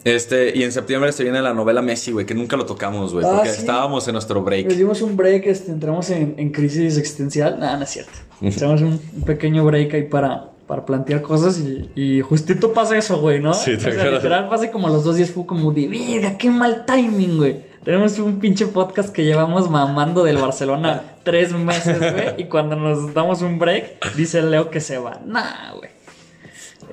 Este, 0.04 0.52
y 0.58 0.64
en 0.64 0.74
septiembre 0.74 1.14
se 1.14 1.24
viene 1.24 1.42
la 1.42 1.54
novela 1.54 1.82
Messi, 1.82 2.12
güey, 2.12 2.26
que 2.26 2.36
nunca 2.36 2.58
lo 2.58 2.66
tocamos, 2.66 3.14
güey, 3.14 3.26
Ah, 3.26 3.36
porque 3.36 3.52
sí. 3.52 3.62
estábamos 3.62 4.06
en 4.10 4.14
nuestro 4.14 4.36
Nos 4.36 4.46
break. 4.46 4.68
dimos 4.68 5.02
un 5.02 5.16
break, 5.16 5.46
este, 5.48 5.72
entramos 5.72 6.10
en, 6.10 6.36
en 6.38 6.52
crisis 6.52 6.98
existencial. 6.98 7.58
Nada, 7.60 7.78
no 7.78 7.84
es 7.84 7.90
cierto. 7.90 8.12
Echamos 8.42 8.82
un, 8.82 9.00
un 9.16 9.22
pequeño 9.24 9.64
break 9.64 9.94
ahí 9.94 10.04
para, 10.04 10.50
para 10.68 10.86
plantear 10.86 11.22
cosas 11.22 11.58
y, 11.60 11.90
y 11.96 12.20
justito 12.20 12.74
pasa 12.74 12.98
eso, 12.98 13.22
güey, 13.22 13.40
¿no? 13.40 13.54
Sí, 13.54 13.78
te 13.78 13.90
o 13.90 13.92
sea, 13.94 14.12
literal 14.12 14.50
pasa 14.50 14.70
como 14.70 14.88
a 14.88 14.90
los 14.92 15.06
dos 15.06 15.16
días 15.16 15.30
fue 15.32 15.46
como 15.46 15.72
de, 15.72 15.88
verga, 15.88 16.38
qué 16.38 16.50
mal 16.50 16.84
timing, 16.86 17.38
güey. 17.38 17.73
Tenemos 17.84 18.18
un 18.20 18.40
pinche 18.40 18.68
podcast 18.68 19.10
que 19.14 19.26
llevamos 19.26 19.70
mamando 19.70 20.24
del 20.24 20.38
Barcelona 20.38 21.04
tres 21.24 21.52
meses, 21.52 22.00
güey, 22.00 22.34
y 22.38 22.46
cuando 22.46 22.76
nos 22.78 23.14
damos 23.14 23.42
un 23.42 23.60
break, 23.60 24.16
dice 24.16 24.42
Leo 24.42 24.70
que 24.70 24.80
se 24.80 24.98
va. 24.98 25.20
Nah, 25.26 25.74
güey. 25.76 25.90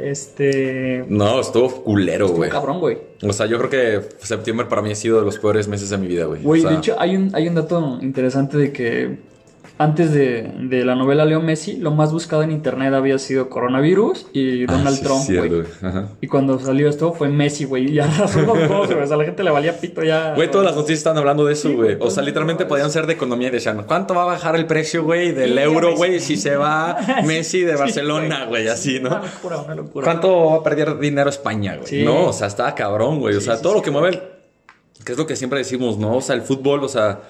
Este... 0.00 1.04
No, 1.08 1.40
estuvo 1.40 1.84
culero, 1.84 2.24
Estuvo 2.26 2.38
güey. 2.38 2.50
cabrón, 2.50 2.80
güey. 2.80 2.98
O 3.22 3.32
sea, 3.32 3.46
yo 3.46 3.58
creo 3.58 3.70
que 3.70 4.08
septiembre 4.24 4.66
para 4.66 4.82
mí 4.82 4.90
ha 4.90 4.94
sido 4.94 5.18
de 5.20 5.24
los 5.24 5.38
peores 5.38 5.68
meses 5.68 5.90
de 5.90 5.98
mi 5.98 6.06
vida, 6.08 6.24
güey. 6.24 6.42
Güey, 6.42 6.60
O 6.60 6.62
sea, 6.62 6.70
de 6.72 6.78
hecho, 6.78 6.96
hay 6.98 7.16
un, 7.16 7.30
hay 7.34 7.46
un 7.48 7.54
dato 7.54 7.98
interesante 8.00 8.56
de 8.56 8.72
que 8.72 9.18
antes 9.82 10.12
de, 10.12 10.52
de 10.60 10.84
la 10.84 10.94
novela 10.94 11.24
Leo 11.24 11.40
Messi, 11.40 11.78
lo 11.78 11.90
más 11.90 12.12
buscado 12.12 12.42
en 12.42 12.50
internet 12.50 12.92
había 12.92 13.18
sido 13.18 13.48
coronavirus 13.48 14.26
y 14.34 14.64
ah, 14.64 14.72
Donald 14.72 14.96
sí, 14.98 15.02
Trump, 15.02 15.20
cierto, 15.22 15.54
güey. 15.80 16.04
Y 16.20 16.26
cuando 16.26 16.58
salió 16.58 16.86
esto 16.90 17.14
fue 17.14 17.28
Messi, 17.30 17.64
güey. 17.64 17.90
Y 17.90 17.98
arrasó 17.98 18.40
los 18.42 18.68
dos, 18.68 18.88
güey. 18.88 19.02
O 19.02 19.06
sea, 19.06 19.16
la 19.16 19.24
gente 19.24 19.42
le 19.42 19.50
valía 19.50 19.80
pito 19.80 20.02
ya. 20.04 20.34
Güey, 20.34 20.50
todas 20.50 20.66
las 20.66 20.76
noticias 20.76 20.98
están 20.98 21.16
hablando 21.16 21.46
de 21.46 21.54
eso, 21.54 21.72
güey. 21.72 21.96
O 21.98 22.10
sea, 22.10 22.22
literalmente 22.22 22.66
podían 22.66 22.90
ser 22.90 23.06
de 23.06 23.14
economía 23.14 23.48
y 23.48 23.52
decían, 23.52 23.84
¿cuánto 23.86 24.14
va 24.14 24.24
a 24.24 24.26
bajar 24.26 24.54
el 24.54 24.66
precio, 24.66 25.02
güey, 25.02 25.32
del 25.32 25.54
Sí, 25.54 25.58
euro, 25.60 25.96
güey, 25.96 26.20
si 26.20 26.36
se 26.36 26.56
va 26.56 26.98
Messi 27.24 27.62
de 27.62 27.74
Barcelona, 27.76 28.44
güey, 28.44 28.68
así, 28.68 28.98
Una 28.98 29.08
¿no? 29.08 29.18
locura, 29.22 29.58
una 29.62 29.74
locura. 29.76 30.04
¿Cuánto 30.04 30.44
va 30.50 30.56
a 30.56 30.62
perder 30.62 30.98
dinero 30.98 31.30
España, 31.30 31.76
güey? 31.76 31.86
Sí. 31.88 32.02
No, 32.04 32.26
o 32.26 32.32
sea, 32.34 32.48
estaba 32.48 32.74
cabrón, 32.74 33.18
güey. 33.18 33.34
O 33.34 33.40
Sí, 33.40 33.46
sea, 33.46 33.56
sí, 33.56 33.62
todo 33.62 33.72
sí, 33.72 33.78
lo 33.78 33.82
que 33.82 33.90
mueve, 33.90 34.08
el- 34.10 34.22
que 35.06 35.12
es 35.12 35.16
lo 35.18 35.26
que 35.26 35.36
siempre 35.36 35.58
decimos, 35.60 35.96
¿no? 35.96 36.16
O 36.16 36.20
sea, 36.20 36.34
el 36.34 36.42
fútbol, 36.42 36.84
o 36.84 36.88
sea, 36.88 37.20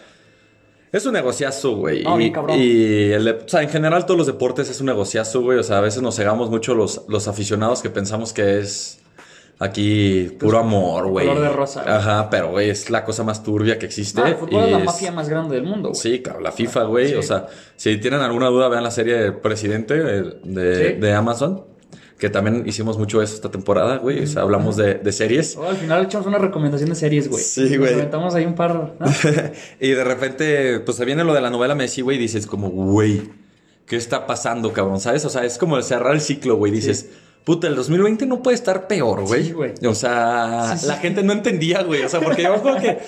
es 0.93 1.07
un 1.07 1.13
negociazo, 1.13 1.77
güey. 1.77 2.03
No, 2.03 2.21
y, 2.21 2.33
y 2.57 3.13
el 3.13 3.25
de- 3.25 3.33
o 3.45 3.49
sea, 3.49 3.63
en 3.63 3.69
general 3.69 4.07
todos 4.07 4.19
los 4.19 4.27
deportes 4.27 4.69
es 4.71 4.81
un 4.81 4.87
negociazo, 4.87 5.41
güey. 5.43 5.59
O 5.59 5.63
sea, 5.63 5.79
a 5.79 5.81
veces 5.81 6.03
nos 6.03 6.17
cegamos 6.17 6.51
mucho 6.51 6.75
los, 6.75 7.03
los 7.09 7.29
aficionados 7.29 7.81
que 7.83 7.91
pensamos 7.91 8.33
que 8.33 8.59
es 8.59 8.99
aquí 9.59 10.35
puro 10.39 10.59
amor, 10.59 11.09
güey. 11.09 11.27
color 11.27 11.43
de 11.43 11.49
rosa, 11.51 11.83
güey. 11.83 11.95
Ajá, 11.95 12.31
pero, 12.31 12.51
güey, 12.51 12.71
es 12.71 12.89
la 12.91 13.05
cosa 13.05 13.23
más 13.25 13.43
turbia 13.43 13.79
que 13.79 13.87
existe. 13.87 14.21
Ah, 14.25 14.29
el 14.31 14.37
fútbol 14.37 14.63
y 14.63 14.67
es 14.67 14.73
la 14.73 14.79
mafia 14.81 15.13
más 15.13 15.29
grande 15.29 15.55
del 15.57 15.65
mundo, 15.65 15.91
güey. 15.91 16.01
Sí, 16.01 16.21
cabrón, 16.21 16.45
la 16.45 16.53
FIFA, 16.53 16.85
güey. 16.85 17.09
Sí. 17.11 17.15
O 17.15 17.23
sea, 17.23 17.47
si 17.77 17.97
tienen 17.99 18.21
alguna 18.21 18.47
duda, 18.49 18.69
vean 18.69 18.83
la 18.83 18.91
serie 18.91 19.15
de 19.17 19.33
Presidente 19.33 19.95
eh, 19.97 20.23
de, 20.45 20.95
Sí. 20.95 21.01
de 21.01 21.13
Amazon. 21.13 21.65
Que 22.21 22.29
también 22.29 22.65
hicimos 22.67 22.99
mucho 22.99 23.23
eso 23.23 23.35
esta 23.35 23.51
temporada, 23.51 23.97
güey. 23.97 24.23
O 24.23 24.27
sea, 24.27 24.43
hablamos 24.43 24.77
de, 24.77 24.95
de 24.95 25.11
series. 25.11 25.57
Oh, 25.57 25.67
al 25.67 25.77
final 25.77 26.05
echamos 26.05 26.27
una 26.27 26.37
recomendación 26.39 26.91
de 26.91 26.95
series, 26.95 27.29
güey. 27.29 27.43
Sí, 27.43 27.79
güey. 27.79 27.95
aventamos 27.95 28.35
ahí 28.35 28.45
un 28.45 28.55
par, 28.55 28.75
¿no? 28.75 28.93
y 29.81 29.89
de 29.91 30.05
repente, 30.05 30.81
pues 30.81 30.99
se 30.99 31.07
viene 31.07 31.25
lo 31.25 31.33
de 31.33 31.41
la 31.41 31.49
novela 31.49 31.75
Messi, 31.75 32.03
güey, 32.03 32.19
y 32.19 32.21
dices 32.21 32.47
como, 32.47 32.69
güey, 32.69 33.23
¿qué 33.87 33.97
está 33.97 34.27
pasando, 34.27 34.71
cabrón? 34.73 35.01
¿Sabes? 35.01 35.25
O 35.25 35.31
sea, 35.31 35.45
es 35.47 35.57
como 35.57 35.81
cerrar 35.81 36.13
el 36.15 36.21
ciclo, 36.21 36.57
güey. 36.57 36.71
Dices, 36.71 37.09
puta, 37.45 37.69
el 37.69 37.75
2020 37.75 38.27
no 38.27 38.43
puede 38.43 38.55
estar 38.57 38.87
peor, 38.87 39.23
güey. 39.27 39.45
Sí, 39.47 39.53
güey. 39.53 39.73
O 39.87 39.95
sea, 39.95 40.75
Sí, 40.75 40.83
sí. 40.83 40.87
la 40.89 40.97
gente 40.99 41.23
no 41.23 41.33
entendía, 41.33 41.83
güey. 41.85 42.03
O 42.03 42.09
sea, 42.11 42.21
porque 42.21 42.43
yo 42.43 42.53
acuerdo 42.55 42.81
que, 42.81 42.99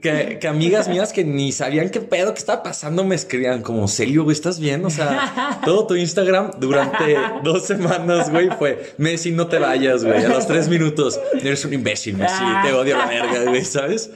que, 0.00 0.38
que 0.40 0.48
amigas 0.48 0.88
mías 0.88 1.12
que 1.12 1.24
ni 1.24 1.52
sabían 1.52 1.90
qué 1.90 2.00
pedo, 2.00 2.32
qué 2.34 2.38
estaba 2.38 2.62
pasando, 2.62 3.04
me 3.04 3.14
escribían 3.14 3.62
como, 3.62 3.88
Celio, 3.88 4.24
güey, 4.24 4.34
¿estás 4.34 4.58
bien? 4.58 4.84
O 4.84 4.90
sea, 4.90 5.60
todo 5.64 5.86
tu 5.86 5.94
Instagram 5.94 6.52
durante 6.58 7.16
dos 7.42 7.64
semanas, 7.64 8.30
güey, 8.30 8.48
fue, 8.58 8.94
Messi, 8.98 9.32
no 9.32 9.46
te 9.46 9.58
vayas, 9.58 10.04
güey. 10.04 10.24
A 10.24 10.28
los 10.28 10.46
tres 10.46 10.68
minutos, 10.68 11.20
eres 11.40 11.64
un 11.64 11.74
imbécil, 11.74 12.16
Messi, 12.16 12.42
te 12.62 12.72
odio 12.72 12.96
la 12.96 13.06
verga, 13.06 13.44
güey, 13.44 13.64
¿sabes? 13.64 14.10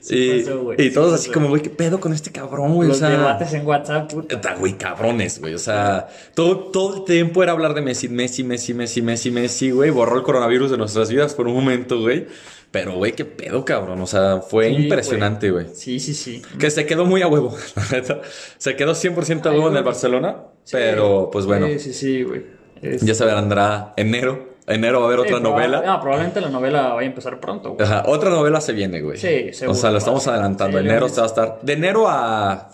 Sí 0.00 0.16
y, 0.16 0.42
pasó, 0.42 0.62
güey, 0.62 0.80
y 0.80 0.88
sí 0.88 0.94
todos 0.94 1.10
pasó. 1.12 1.22
así 1.22 1.30
como, 1.30 1.48
güey, 1.48 1.62
¿qué 1.62 1.70
pedo 1.70 2.00
con 2.00 2.12
este 2.12 2.30
cabrón, 2.30 2.74
güey? 2.74 2.86
O 2.86 2.90
Los 2.90 2.98
sea, 2.98 3.10
debates 3.10 3.52
en 3.52 3.66
WhatsApp, 3.66 4.10
puta. 4.10 4.54
Güey, 4.54 4.78
cabrones, 4.78 5.40
güey. 5.40 5.54
O 5.54 5.58
sea, 5.58 6.08
todo, 6.34 6.70
todo 6.70 6.98
el 6.98 7.04
tiempo 7.04 7.42
era 7.42 7.52
hablar 7.52 7.74
de 7.74 7.82
Messi, 7.82 8.08
Messi, 8.08 8.44
Messi, 8.44 8.74
Messi, 8.74 9.02
Messi, 9.02 9.30
Messi, 9.30 9.70
güey. 9.70 9.90
Borró 9.90 10.16
el 10.16 10.22
coronavirus 10.22 10.70
de 10.70 10.78
nuestras 10.78 11.10
vidas 11.10 11.34
por 11.34 11.48
un 11.48 11.54
momento, 11.54 12.00
güey. 12.00 12.26
Pero, 12.70 12.96
güey, 12.96 13.12
qué 13.12 13.24
pedo, 13.24 13.64
cabrón. 13.64 14.00
O 14.02 14.06
sea, 14.06 14.40
fue 14.40 14.68
Sí, 14.68 14.74
impresionante, 14.82 15.50
güey. 15.50 15.66
Sí, 15.72 15.98
sí, 16.00 16.12
sí. 16.14 16.42
Que 16.58 16.70
se 16.70 16.84
quedó 16.86 17.06
muy 17.06 17.22
a 17.22 17.26
huevo, 17.28 17.56
la 17.76 17.96
neta. 17.98 18.20
Se 18.58 18.76
quedó 18.76 18.92
100% 18.94 19.46
a 19.46 19.50
huevo 19.52 19.68
en 19.70 19.76
el 19.76 19.84
Barcelona. 19.84 20.36
Pero, 20.70 21.30
pues 21.32 21.46
bueno, 21.46 21.66
Sí, 21.66 21.78
sí, 21.78 21.92
sí, 21.94 22.22
güey. 22.24 22.44
Es- 22.82 23.00
ya 23.02 23.14
se 23.14 23.24
verá 23.24 23.94
enero. 23.96 24.56
Enero 24.66 25.00
va 25.00 25.06
a 25.06 25.08
haber 25.14 25.26
Sí, 25.26 25.32
otra 25.32 25.40
novela. 25.50 25.82
Ah, 25.86 25.98
probablemente 25.98 26.42
la 26.42 26.50
novela 26.50 26.88
vaya 26.88 27.00
a 27.00 27.10
empezar 27.10 27.40
pronto, 27.40 27.70
güey. 27.72 27.86
Ajá, 27.86 28.02
otra 28.06 28.28
novela 28.28 28.60
se 28.60 28.74
viene, 28.74 29.00
güey. 29.00 29.16
Sí, 29.16 29.50
seguro. 29.54 29.72
O 29.78 29.80
sea, 29.80 29.90
lo 29.90 29.96
estamos 29.98 30.26
adelantando. 30.28 30.78
Sí, 30.78 30.84
enero 30.84 31.08
se 31.08 31.16
va 31.16 31.22
a 31.22 31.26
estar. 31.26 31.58
De 31.62 31.72
enero 31.72 32.06
a 32.06 32.68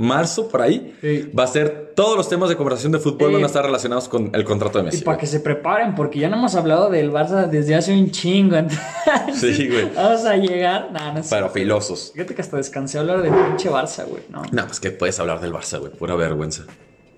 marzo, 0.00 0.48
por 0.48 0.62
ahí, 0.62 0.96
Sí. 1.00 1.30
va 1.38 1.44
a 1.44 1.46
ser 1.46 1.92
todos 1.94 2.16
los 2.16 2.28
temas 2.28 2.48
de 2.48 2.56
conversación 2.56 2.90
de 2.92 2.98
fútbol 2.98 3.32
van 3.34 3.42
a 3.42 3.46
estar 3.46 3.64
relacionados 3.64 4.08
con 4.08 4.30
el 4.34 4.44
contrato 4.44 4.78
de 4.78 4.84
Y 4.84 4.86
Messi. 4.86 5.04
para 5.04 5.18
que 5.18 5.26
se 5.26 5.40
preparen, 5.40 5.94
porque 5.94 6.18
ya 6.18 6.28
no 6.28 6.36
hemos 6.36 6.54
hablado 6.54 6.88
del 6.88 7.12
Barça 7.12 7.46
desde 7.46 7.74
hace 7.74 7.92
un 7.92 8.10
chingo. 8.10 8.56
entonces 8.56 9.56
Sí, 9.56 9.68
güey. 9.68 9.90
Vamos 9.94 10.24
a 10.24 10.36
llegar. 10.36 10.90
Nah, 10.92 11.12
no 11.12 11.22
sé. 11.22 11.28
Pero 11.30 11.50
filosos. 11.50 12.12
Fíjate 12.14 12.34
que 12.34 12.40
hasta 12.42 12.56
descansé 12.56 12.98
a 12.98 13.02
hablar 13.02 13.22
del 13.22 13.32
pinche 13.32 13.70
Barça, 13.70 14.06
güey. 14.06 14.22
No. 14.30 14.42
No, 14.50 14.66
pues 14.66 14.80
que 14.80 14.90
puedes 14.90 15.18
hablar 15.20 15.40
del 15.40 15.52
Barça, 15.52 15.78
güey. 15.78 15.92
Pura 15.92 16.14
vergüenza. 16.14 16.64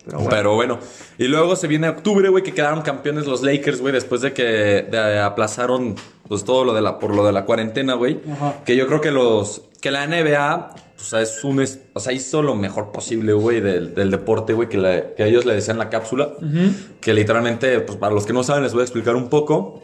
Pero 0.05 0.19
Pero 0.29 0.55
bueno. 0.57 0.75
bueno. 0.79 0.89
Y 1.19 1.29
luego 1.29 1.55
se 1.55 1.69
viene 1.69 1.89
octubre, 1.89 2.29
güey, 2.29 2.43
que 2.43 2.53
quedaron 2.53 2.83
campeones 2.83 3.27
los 3.29 3.43
Lakers, 3.43 3.81
güey, 3.81 3.93
después 3.93 4.21
de 4.21 4.33
que 4.33 4.43
de- 4.91 5.21
aplazaron 5.21 5.95
pues 6.27 6.45
todo 6.45 6.65
lo 6.65 6.73
de 6.75 6.81
la 6.83 6.99
por 6.99 7.15
lo 7.15 7.25
de 7.25 7.31
la 7.31 7.45
cuarentena, 7.45 7.95
güey. 7.95 8.19
Que 8.65 8.75
yo 8.75 8.89
creo 8.89 9.01
que 9.01 9.13
los 9.13 9.63
que 9.81 9.93
la 9.93 10.03
NBA 10.07 10.75
o 11.03 11.05
sea, 11.05 11.21
es 11.21 11.43
un 11.45 11.61
es- 11.61 11.81
o 11.93 12.01
sea, 12.01 12.13
hizo 12.13 12.43
lo 12.43 12.55
mejor 12.55 12.93
posible, 12.93 13.33
güey, 13.33 13.61
del, 13.61 13.95
del 13.95 14.11
deporte, 14.11 14.53
güey, 14.55 14.69
que, 14.69 14.79
le- 14.79 15.15
que 15.17 15.27
ellos 15.27 15.45
le 15.45 15.55
decían 15.55 15.77
la 15.79 15.91
cápsula, 15.91 16.31
que 17.01 17.13
literalmente, 17.13 17.81
pues 17.81 17.99
para 17.99 18.15
los 18.15 18.25
que 18.25 18.33
no 18.33 18.43
saben 18.45 18.63
les 18.63 18.73
voy 18.73 18.81
a 18.81 18.85
explicar 18.85 19.17
un 19.17 19.29
poco. 19.29 19.83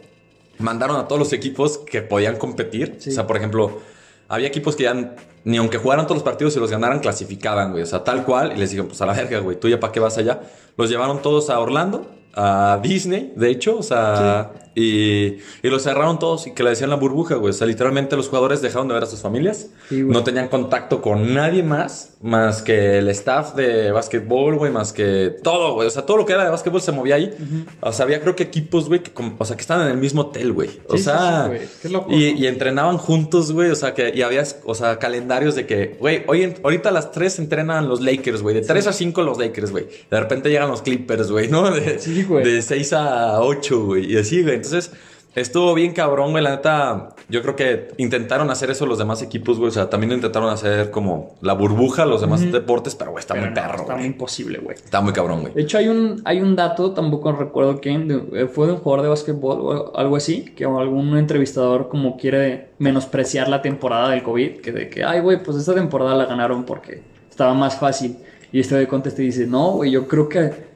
mandaron 0.59 0.97
a 0.97 1.07
todos 1.07 1.19
los 1.19 1.31
equipos 1.31 1.77
que 1.77 2.01
podían 2.01 2.35
competir. 2.35 2.95
Sí. 2.99 3.11
O 3.11 3.13
sea, 3.13 3.25
por 3.27 3.37
ejemplo, 3.37 3.79
había 4.27 4.47
equipos 4.49 4.75
que 4.75 4.83
ya 4.83 5.15
ni 5.45 5.55
aunque 5.57 5.77
jugaran 5.77 6.05
todos 6.05 6.17
los 6.17 6.23
partidos 6.23 6.53
y 6.57 6.59
los 6.59 6.69
ganaran, 6.69 6.99
clasificaban, 6.99 7.71
güey. 7.71 7.83
O 7.83 7.85
sea, 7.85 8.03
tal 8.03 8.25
cual. 8.25 8.51
Y 8.53 8.59
les 8.59 8.71
dijeron, 8.71 8.87
pues 8.89 9.01
a 9.01 9.05
la 9.05 9.13
verga, 9.13 9.39
güey, 9.39 9.57
tú 9.57 9.69
ya 9.69 9.79
para 9.79 9.93
qué 9.93 10.01
vas 10.01 10.17
allá. 10.17 10.41
Los 10.75 10.89
llevaron 10.89 11.21
todos 11.21 11.49
a 11.49 11.59
Orlando, 11.61 12.11
a 12.33 12.77
Disney, 12.83 13.31
de 13.37 13.49
hecho, 13.49 13.77
o 13.77 13.83
sea, 13.83 14.51
y, 14.79 15.37
y 15.63 15.69
los 15.69 15.83
cerraron 15.83 16.19
todos 16.19 16.47
y 16.47 16.51
que 16.53 16.63
le 16.63 16.69
decían 16.71 16.89
la 16.89 16.95
burbuja, 16.95 17.35
güey. 17.35 17.51
O 17.51 17.53
sea, 17.53 17.67
literalmente 17.67 18.15
los 18.15 18.27
jugadores 18.29 18.61
dejaron 18.61 18.87
de 18.87 18.93
ver 18.95 19.03
a 19.03 19.07
sus 19.07 19.19
familias. 19.19 19.67
Sí, 19.89 20.01
no 20.03 20.23
tenían 20.23 20.47
contacto 20.47 21.01
con 21.01 21.33
nadie 21.33 21.63
más, 21.63 22.13
más 22.21 22.61
que 22.61 22.97
el 22.99 23.09
staff 23.09 23.55
de 23.55 23.91
básquetbol, 23.91 24.55
güey, 24.57 24.71
más 24.71 24.93
que 24.93 25.35
todo, 25.43 25.73
güey. 25.75 25.87
O 25.87 25.91
sea, 25.91 26.05
todo 26.05 26.17
lo 26.17 26.25
que 26.25 26.33
era 26.33 26.43
de 26.43 26.49
básquetbol 26.49 26.81
se 26.81 26.91
movía 26.91 27.15
ahí. 27.15 27.33
O 27.81 27.91
sea, 27.93 28.05
había 28.05 28.21
creo 28.21 28.35
que 28.35 28.43
equipos, 28.43 28.87
güey, 28.87 29.01
que, 29.03 29.11
o 29.37 29.45
sea, 29.45 29.55
que 29.55 29.61
estaban 29.61 29.85
en 29.87 29.91
el 29.93 29.97
mismo 29.97 30.21
hotel, 30.21 30.53
güey. 30.53 30.69
O 30.87 30.97
Sí, 30.97 31.03
sea, 31.03 31.49
sí. 31.51 31.65
Qué 31.81 31.89
loco, 31.89 32.11
y, 32.11 32.33
¿no? 32.33 32.39
y 32.39 32.47
entrenaban 32.47 32.97
juntos, 32.97 33.51
güey. 33.51 33.69
O 33.71 33.75
sea, 33.75 33.93
que 33.93 34.11
y 34.15 34.21
había, 34.21 34.43
o 34.65 34.75
sea, 34.75 34.99
calendarios 34.99 35.55
de 35.55 35.65
que, 35.65 35.95
güey, 35.99 36.23
hoy 36.27 36.43
en- 36.43 36.55
ahorita 36.63 36.89
a 36.89 36.91
las 36.91 37.11
3 37.11 37.39
entrenan 37.39 37.87
los 37.87 38.01
Lakers, 38.01 38.41
güey. 38.41 38.55
De 38.55 38.61
3 38.61 38.87
a 38.87 38.93
5 38.93 39.21
los 39.23 39.37
Lakers, 39.37 39.71
güey. 39.71 39.87
De 40.09 40.19
repente 40.19 40.49
llegan 40.49 40.69
los 40.69 40.81
Clippers, 40.81 41.31
güey, 41.31 41.47
¿no? 41.47 41.69
De, 41.71 41.99
Sí, 41.99 42.23
güey. 42.23 42.43
de 42.45 42.61
6 42.61 42.93
a 42.93 43.41
8, 43.41 43.85
güey. 43.85 44.11
Y 44.13 44.17
así, 44.17 44.41
güey. 44.43 44.55
Entonces, 44.73 44.91
estuvo 45.35 45.73
bien 45.73 45.93
cabrón, 45.93 46.31
güey. 46.31 46.43
La 46.43 46.51
neta, 46.51 47.09
yo 47.29 47.41
creo 47.41 47.55
que 47.55 47.89
intentaron 47.97 48.49
hacer 48.49 48.69
eso 48.71 48.85
los 48.85 48.97
demás 48.97 49.21
equipos, 49.21 49.57
güey. 49.57 49.69
O 49.69 49.71
sea, 49.71 49.89
también 49.89 50.11
intentaron 50.11 50.49
hacer 50.49 50.91
como 50.91 51.35
la 51.41 51.53
burbuja 51.53 52.05
los 52.05 52.21
demás 52.21 52.51
deportes, 52.51 52.95
pero, 52.95 53.11
güey, 53.11 53.21
está 53.21 53.33
Pero 53.33 53.47
muy 53.47 53.55
no, 53.55 53.61
perro, 53.61 53.81
Está 53.81 53.95
muy 53.95 54.05
imposible, 54.05 54.59
güey. 54.59 54.75
Está 54.75 55.01
muy 55.01 55.13
cabrón, 55.13 55.41
güey. 55.41 55.53
De 55.53 55.61
hecho, 55.61 55.77
hay 55.77 55.87
un, 55.87 56.21
hay 56.25 56.41
un 56.41 56.55
dato, 56.55 56.91
tampoco 56.91 57.31
recuerdo 57.31 57.79
quién, 57.79 58.07
de- 58.07 58.41
eh, 58.43 58.47
fue 58.47 58.67
de 58.67 58.73
un 58.73 58.79
jugador 58.79 59.03
de 59.03 59.09
básquetbol 59.09 59.59
o 59.61 59.97
algo 59.97 60.15
así, 60.15 60.45
que 60.55 60.65
algún 60.65 61.17
entrevistador 61.17 61.89
como 61.89 62.17
quiere 62.17 62.69
menospreciar 62.79 63.47
la 63.49 63.61
temporada 63.61 64.09
del 64.09 64.23
COVID, 64.23 64.61
que 64.61 64.71
de 64.71 64.89
que, 64.89 65.03
ay, 65.03 65.19
güey, 65.21 65.41
pues 65.43 65.57
esta 65.57 65.73
temporada 65.73 66.15
la 66.15 66.25
ganaron 66.25 66.63
porque 66.65 67.01
estaba 67.29 67.53
más 67.53 67.77
fácil. 67.79 68.17
Y 68.51 68.59
este 68.61 68.75
güey 68.75 68.87
contesta 68.87 69.21
y 69.21 69.25
dice, 69.25 69.45
no, 69.45 69.71
güey, 69.73 69.91
yo 69.91 70.07
creo 70.07 70.27
que 70.27 70.68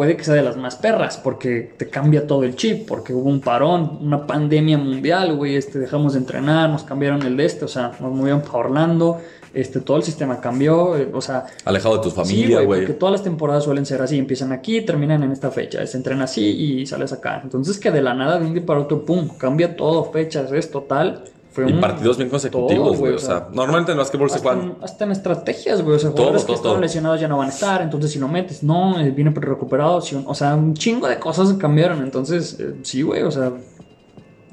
puede 0.00 0.16
que 0.16 0.24
sea 0.24 0.32
de 0.32 0.42
las 0.42 0.56
más 0.56 0.76
perras, 0.76 1.18
porque 1.18 1.74
te 1.76 1.90
cambia 1.90 2.26
todo 2.26 2.44
el 2.44 2.56
chip, 2.56 2.88
porque 2.88 3.12
hubo 3.12 3.28
un 3.28 3.42
parón, 3.42 3.98
una 4.00 4.26
pandemia 4.26 4.78
mundial, 4.78 5.36
güey, 5.36 5.56
este, 5.56 5.78
dejamos 5.78 6.14
de 6.14 6.20
entrenar, 6.20 6.70
nos 6.70 6.84
cambiaron 6.84 7.20
el 7.20 7.36
de 7.36 7.44
este, 7.44 7.66
o 7.66 7.68
sea, 7.68 7.92
nos 8.00 8.10
movieron 8.10 8.40
para 8.40 8.56
Orlando, 8.60 9.20
este, 9.52 9.80
todo 9.80 9.98
el 9.98 10.02
sistema 10.02 10.40
cambió, 10.40 10.96
eh, 10.96 11.10
o 11.12 11.20
sea, 11.20 11.44
Alejado 11.66 11.98
de 11.98 12.04
tu 12.04 12.10
familia, 12.10 12.62
güey. 12.62 12.80
Porque 12.80 12.94
todas 12.94 13.12
las 13.12 13.22
temporadas 13.22 13.64
suelen 13.64 13.84
ser 13.84 14.00
así, 14.00 14.16
empiezan 14.16 14.52
aquí, 14.52 14.80
terminan 14.80 15.22
en 15.22 15.32
esta 15.32 15.50
fecha, 15.50 15.86
se 15.86 15.98
entrena 15.98 16.24
así 16.24 16.46
y 16.46 16.86
sales 16.86 17.12
acá. 17.12 17.42
Entonces 17.44 17.76
que 17.76 17.90
de 17.90 18.00
la 18.00 18.14
nada, 18.14 18.38
de 18.38 18.46
un 18.46 18.54
día 18.54 18.64
para 18.64 18.80
otro, 18.80 19.04
pum, 19.04 19.28
cambia 19.36 19.76
todo, 19.76 20.10
fechas, 20.12 20.50
es 20.50 20.70
total. 20.70 21.24
Fue 21.52 21.68
y 21.68 21.72
un- 21.72 21.80
partidos 21.80 22.16
bien 22.16 22.28
consecutivos, 22.30 22.90
todo, 22.90 22.98
güey. 22.98 23.12
O 23.14 23.18
sea, 23.18 23.48
normalmente 23.52 23.90
en 23.92 23.96
el 23.98 24.02
básquetbol 24.04 24.30
se 24.30 24.38
juegan. 24.38 24.76
hasta 24.82 25.04
en 25.04 25.10
estrategias, 25.12 25.82
güey. 25.82 25.96
O 25.96 25.98
sea, 25.98 26.10
Todo, 26.10 26.18
jugadores 26.18 26.42
que 26.42 26.46
todo, 26.46 26.56
estaban 26.56 26.74
todo. 26.76 26.82
lesionados 26.82 27.20
ya 27.20 27.28
no 27.28 27.38
van 27.38 27.48
a 27.48 27.50
estar, 27.52 27.82
entonces 27.82 28.12
si 28.12 28.18
lo 28.20 28.28
metes, 28.28 28.62
no, 28.62 29.00
eh, 29.00 29.10
viene 29.10 29.30
recuperado. 29.34 30.00
si- 30.00 30.22
o 30.24 30.34
sea, 30.34 30.54
un 30.54 30.74
chingo 30.74 31.08
de 31.08 31.18
cosas 31.18 31.52
cambiaron. 31.54 32.02
Entonces, 32.02 32.56
eh, 32.60 32.74
sí, 32.82 33.02
güey, 33.02 33.22
o 33.22 33.30
sea, 33.30 33.52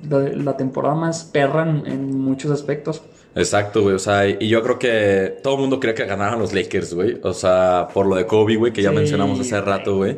la, 0.10 0.20
la 0.20 0.58
temporada 0.58 0.96
más 0.96 1.24
perra 1.26 1.64
en, 1.70 1.86
en 1.86 2.20
muchos 2.20 2.52
aspectos. 2.52 3.02
Exacto, 3.36 3.84
güey. 3.84 3.94
O 3.96 4.00
sea, 4.00 4.28
y 4.28 4.48
yo 4.48 4.64
creo 4.64 4.80
que 4.80 5.38
todo 5.44 5.56
el 5.56 5.62
mundo 5.62 5.80
quería 5.80 5.94
que 5.96 6.06
ganaran 6.06 6.40
los 6.40 6.54
Lakers, 6.54 6.94
güey. 6.96 7.20
O 7.24 7.34
sea, 7.34 7.88
por 7.94 8.08
lo 8.08 8.16
de 8.16 8.26
Kobe, 8.26 8.56
güey, 8.56 8.74
que 8.74 8.82
ya 8.82 8.90
Sí, 8.90 8.96
mencionamos 8.96 9.40
hace 9.40 9.62
rato, 9.62 9.98
güey. 9.98 10.18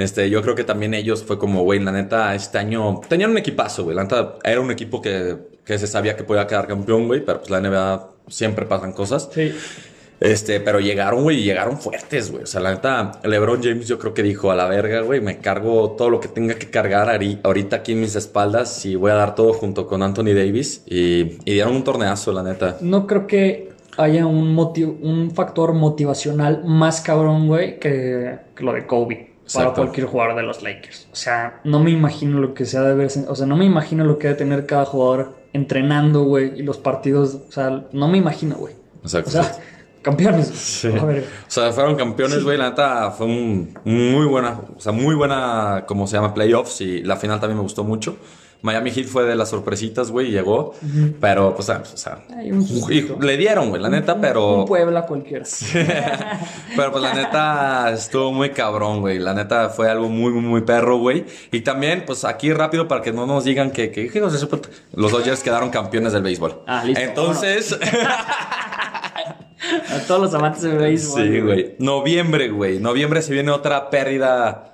Este, 0.00 0.28
yo 0.30 0.42
creo 0.42 0.54
que 0.54 0.64
también 0.64 0.94
ellos 0.94 1.22
fue 1.22 1.38
como, 1.38 1.62
güey, 1.62 1.78
la 1.80 1.92
neta, 1.92 2.34
este 2.34 2.58
año 2.58 3.00
tenían 3.08 3.30
un 3.30 3.38
equipazo, 3.38 3.84
güey. 3.84 3.94
La 3.96 4.02
neta, 4.02 4.36
era 4.44 4.60
un 4.60 4.70
equipo 4.70 5.00
que, 5.02 5.36
que 5.64 5.78
se 5.78 5.86
sabía 5.86 6.16
que 6.16 6.24
podía 6.24 6.46
quedar 6.46 6.66
campeón, 6.66 7.06
güey, 7.06 7.24
pero 7.24 7.38
pues 7.40 7.50
la 7.50 7.60
NBA 7.60 8.08
siempre 8.28 8.66
pasan 8.66 8.92
cosas. 8.92 9.28
Sí. 9.32 9.52
Este, 10.20 10.60
pero 10.60 10.80
llegaron, 10.80 11.22
güey, 11.22 11.38
y 11.38 11.44
llegaron 11.44 11.78
fuertes, 11.78 12.30
güey. 12.30 12.42
O 12.42 12.46
sea, 12.46 12.60
la 12.60 12.72
neta, 12.74 13.12
LeBron 13.24 13.62
James 13.62 13.88
yo 13.88 13.98
creo 13.98 14.12
que 14.12 14.22
dijo, 14.22 14.50
a 14.50 14.54
la 14.54 14.66
verga, 14.66 15.00
güey, 15.00 15.22
me 15.22 15.38
cargo 15.38 15.92
todo 15.96 16.10
lo 16.10 16.20
que 16.20 16.28
tenga 16.28 16.54
que 16.56 16.68
cargar 16.68 17.08
ahorita 17.42 17.76
aquí 17.76 17.92
en 17.92 18.00
mis 18.02 18.14
espaldas 18.16 18.84
y 18.84 18.96
voy 18.96 19.12
a 19.12 19.14
dar 19.14 19.34
todo 19.34 19.54
junto 19.54 19.86
con 19.86 20.02
Anthony 20.02 20.34
Davis. 20.34 20.82
Y, 20.86 21.38
y 21.46 21.54
dieron 21.54 21.74
un 21.74 21.84
torneazo, 21.84 22.32
la 22.32 22.42
neta. 22.42 22.76
No 22.82 23.06
creo 23.06 23.26
que 23.26 23.70
haya 23.96 24.26
un, 24.26 24.54
motiv- 24.54 24.98
un 25.00 25.30
factor 25.30 25.72
motivacional 25.72 26.64
más 26.66 27.00
cabrón, 27.00 27.48
güey, 27.48 27.78
que, 27.78 28.38
que 28.54 28.62
lo 28.62 28.74
de 28.74 28.86
Kobe. 28.86 29.30
Para 29.54 29.72
cualquier 29.72 30.06
jugador 30.06 30.36
de 30.36 30.42
los 30.42 30.62
Lakers. 30.62 31.08
O 31.12 31.16
sea, 31.16 31.60
no 31.64 31.80
me 31.80 31.90
imagino 31.90 32.38
lo 32.40 32.54
que 32.54 32.64
sea 32.64 32.82
de 32.82 32.94
ver. 32.94 33.10
O 33.28 33.34
sea, 33.34 33.46
no 33.46 33.56
me 33.56 33.64
imagino 33.64 34.04
lo 34.04 34.18
que 34.18 34.28
debe 34.28 34.38
tener 34.38 34.66
cada 34.66 34.84
jugador 34.84 35.34
entrenando, 35.52 36.22
güey, 36.24 36.58
y 36.58 36.62
los 36.62 36.78
partidos. 36.78 37.38
O 37.48 37.52
sea, 37.52 37.84
no 37.92 38.08
me 38.08 38.18
imagino, 38.18 38.56
güey. 38.56 38.74
Exacto. 39.02 39.30
O 39.30 39.32
sea, 39.32 39.56
campeones. 40.02 40.48
Sí. 40.48 40.88
A 40.88 41.04
ver. 41.04 41.24
O 41.46 41.50
sea, 41.50 41.72
fueron 41.72 41.96
campeones, 41.96 42.44
güey. 42.44 42.58
La 42.58 42.70
neta 42.70 43.10
fue 43.10 43.26
un 43.26 43.78
muy 43.84 44.26
buena, 44.26 44.60
o 44.76 44.80
sea, 44.80 44.92
muy 44.92 45.14
buena, 45.14 45.84
como 45.86 46.06
se 46.06 46.16
llama, 46.16 46.34
playoffs. 46.34 46.80
Y 46.80 47.02
la 47.02 47.16
final 47.16 47.40
también 47.40 47.56
me 47.56 47.62
gustó 47.62 47.84
mucho. 47.84 48.16
Miami 48.62 48.90
Heat 48.90 49.06
fue 49.06 49.24
de 49.24 49.34
las 49.34 49.48
sorpresitas, 49.50 50.10
güey, 50.10 50.28
y 50.28 50.30
llegó. 50.30 50.74
Pero, 51.20 51.54
pues, 51.54 51.68
o 51.70 51.96
sea, 51.96 52.18
Hay 52.36 52.52
un 52.52 52.66
sustito. 52.66 53.18
y 53.20 53.26
le 53.26 53.36
dieron, 53.36 53.70
güey, 53.70 53.80
la 53.80 53.88
neta, 53.88 54.20
pero. 54.20 54.60
Un 54.60 54.66
Puebla 54.66 55.06
cualquiera. 55.06 55.44
Pero 56.76 56.92
pues 56.92 57.02
la 57.02 57.14
neta 57.14 57.90
estuvo 57.92 58.32
muy 58.32 58.50
cabrón, 58.50 59.00
güey. 59.00 59.18
La 59.18 59.34
neta 59.34 59.68
fue 59.70 59.90
algo 59.90 60.08
muy, 60.08 60.32
muy, 60.32 60.42
muy 60.42 60.60
perro, 60.62 60.98
güey. 60.98 61.24
Y 61.50 61.60
también, 61.60 62.04
pues 62.06 62.24
aquí 62.24 62.52
rápido 62.52 62.86
para 62.86 63.02
que 63.02 63.12
no 63.12 63.26
nos 63.26 63.44
digan 63.44 63.70
que, 63.70 63.90
que, 63.90 64.08
que 64.08 64.20
los 64.20 65.12
Dodgers 65.12 65.42
quedaron 65.42 65.70
campeones 65.70 66.12
del 66.12 66.22
béisbol. 66.22 66.62
Ah, 66.66 66.84
listo, 66.84 67.00
Entonces, 67.02 67.78
A 69.90 69.98
todos 70.06 70.20
los 70.20 70.34
amantes 70.34 70.62
del 70.62 70.78
béisbol. 70.78 71.22
sí, 71.22 71.40
güey. 71.40 71.74
Noviembre, 71.78 72.48
güey. 72.48 72.78
Noviembre 72.78 73.22
se 73.22 73.32
viene 73.32 73.50
otra 73.50 73.90
pérdida 73.90 74.69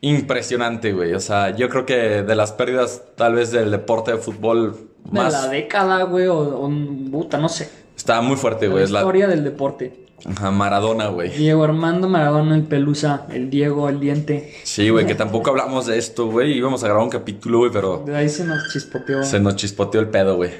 impresionante, 0.00 0.92
güey. 0.92 1.14
O 1.14 1.20
sea, 1.20 1.54
yo 1.56 1.68
creo 1.68 1.86
que 1.86 2.22
de 2.22 2.34
las 2.34 2.52
pérdidas 2.52 3.02
tal 3.16 3.34
vez 3.34 3.50
del 3.50 3.70
deporte 3.70 4.12
de 4.12 4.18
fútbol 4.18 4.76
De 5.04 5.20
más... 5.20 5.32
la 5.32 5.48
década, 5.48 6.02
güey, 6.04 6.26
o, 6.26 6.38
o 6.38 6.70
puta, 7.10 7.38
no 7.38 7.48
sé. 7.48 7.70
Está 7.96 8.20
muy 8.20 8.36
fuerte, 8.36 8.66
La 8.66 8.72
güey. 8.72 8.84
Es 8.84 8.90
la... 8.90 9.00
historia 9.00 9.26
del 9.26 9.44
deporte. 9.44 10.08
Ajá, 10.24 10.50
Maradona, 10.50 11.08
güey. 11.08 11.30
Diego 11.30 11.62
Armando 11.62 12.08
Maradona, 12.08 12.56
el 12.56 12.64
Pelusa, 12.64 13.26
el 13.30 13.50
Diego, 13.50 13.88
el 13.88 14.00
Diente. 14.00 14.52
Sí, 14.64 14.88
güey, 14.90 15.06
que 15.06 15.14
tampoco 15.14 15.50
hablamos 15.50 15.86
de 15.86 15.96
esto, 15.96 16.26
güey. 16.26 16.56
Íbamos 16.56 16.82
a 16.82 16.86
grabar 16.86 17.04
un 17.04 17.10
capítulo, 17.10 17.58
güey, 17.58 17.70
pero... 17.70 18.02
De 18.04 18.16
ahí 18.16 18.28
se 18.28 18.44
nos 18.44 18.68
chispoteó. 18.72 19.22
Se 19.22 19.38
nos 19.38 19.54
chispoteó 19.54 20.00
el 20.00 20.08
pedo, 20.08 20.34
güey. 20.36 20.50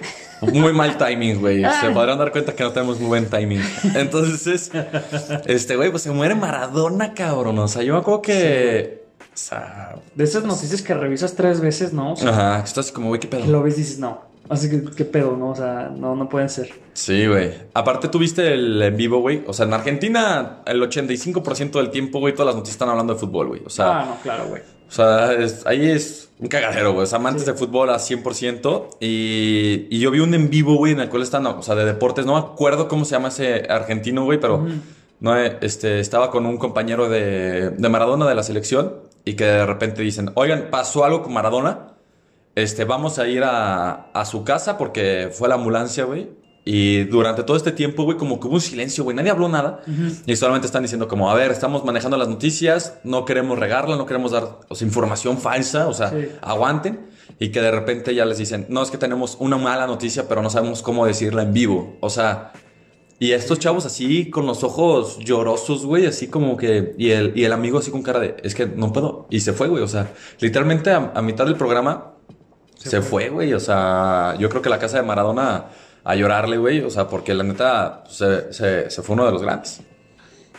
Muy 0.40 0.72
mal 0.72 0.96
timing, 0.96 1.40
güey. 1.40 1.64
Se 1.80 1.90
podrán 1.90 2.18
dar 2.18 2.30
cuenta 2.30 2.54
que 2.54 2.62
no 2.62 2.70
tenemos 2.70 3.00
muy 3.00 3.08
buen 3.08 3.26
timing. 3.26 3.60
Entonces, 3.96 4.70
este, 5.46 5.74
güey, 5.74 5.90
pues 5.90 6.04
se 6.04 6.12
muere 6.12 6.36
Maradona, 6.36 7.12
cabrón. 7.12 7.58
O 7.58 7.66
sea, 7.66 7.82
yo 7.82 7.94
me 7.94 8.00
acuerdo 8.00 8.22
que. 8.22 9.07
O 9.38 9.40
sea. 9.50 9.94
De 10.16 10.24
esas 10.24 10.42
noticias 10.44 10.82
que 10.82 10.94
revisas 10.94 11.34
tres 11.36 11.60
veces, 11.60 11.92
¿no? 11.92 12.14
O 12.14 12.16
sea, 12.16 12.30
Ajá, 12.30 12.58
que 12.62 12.66
estás 12.68 12.90
como, 12.90 13.08
güey, 13.08 13.20
qué 13.20 13.28
que 13.28 13.36
pedo. 13.36 13.46
lo 13.50 13.62
ves 13.62 13.74
y 13.78 13.82
dices, 13.82 13.98
no. 14.00 14.26
Así 14.48 14.68
que, 14.68 14.82
¿qué 14.96 15.04
pedo, 15.04 15.36
no? 15.36 15.50
O 15.50 15.54
sea, 15.54 15.92
no, 15.94 16.16
no 16.16 16.28
pueden 16.28 16.48
ser. 16.48 16.70
Sí, 16.94 17.26
güey. 17.26 17.52
Aparte, 17.74 18.08
tuviste 18.08 18.52
el 18.54 18.80
en 18.82 18.96
vivo, 18.96 19.20
güey. 19.20 19.44
O 19.46 19.52
sea, 19.52 19.66
en 19.66 19.74
Argentina, 19.74 20.62
el 20.66 20.82
85% 20.82 21.72
del 21.72 21.90
tiempo, 21.90 22.18
güey, 22.18 22.32
todas 22.34 22.46
las 22.46 22.56
noticias 22.56 22.74
están 22.74 22.88
hablando 22.88 23.12
de 23.14 23.20
fútbol, 23.20 23.48
güey. 23.48 23.62
O 23.64 23.70
sea, 23.70 24.00
ah, 24.00 24.04
no, 24.06 24.16
claro, 24.22 24.46
güey. 24.48 24.62
O 24.88 24.90
sea, 24.90 25.34
es- 25.34 25.66
ahí 25.66 25.86
es 25.88 26.30
un 26.40 26.48
cagadero, 26.48 26.94
güey. 26.94 27.04
O 27.04 27.06
sea, 27.06 27.18
amantes 27.18 27.44
de 27.46 27.52
fútbol 27.54 27.90
a 27.90 27.98
100%. 27.98 28.88
Y, 29.00 29.86
y 29.90 30.00
yo 30.00 30.10
vi 30.10 30.20
un 30.20 30.32
en 30.34 30.48
vivo, 30.50 30.76
güey, 30.76 30.94
en 30.94 31.00
el 31.00 31.08
cual 31.10 31.22
están, 31.22 31.46
o 31.46 31.62
sea, 31.62 31.74
de 31.74 31.84
deportes. 31.84 32.24
No 32.26 32.32
me 32.32 32.40
acuerdo 32.40 32.88
cómo 32.88 33.04
se 33.04 33.12
llama 33.12 33.28
ese 33.28 33.66
argentino, 33.68 34.24
güey, 34.24 34.40
pero 34.40 34.66
no, 35.20 35.36
eh, 35.38 35.58
este, 35.60 36.00
estaba 36.00 36.30
con 36.30 36.46
un 36.46 36.56
compañero 36.56 37.08
de, 37.10 37.70
de 37.70 37.88
Maradona 37.90 38.26
de 38.26 38.34
la 38.34 38.42
selección. 38.42 38.94
Y 39.28 39.34
que 39.34 39.44
de 39.44 39.66
repente 39.66 40.00
dicen, 40.02 40.30
oigan, 40.36 40.68
pasó 40.70 41.04
algo 41.04 41.22
con 41.22 41.32
Maradona. 41.34 41.88
Este, 42.54 42.84
vamos 42.84 43.18
a 43.18 43.28
ir 43.28 43.44
a, 43.44 44.10
a 44.12 44.24
su 44.24 44.42
casa 44.42 44.78
porque 44.78 45.28
fue 45.32 45.48
la 45.48 45.56
ambulancia, 45.56 46.04
güey. 46.04 46.30
Y 46.64 47.04
durante 47.04 47.42
todo 47.44 47.56
este 47.56 47.72
tiempo, 47.72 48.04
güey, 48.04 48.16
como 48.16 48.40
que 48.40 48.46
hubo 48.46 48.54
un 48.54 48.60
silencio, 48.60 49.04
güey. 49.04 49.14
Nadie 49.16 49.30
habló 49.30 49.48
nada. 49.48 49.80
Y 50.26 50.34
solamente 50.36 50.66
están 50.66 50.82
diciendo 50.82 51.08
como, 51.08 51.30
a 51.30 51.34
ver, 51.34 51.50
estamos 51.50 51.84
manejando 51.84 52.16
las 52.16 52.28
noticias, 52.28 52.98
no 53.04 53.24
queremos 53.26 53.58
regarla, 53.58 53.96
no 53.96 54.06
queremos 54.06 54.32
dar 54.32 54.60
o 54.68 54.74
sea, 54.74 54.86
información 54.86 55.36
falsa, 55.38 55.88
o 55.88 55.94
sea, 55.94 56.10
Sí. 56.10 56.28
aguanten. 56.42 57.06
Y 57.38 57.50
que 57.50 57.60
de 57.60 57.70
repente 57.70 58.14
ya 58.14 58.24
les 58.24 58.38
dicen, 58.38 58.64
no, 58.70 58.82
es 58.82 58.90
que 58.90 58.98
tenemos 58.98 59.36
una 59.40 59.56
mala 59.58 59.86
noticia, 59.86 60.26
pero 60.28 60.40
no 60.42 60.48
sabemos 60.50 60.82
cómo 60.82 61.04
decirla 61.06 61.42
en 61.42 61.52
vivo. 61.52 61.96
O 62.00 62.10
sea, 62.10 62.52
y 63.20 63.32
estos 63.32 63.58
chavos 63.58 63.84
así 63.84 64.30
con 64.30 64.46
los 64.46 64.62
ojos 64.62 65.18
llorosos, 65.18 65.84
güey, 65.84 66.06
así 66.06 66.28
como 66.28 66.56
que... 66.56 66.94
Y 66.98 67.10
el, 67.10 67.32
y 67.36 67.44
el 67.44 67.52
amigo 67.52 67.78
así 67.78 67.90
con 67.90 68.02
cara 68.02 68.20
de, 68.20 68.36
es 68.44 68.54
que 68.54 68.66
no 68.66 68.92
puedo. 68.92 69.26
Y 69.30 69.40
se 69.40 69.52
fue, 69.52 69.66
güey. 69.68 69.82
O 69.82 69.88
sea, 69.88 70.08
literalmente 70.38 70.90
a, 70.92 71.10
a 71.14 71.20
mitad 71.22 71.44
del 71.44 71.56
programa 71.56 72.12
se, 72.76 73.02
fue, 73.02 73.28
güey. 73.28 73.52
O 73.54 73.60
sea, 73.60 74.36
yo 74.38 74.48
creo 74.48 74.62
que 74.62 74.68
la 74.70 74.78
casa 74.78 74.98
de 74.98 75.02
Maradona 75.02 75.64
a 76.04 76.14
llorarle, 76.14 76.58
güey. 76.58 76.80
O 76.82 76.90
sea, 76.90 77.08
porque 77.08 77.34
la 77.34 77.42
neta 77.42 78.04
se, 78.08 78.52
se- 78.52 78.88
se 78.90 79.02
fue 79.02 79.14
uno 79.14 79.26
de 79.26 79.32
los 79.32 79.42
grandes. 79.42 79.80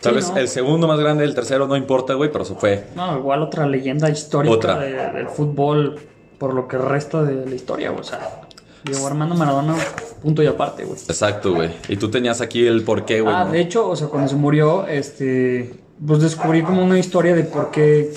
Tal 0.02 0.12
Sí, 0.12 0.16
vez 0.16 0.30
¿no? 0.30 0.36
el 0.36 0.48
segundo 0.48 0.86
más 0.86 1.00
grande, 1.00 1.24
el 1.24 1.34
tercero 1.34 1.66
no 1.66 1.76
importa, 1.76 2.12
güey, 2.14 2.30
pero 2.30 2.44
se 2.44 2.54
fue. 2.54 2.84
No, 2.94 3.16
igual 3.18 3.42
otra 3.42 3.66
leyenda 3.66 4.10
histórica 4.10 4.54
Otra. 4.54 4.78
de- 4.78 4.92
del 5.12 5.28
fútbol 5.28 5.98
por 6.38 6.52
lo 6.54 6.68
que 6.68 6.76
resta 6.78 7.22
de 7.22 7.46
la 7.46 7.54
historia, 7.54 7.88
güey. 7.90 8.00
O 8.02 8.04
sea, 8.04 8.42
Diego 8.84 9.06
Armando 9.06 9.34
Maradona, 9.34 9.74
punto 10.22 10.42
y 10.42 10.46
aparte, 10.46 10.84
güey. 10.84 10.98
Exacto, 10.98 11.54
güey. 11.54 11.70
Y 11.88 11.96
tú 11.96 12.10
tenías 12.10 12.40
aquí 12.40 12.66
el 12.66 12.82
porqué, 12.82 13.20
güey. 13.20 13.34
Ah, 13.34 13.44
¿no? 13.44 13.52
de 13.52 13.60
hecho, 13.60 13.88
o 13.88 13.96
sea, 13.96 14.08
cuando 14.08 14.28
se 14.28 14.36
murió, 14.36 14.86
este, 14.86 15.72
pues 16.04 16.20
descubrí 16.20 16.62
como 16.62 16.82
una 16.82 16.98
historia 16.98 17.34
de 17.34 17.44
por 17.44 17.70
qué 17.70 18.12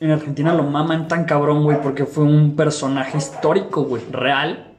en 0.00 0.10
Argentina 0.10 0.52
lo 0.54 0.62
maman 0.62 1.08
tan 1.08 1.24
cabrón, 1.24 1.64
güey, 1.64 1.80
porque 1.80 2.04
fue 2.04 2.24
un 2.24 2.54
personaje 2.54 3.18
histórico, 3.18 3.84
güey, 3.84 4.02
real, 4.10 4.74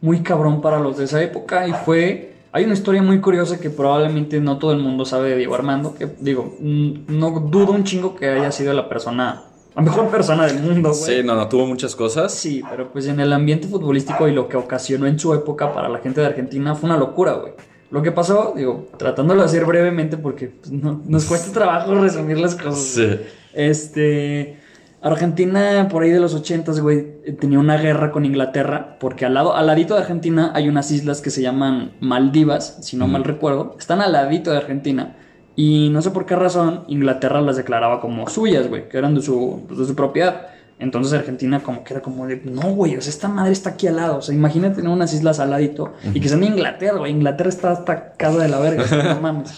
muy 0.00 0.22
cabrón 0.22 0.60
para 0.60 0.78
los 0.80 0.96
de 0.96 1.04
esa 1.04 1.22
época 1.22 1.66
y 1.66 1.72
fue... 1.72 2.28
Hay 2.54 2.64
una 2.64 2.74
historia 2.74 3.02
muy 3.02 3.18
curiosa 3.18 3.58
que 3.58 3.70
probablemente 3.70 4.38
no 4.38 4.58
todo 4.58 4.72
el 4.72 4.78
mundo 4.78 5.06
sabe 5.06 5.30
de 5.30 5.36
Diego 5.36 5.54
Armando, 5.54 5.94
que 5.94 6.06
digo, 6.20 6.54
no 6.60 7.30
dudo 7.30 7.72
un 7.72 7.84
chingo 7.84 8.14
que 8.14 8.28
haya 8.28 8.52
sido 8.52 8.74
la 8.74 8.90
persona, 8.90 9.44
la 9.74 9.82
mejor 9.82 10.08
persona 10.08 10.46
del 10.46 10.60
mundo, 10.60 10.90
güey. 10.90 11.02
Sí, 11.02 11.22
no, 11.24 11.34
no, 11.34 11.48
tuvo 11.48 11.66
muchas 11.66 11.94
cosas. 11.96 12.32
Sí, 12.34 12.62
pero 12.70 12.92
pues 12.92 13.06
en 13.06 13.20
el 13.20 13.32
ambiente 13.32 13.68
futbolístico 13.68 14.28
y 14.28 14.32
lo 14.32 14.48
que 14.48 14.56
ocasionó 14.56 15.06
en 15.06 15.18
su 15.18 15.32
época 15.34 15.72
para 15.72 15.88
la 15.88 15.98
gente 15.98 16.20
de 16.20 16.26
Argentina 16.26 16.74
fue 16.74 16.88
una 16.90 16.98
locura, 16.98 17.32
güey. 17.34 17.52
Lo 17.90 18.02
que 18.02 18.10
pasó, 18.12 18.54
digo, 18.56 18.86
tratándolo 18.96 19.40
de 19.40 19.46
hacer 19.46 19.64
brevemente 19.66 20.16
porque 20.16 20.48
pues, 20.48 20.70
no- 20.72 21.02
nos 21.06 21.24
cuesta 21.26 21.52
trabajo 21.52 21.94
resumir 22.00 22.38
las 22.38 22.54
cosas. 22.54 22.78
Sí. 22.78 23.08
Este. 23.54 24.58
Argentina, 25.04 25.88
por 25.90 26.04
ahí 26.04 26.10
de 26.10 26.20
los 26.20 26.32
80, 26.32 26.72
güey, 26.80 27.22
tenía 27.40 27.58
una 27.58 27.76
guerra 27.76 28.12
con 28.12 28.24
Inglaterra, 28.24 28.98
porque 29.00 29.24
al 29.26 29.34
lado, 29.34 29.56
al 29.56 29.66
ladito 29.66 29.94
de 29.94 30.00
Argentina 30.02 30.52
hay 30.54 30.68
unas 30.68 30.92
islas 30.92 31.20
que 31.20 31.30
se 31.30 31.42
llaman 31.42 31.94
Maldivas, 31.98 32.78
si 32.82 32.96
no 32.96 33.08
mal 33.08 33.24
recuerdo. 33.24 33.74
Están 33.80 34.00
al 34.00 34.12
ladito 34.12 34.52
de 34.52 34.58
Argentina. 34.58 35.16
Y 35.54 35.90
no 35.90 36.00
sé 36.00 36.10
por 36.10 36.24
qué 36.24 36.34
razón 36.34 36.84
Inglaterra 36.88 37.40
las 37.40 37.56
declaraba 37.56 38.00
como 38.00 38.28
suyas, 38.28 38.68
güey, 38.68 38.88
que 38.88 38.98
eran 38.98 39.14
de 39.14 39.22
su, 39.22 39.64
pues, 39.66 39.78
de 39.80 39.86
su 39.86 39.94
propiedad. 39.94 40.48
Entonces 40.78 41.12
Argentina 41.12 41.62
como 41.62 41.84
que 41.84 41.94
era 41.94 42.02
como 42.02 42.26
de, 42.26 42.42
no, 42.44 42.74
güey, 42.74 42.96
o 42.96 43.00
sea, 43.00 43.10
esta 43.10 43.28
madre 43.28 43.52
está 43.52 43.70
aquí 43.70 43.86
al 43.86 43.96
lado. 43.96 44.18
O 44.18 44.22
sea, 44.22 44.34
imagínate 44.34 44.76
tener 44.76 44.90
unas 44.90 45.12
islas 45.12 45.38
al 45.38 45.50
ladito 45.50 45.92
y 46.12 46.20
que 46.20 46.28
sean 46.28 46.40
de 46.40 46.46
Inglaterra, 46.46 46.98
güey. 46.98 47.12
Inglaterra 47.12 47.50
está 47.50 47.70
hasta 47.72 48.12
casa 48.14 48.38
de 48.38 48.48
la 48.48 48.58
verga, 48.58 48.84
no 49.14 49.20
mames. 49.20 49.50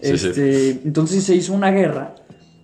Sí, 0.00 0.18
sí. 0.18 0.28
Este, 0.28 0.70
entonces 0.84 1.22
se 1.22 1.34
hizo 1.34 1.52
una 1.52 1.70
guerra 1.70 2.14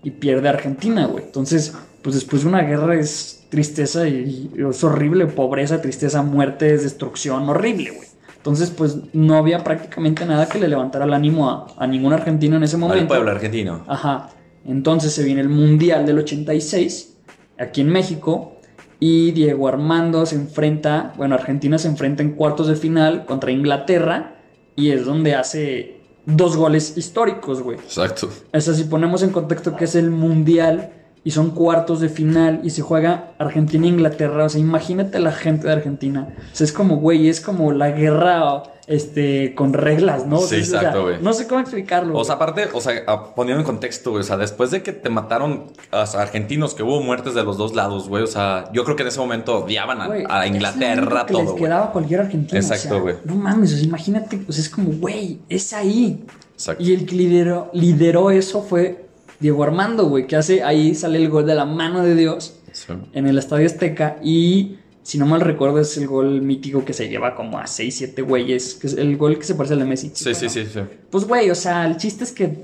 y 0.03 0.11
pierde 0.11 0.49
Argentina, 0.49 1.07
güey. 1.07 1.25
Entonces, 1.25 1.75
pues 2.01 2.15
después 2.15 2.43
de 2.43 2.49
una 2.49 2.63
guerra 2.63 2.97
es 2.97 3.45
tristeza 3.51 4.09
y, 4.09 4.51
y 4.57 4.69
es 4.69 4.83
horrible, 4.83 5.27
pobreza, 5.27 5.81
tristeza, 5.81 6.23
muerte, 6.23 6.77
destrucción, 6.77 7.49
horrible, 7.49 7.91
güey. 7.91 8.12
Entonces, 8.43 8.71
pues 8.71 8.97
no 9.13 9.37
había 9.37 9.63
prácticamente 9.63 10.27
nada 10.27 10.49
que 10.49 10.59
le 10.59 10.67
levantara 10.67 11.05
el 11.05 11.13
ánimo 11.13 11.49
a, 11.49 11.69
a 11.79 11.87
ningún 11.87 12.13
argentino 12.13 12.57
en 12.57 12.65
ese 12.65 12.75
Al 12.75 12.81
momento. 12.81 13.07
pueblo 13.07 13.31
argentino. 13.31 13.85
Ajá. 13.87 14.31
Entonces 14.67 15.13
se 15.13 15.23
viene 15.23 15.43
el 15.43 15.49
Mundial 15.49 16.05
del 16.07 16.19
86, 16.19 17.19
aquí 17.59 17.83
en 17.83 17.89
México, 17.91 18.57
y 18.99 19.31
Diego 19.31 19.69
Armando 19.69 20.27
se 20.27 20.35
enfrenta, 20.35 21.13
bueno, 21.17 21.37
Argentina 21.37 21.79
se 21.79 21.87
enfrenta 21.87 22.23
en 22.25 22.33
cuartos 22.33 22.67
de 22.67 22.75
final 22.75 23.27
contra 23.27 23.53
Inglaterra, 23.53 24.35
y 24.75 24.91
es 24.91 25.05
donde 25.05 25.37
hace 25.37 26.01
dos 26.27 26.57
goles 26.57 26.97
históricos, 26.97 27.63
güey. 27.63 27.79
Exacto. 27.79 28.29
O 28.53 28.61
sea, 28.61 28.75
si 28.75 28.85
ponemos 28.85 29.23
en 29.23 29.31
contexto 29.31 29.77
que 29.77 29.85
es 29.85 29.95
el 29.95 30.11
Mundial 30.11 30.93
y 31.25 31.31
son 31.31 31.51
cuartos 31.51 32.01
de 32.01 32.09
final 32.09 32.61
y 32.65 32.71
se 32.71 32.83
juega 32.83 33.33
Argentina 33.39 33.87
e 33.87 33.91
Inglaterra, 33.91 34.45
o 34.45 34.49
sea, 34.49 34.61
imagínate 34.61 35.21
la 35.21 35.33
gente 35.33 35.69
de 35.69 35.73
Argentina. 35.73 36.35
O 36.53 36.57
sea, 36.57 36.65
es 36.65 36.73
como, 36.73 36.97
güey, 36.97 37.29
es 37.29 37.41
como 37.41 37.73
la 37.73 37.91
guerra 37.91 38.65
este, 38.89 39.55
con 39.55 39.73
reglas, 39.73 40.27
¿no? 40.27 40.39
Sí, 40.39 40.61
o 40.61 40.65
sea, 40.65 40.81
exacto, 40.81 41.03
güey. 41.05 41.23
No 41.23 41.33
sé 41.33 41.47
cómo 41.47 41.61
explicarlo. 41.61 42.19
O 42.19 42.25
sea, 42.25 42.35
aparte, 42.35 42.69
o 42.73 42.81
sea, 42.81 43.05
poniendo 43.37 43.61
en 43.61 43.67
contexto, 43.67 44.11
güey, 44.11 44.23
o 44.23 44.27
sea, 44.27 44.37
después 44.37 44.73
de 44.73 44.83
que 44.83 44.93
te 44.93 45.11
mataron 45.11 45.67
a 45.93 46.01
los 46.01 46.15
argentinos, 46.17 46.75
que 46.75 46.83
hubo 46.83 47.01
muertes 47.01 47.35
de 47.35 47.45
los 47.45 47.57
dos 47.57 47.75
lados, 47.75 48.09
güey, 48.09 48.25
o 48.25 48.27
sea, 48.27 48.71
yo 48.73 48.85
creo 48.85 48.97
que 48.97 49.03
en 49.03 49.09
ese 49.09 49.21
momento 49.21 49.65
odiaban 49.65 50.01
a, 50.01 50.07
Güey, 50.09 50.25
a 50.29 50.47
Inglaterra 50.47 51.25
que 51.27 51.35
todo, 51.35 51.43
les 51.43 51.53
quedaba 51.53 51.93
cualquier 51.93 52.21
argentino. 52.21 52.61
Exacto, 52.61 52.89
o 52.89 52.91
sea, 52.91 53.01
güey. 53.01 53.15
No 53.25 53.37
mames, 53.37 53.73
o 53.73 53.77
sea, 53.77 53.85
imagínate, 53.85 54.43
o 54.49 54.53
sea, 54.53 54.63
es 54.63 54.69
como, 54.69 54.91
güey, 54.91 55.41
es 55.49 55.73
ahí. 55.73 56.25
Exacto. 56.55 56.83
Y 56.83 56.93
el 56.93 57.07
que 57.07 57.15
lideró, 57.15 57.71
lideró 57.73 58.31
eso 58.33 58.63
fue 58.63 59.12
Diego 59.43 59.63
Armando, 59.65 60.07
güey, 60.07 60.27
que 60.27 60.37
hace, 60.37 60.63
ahí 60.63 60.95
sale 60.95 61.19
el 61.19 61.29
gol 61.29 61.45
de 61.47 61.55
la 61.55 61.67
mano 61.67 62.03
de 62.03 62.15
Dios 62.15 62.55
Sí. 62.73 62.93
en 63.13 63.27
el 63.27 63.37
Estadio 63.37 63.67
Azteca 63.67 64.17
y 64.23 64.79
si 65.03 65.19
no 65.19 65.27
mal 65.27 65.43
recuerdo 65.43 65.79
es 65.81 65.95
el 65.99 66.07
gol 66.07 66.41
mítico 66.41 66.85
que 66.87 66.95
se 66.95 67.09
lleva 67.09 67.35
como 67.35 67.59
a 67.59 67.67
6, 67.67 67.95
7 67.95 68.23
güeyes, 68.23 68.75
que 68.77 68.87
es 68.87 68.95
el 68.95 69.17
gol 69.19 69.37
que 69.39 69.45
se 69.45 69.55
parece 69.55 69.75
al 69.75 69.81
de 69.81 69.85
Messi. 69.87 70.11
Sí, 70.15 70.35
sí, 70.35 70.49
sí, 70.49 70.65
sí. 70.65 70.81
Pues 71.11 71.27
güey, 71.27 71.51
o 71.51 71.55
sea, 71.55 71.85
el 71.87 71.99
chiste 71.99 72.25
es 72.25 72.33
que 72.33 72.57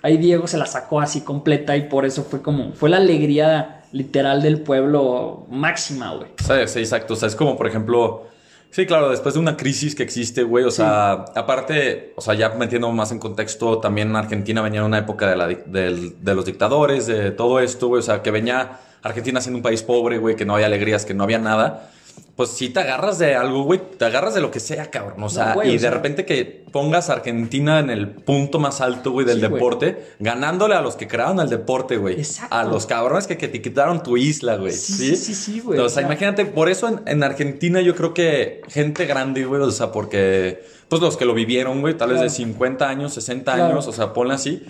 ahí 0.00 0.16
Diego 0.16 0.46
se 0.46 0.56
la 0.56 0.64
sacó 0.66 1.00
así 1.00 1.20
completa 1.20 1.76
y 1.76 1.88
por 1.88 2.06
eso 2.06 2.22
fue 2.24 2.40
como, 2.40 2.72
fue 2.72 2.88
la 2.88 2.96
alegría 2.98 3.82
literal 3.92 4.40
del 4.40 4.60
pueblo 4.60 5.46
máxima, 5.50 6.14
güey. 6.14 6.28
Sí, 6.38 6.54
sí, 6.66 6.78
exacto. 6.78 7.12
O 7.14 7.16
sea, 7.16 7.28
es 7.28 7.36
como, 7.36 7.56
por 7.56 7.66
ejemplo, 7.66 8.26
sí, 8.72 8.84
claro, 8.86 9.08
después 9.10 9.34
de 9.34 9.40
una 9.40 9.56
crisis 9.56 9.94
que 9.94 10.02
existe, 10.02 10.42
güey, 10.42 10.64
o 10.64 10.70
sea, 10.72 11.12
aparte, 11.36 12.12
o 12.16 12.20
sea, 12.20 12.34
ya 12.34 12.48
metiendo 12.50 12.90
más 12.90 13.12
en 13.12 13.20
contexto, 13.20 13.78
también 13.78 14.16
Argentina 14.16 14.60
venía 14.62 14.80
en 14.80 14.86
una 14.86 14.98
época 14.98 15.28
de, 15.30 15.36
la, 15.36 15.46
del- 15.46 16.16
de 16.24 16.34
los 16.34 16.44
dictadores, 16.44 17.06
de 17.06 17.30
todo 17.30 17.60
esto, 17.60 17.86
güey, 17.88 18.00
o 18.00 18.02
sea, 18.02 18.22
que 18.22 18.30
venía 18.32 18.80
Argentina 19.02 19.40
siendo 19.40 19.58
un 19.58 19.62
país 19.62 19.82
pobre, 19.84 20.18
güey, 20.18 20.34
que 20.34 20.44
no 20.44 20.54
había 20.54 20.66
alegrías, 20.66 21.04
que 21.04 21.14
no 21.14 21.22
había 21.24 21.38
nada. 21.38 21.90
Pues 22.34 22.48
si 22.48 22.70
te 22.70 22.80
agarras 22.80 23.18
de 23.18 23.34
algo, 23.34 23.64
güey, 23.64 23.78
te 23.98 24.06
agarras 24.06 24.32
de 24.34 24.40
lo 24.40 24.50
que 24.50 24.58
sea, 24.58 24.90
cabrón. 24.90 25.22
O 25.22 25.28
sea, 25.28 25.48
No, 25.50 25.54
güey, 25.56 25.74
y 25.74 25.76
o 25.76 25.80
de 25.80 25.90
repente 25.90 26.24
que 26.24 26.64
pongas 26.72 27.10
a 27.10 27.12
Argentina 27.12 27.78
en 27.78 27.90
el 27.90 28.08
punto 28.08 28.58
más 28.58 28.80
alto, 28.80 29.10
güey, 29.10 29.26
del 29.26 29.36
Sí, 29.38 29.46
güey. 29.46 29.52
deporte, 29.52 30.04
ganándole 30.18 30.74
a 30.74 30.80
los 30.80 30.96
que 30.96 31.06
crearon 31.06 31.40
el 31.40 31.50
deporte, 31.50 31.98
güey. 31.98 32.14
Exacto. 32.14 32.54
A 32.54 32.64
los 32.64 32.86
cabrones 32.86 33.26
que, 33.26 33.36
que 33.36 33.48
te 33.48 33.60
quitaron 33.60 34.02
tu 34.02 34.16
isla, 34.16 34.56
güey. 34.56 34.72
Sí, 34.72 35.14
sí, 35.14 35.16
sí, 35.16 35.34
sí, 35.34 35.60
güey. 35.60 35.78
O 35.78 35.90
sea, 35.90 36.02
imagínate, 36.04 36.46
por 36.46 36.70
eso 36.70 36.88
en, 36.88 37.02
en 37.06 37.22
Argentina 37.22 37.82
yo 37.82 37.94
creo 37.94 38.14
que 38.14 38.62
gente 38.68 39.04
grande, 39.04 39.44
güey, 39.44 39.60
o 39.60 39.70
sea, 39.70 39.92
porque, 39.92 40.64
pues 40.88 41.02
los 41.02 41.18
que 41.18 41.26
lo 41.26 41.34
vivieron, 41.34 41.82
güey, 41.82 41.98
tal 41.98 42.08
vez 42.08 42.20
de 42.20 42.26
Claro. 42.28 42.36
50 42.36 42.88
años, 42.88 43.12
60 43.12 43.54
Claro. 43.54 43.72
años, 43.72 43.86
o 43.86 43.92
sea, 43.92 44.14
ponle 44.14 44.32
así, 44.34 44.62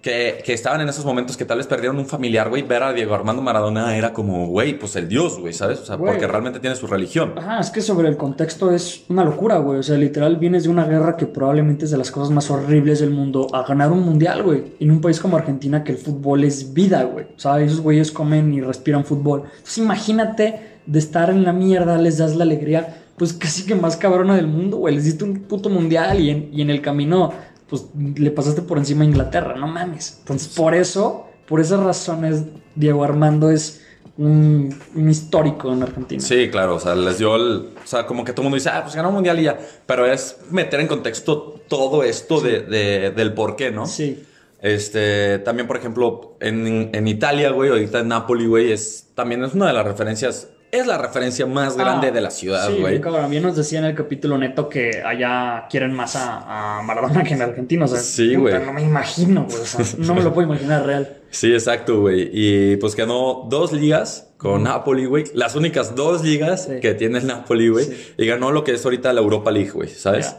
que, 0.00 0.42
que 0.44 0.54
estaban 0.54 0.80
en 0.80 0.88
esos 0.88 1.04
momentos 1.04 1.36
que 1.36 1.44
tal 1.44 1.58
vez 1.58 1.66
perdieron 1.66 1.98
un 1.98 2.06
familiar, 2.06 2.48
güey, 2.48 2.62
ver 2.62 2.82
a 2.82 2.92
Diego 2.92 3.14
Armando 3.14 3.42
Maradona 3.42 3.96
era 3.96 4.12
como, 4.14 4.46
güey, 4.46 4.78
pues 4.78 4.96
el 4.96 5.08
dios, 5.08 5.38
güey, 5.38 5.52
¿sabes? 5.52 5.80
O 5.80 5.84
sea, 5.84 5.96
Güey. 5.96 6.12
porque 6.12 6.26
realmente 6.26 6.58
tiene 6.58 6.74
su 6.74 6.86
religión. 6.86 7.34
Ajá, 7.36 7.60
es 7.60 7.70
que 7.70 7.82
sobre 7.82 8.08
el 8.08 8.16
contexto 8.16 8.70
es 8.70 9.04
una 9.10 9.24
locura, 9.24 9.58
güey. 9.58 9.78
O 9.80 9.82
sea, 9.82 9.98
literal 9.98 10.36
vienes 10.36 10.64
de 10.64 10.70
una 10.70 10.86
guerra 10.86 11.16
que 11.18 11.26
probablemente 11.26 11.84
es 11.84 11.90
de 11.90 11.98
las 11.98 12.10
cosas 12.10 12.30
más 12.30 12.50
horribles 12.50 13.00
del 13.00 13.10
mundo 13.10 13.46
a 13.52 13.62
ganar 13.62 13.92
un 13.92 14.00
mundial, 14.00 14.42
güey. 14.42 14.72
En 14.80 14.90
un 14.90 15.00
país 15.02 15.20
como 15.20 15.36
Argentina 15.36 15.84
que 15.84 15.92
el 15.92 15.98
fútbol 15.98 16.44
es 16.44 16.72
vida, 16.72 17.02
güey. 17.04 17.26
O 17.36 17.38
sea, 17.38 17.60
esos 17.60 17.80
güeyes 17.80 18.10
comen 18.10 18.54
y 18.54 18.62
respiran 18.62 19.04
fútbol. 19.04 19.42
Entonces 19.50 19.78
imagínate 19.78 20.60
de 20.86 20.98
estar 20.98 21.28
en 21.28 21.44
la 21.44 21.52
mierda, 21.52 21.98
les 21.98 22.16
das 22.18 22.34
la 22.36 22.44
alegría, 22.44 23.02
pues 23.16 23.34
casi 23.34 23.66
que 23.66 23.74
más 23.74 23.98
cabrona 23.98 24.34
del 24.34 24.46
mundo, 24.46 24.78
güey. 24.78 24.94
Les 24.94 25.04
diste 25.04 25.24
un 25.24 25.40
puto 25.40 25.68
mundial 25.68 26.18
y 26.20 26.30
en, 26.30 26.48
y 26.52 26.62
en 26.62 26.70
el 26.70 26.80
camino, 26.80 27.32
pues 27.70 27.86
le 28.16 28.30
pasaste 28.32 28.60
por 28.62 28.76
encima 28.78 29.02
a 29.02 29.06
Inglaterra, 29.06 29.54
no 29.56 29.68
mames. 29.68 30.16
Entonces, 30.20 30.48
por 30.48 30.74
eso, 30.74 31.26
por 31.48 31.60
esas 31.60 31.80
razones, 31.80 32.42
Diego 32.74 33.02
Armando 33.04 33.50
es 33.50 33.80
un, 34.18 34.74
un 34.94 35.08
histórico 35.08 35.72
en 35.72 35.82
Argentina. 35.82 36.20
Sí, 36.20 36.50
claro, 36.50 36.74
o 36.74 36.80
sea, 36.80 36.94
les 36.94 37.18
dio 37.18 37.36
el. 37.36 37.68
O 37.82 37.86
sea, 37.86 38.06
como 38.06 38.24
que 38.24 38.32
todo 38.32 38.42
el 38.42 38.46
mundo 38.46 38.56
dice, 38.56 38.68
ah, 38.70 38.82
pues 38.82 38.94
ganó 38.94 39.08
un 39.08 39.14
mundial 39.14 39.38
y 39.40 39.44
ya. 39.44 39.58
Pero 39.86 40.04
es 40.04 40.38
meter 40.50 40.80
en 40.80 40.88
contexto 40.88 41.60
todo 41.68 42.02
esto 42.02 42.40
de, 42.40 42.60
de- 42.62 43.10
del 43.12 43.32
por 43.32 43.56
qué, 43.56 43.70
¿no? 43.70 43.86
Sí. 43.86 44.22
Este, 44.60 45.38
también, 45.38 45.66
por 45.66 45.76
ejemplo, 45.78 46.36
en, 46.40 46.90
en 46.92 47.08
Italia, 47.08 47.50
güey, 47.50 47.70
ahorita 47.70 48.00
en 48.00 48.08
Nápoli, 48.08 48.46
güey, 48.46 48.72
es 48.72 49.06
también 49.14 49.42
es 49.44 49.54
una 49.54 49.68
de 49.68 49.72
las 49.72 49.86
referencias, 49.86 50.48
es 50.72 50.86
la 50.86 50.98
referencia 50.98 51.46
más 51.46 51.76
grande 51.76 52.08
Ah, 52.08 52.10
de 52.12 52.20
la 52.20 52.30
ciudad, 52.30 52.68
sí, 52.68 52.76
güey. 52.80 53.00
cabrón, 53.00 53.30
bien 53.30 53.42
nos 53.42 53.56
decía 53.56 53.80
en 53.80 53.86
el 53.86 53.94
capítulo 53.94 54.38
neto 54.38 54.68
que 54.68 55.02
allá 55.04 55.66
quieren 55.68 55.92
más 55.92 56.16
a, 56.16 56.78
a 56.78 56.82
Maradona 56.82 57.24
que 57.24 57.34
en 57.34 57.42
Argentina. 57.42 57.84
O 57.84 57.88
sea, 57.88 57.98
Sí, 57.98 58.34
güey. 58.36 58.54
No 58.64 58.72
me 58.72 58.82
imagino, 58.82 59.44
güey. 59.50 59.60
O 59.62 59.64
sea, 59.64 59.84
no 59.98 60.14
me 60.14 60.22
lo 60.22 60.32
puedo 60.32 60.48
imaginar 60.48 60.86
real. 60.86 61.16
Sí, 61.32 61.52
exacto, 61.52 62.00
güey. 62.00 62.28
Y 62.32 62.76
pues 62.78 62.96
ganó 62.96 63.46
dos 63.48 63.72
ligas 63.72 64.32
con 64.36 64.64
Napoli, 64.64 65.04
güey. 65.04 65.24
Las 65.32 65.54
únicas 65.54 65.94
dos 65.94 66.24
ligas 66.24 66.64
Sí. 66.64 66.80
que 66.80 66.94
tiene 66.94 67.18
el 67.20 67.26
Napoli, 67.28 67.68
güey. 67.68 67.84
Sí. 67.84 68.14
Y 68.18 68.26
ganó 68.26 68.50
lo 68.50 68.64
que 68.64 68.72
es 68.72 68.84
ahorita 68.84 69.12
la 69.12 69.20
Europa 69.20 69.52
League, 69.52 69.70
güey, 69.70 69.88
¿sabes? 69.88 70.34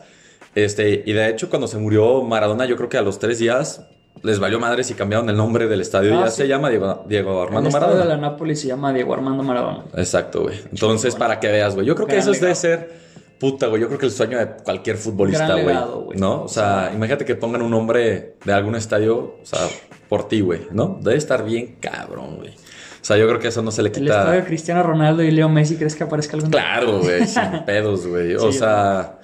Este, 0.53 1.03
y 1.05 1.13
de 1.13 1.29
hecho, 1.29 1.49
cuando 1.49 1.67
se 1.69 1.77
murió 1.77 2.21
Maradona, 2.23 2.65
yo 2.65 2.75
creo 2.75 2.89
que 2.89 2.97
a 2.97 3.01
los 3.01 3.19
tres 3.19 3.39
días 3.39 3.85
les 4.23 4.39
valió 4.39 4.59
madres 4.59 4.89
y 4.91 4.93
cambiaron 4.93 5.29
el 5.29 5.37
nombre 5.37 5.67
del 5.67 5.81
estadio. 5.81 6.17
Ah, 6.19 6.25
ya 6.25 6.31
sí. 6.31 6.37
se 6.43 6.47
llama 6.47 6.69
Diego, 6.69 7.05
Diego 7.07 7.41
Armando 7.41 7.61
el 7.61 7.67
estadio 7.67 7.87
Maradona. 7.95 8.03
de 8.15 8.21
la 8.21 8.29
Nápoles 8.29 8.61
se 8.61 8.67
llama 8.67 8.93
Diego 8.93 9.13
Armando 9.13 9.43
Maradona. 9.43 9.83
Exacto, 9.95 10.43
güey. 10.43 10.59
Entonces, 10.71 11.15
para 11.15 11.39
que 11.39 11.47
veas, 11.47 11.73
güey. 11.75 11.85
Yo 11.87 11.95
creo 11.95 12.07
que 12.07 12.17
eso 12.17 12.31
es 12.31 12.39
de 12.39 12.47
legado. 12.47 12.61
ser 12.61 12.91
puta, 13.39 13.67
güey. 13.67 13.81
Yo 13.81 13.87
creo 13.87 13.99
que 13.99 14.05
el 14.05 14.11
sueño 14.11 14.37
de 14.37 14.47
cualquier 14.63 14.97
futbolista, 14.97 15.55
güey. 15.55 15.75
¿No? 16.15 16.43
O 16.43 16.47
sea, 16.47 16.91
imagínate 16.93 17.25
que 17.25 17.35
pongan 17.35 17.61
un 17.63 17.71
nombre 17.71 18.35
de 18.45 18.53
algún 18.53 18.75
estadio, 18.75 19.17
o 19.41 19.45
sea, 19.45 19.59
por 20.07 20.27
ti, 20.27 20.41
güey, 20.41 20.67
¿no? 20.71 20.99
Debe 21.01 21.17
estar 21.17 21.43
bien 21.43 21.77
cabrón, 21.79 22.35
güey. 22.37 22.49
O 22.51 23.03
sea, 23.03 23.17
yo 23.17 23.27
creo 23.27 23.39
que 23.39 23.47
eso 23.47 23.63
no 23.63 23.71
se 23.71 23.81
le 23.81 23.89
El 23.89 23.95
quita. 23.95 24.19
estadio 24.19 24.41
de 24.41 24.45
Cristiano 24.45 24.83
Ronaldo 24.83 25.23
y 25.23 25.31
Leo 25.31 25.49
Messi, 25.49 25.75
¿crees 25.77 25.95
que 25.95 26.03
aparezca 26.03 26.35
algún? 26.37 26.51
Claro, 26.51 26.99
güey, 26.99 27.25
sin 27.25 27.41
pedos, 27.65 28.05
güey. 28.05 28.35
O 28.35 28.51
Sí, 28.51 28.59
sea, 28.59 29.17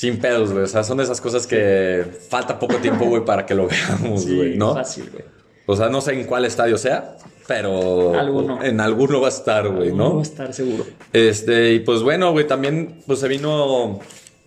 sin 0.00 0.18
pedos, 0.18 0.50
güey. 0.50 0.64
O 0.64 0.66
sea, 0.66 0.82
son 0.82 0.96
de 0.96 1.04
esas 1.04 1.20
cosas 1.20 1.46
que 1.46 2.06
falta 2.30 2.58
poco 2.58 2.76
tiempo, 2.76 3.04
güey, 3.04 3.22
para 3.22 3.44
que 3.44 3.54
lo 3.54 3.68
veamos, 3.68 4.22
Sí, 4.24 4.34
güey, 4.34 4.56
¿no? 4.56 4.72
fácil, 4.72 5.10
güey. 5.10 5.24
O 5.66 5.76
sea, 5.76 5.90
no 5.90 6.00
sé 6.00 6.14
en 6.14 6.24
cuál 6.24 6.46
estadio 6.46 6.78
sea, 6.78 7.18
pero 7.46 8.18
Alguno. 8.18 8.62
en 8.64 8.80
alguno 8.80 9.20
va 9.20 9.26
a 9.26 9.30
estar, 9.30 9.68
güey, 9.68 9.92
No 9.92 10.14
va 10.14 10.20
a 10.20 10.22
estar 10.22 10.54
seguro. 10.54 10.86
Este, 11.12 11.74
y 11.74 11.80
pues 11.80 12.02
bueno, 12.02 12.32
güey, 12.32 12.46
también 12.46 13.02
pues 13.06 13.18
se 13.18 13.28
vino. 13.28 14.00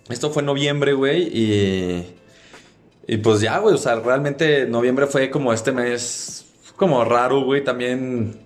Esto 0.09 0.31
fue 0.31 0.41
en 0.41 0.47
noviembre, 0.47 0.93
güey, 0.93 1.21
y. 1.31 2.15
Y 3.05 3.17
pues 3.17 3.39
ya, 3.41 3.59
güey, 3.59 3.75
o 3.75 3.77
sea, 3.77 3.95
realmente 3.97 4.65
noviembre 4.65 5.05
fue 5.05 5.29
como 5.29 5.53
este 5.53 5.71
mes 5.71 6.45
como 6.77 7.05
raro, 7.05 7.41
güey, 7.43 7.63
también. 7.63 8.39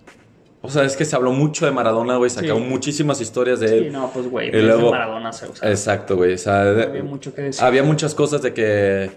O 0.68 0.70
sea, 0.70 0.84
es 0.84 0.96
que 0.96 1.06
se 1.06 1.16
habló 1.16 1.32
mucho 1.32 1.66
de 1.66 1.72
Maradona, 1.72 2.18
güey, 2.18 2.30
sacaron 2.30 2.64
Sí. 2.64 2.70
muchísimas 2.70 3.22
historias 3.22 3.60
de 3.60 3.78
él. 3.78 3.84
Sí, 3.86 3.90
no, 3.90 4.12
pues 4.14 4.30
güey, 4.30 4.50
Y 4.50 4.52
desde 4.52 4.68
luego- 4.68 4.92
Maradona 4.92 5.32
se 5.34 5.48
usa. 5.48 5.70
Exacto, 5.70 6.16
güey. 6.18 6.34
O 6.34 6.38
sea, 6.38 6.62
había 6.62 7.04
mucho 7.04 7.34
que 7.34 7.42
decir. 7.44 7.64
había 7.64 7.84
muchas 7.84 8.14
cosas 8.14 8.42
de 8.42 8.54
que 8.54 9.12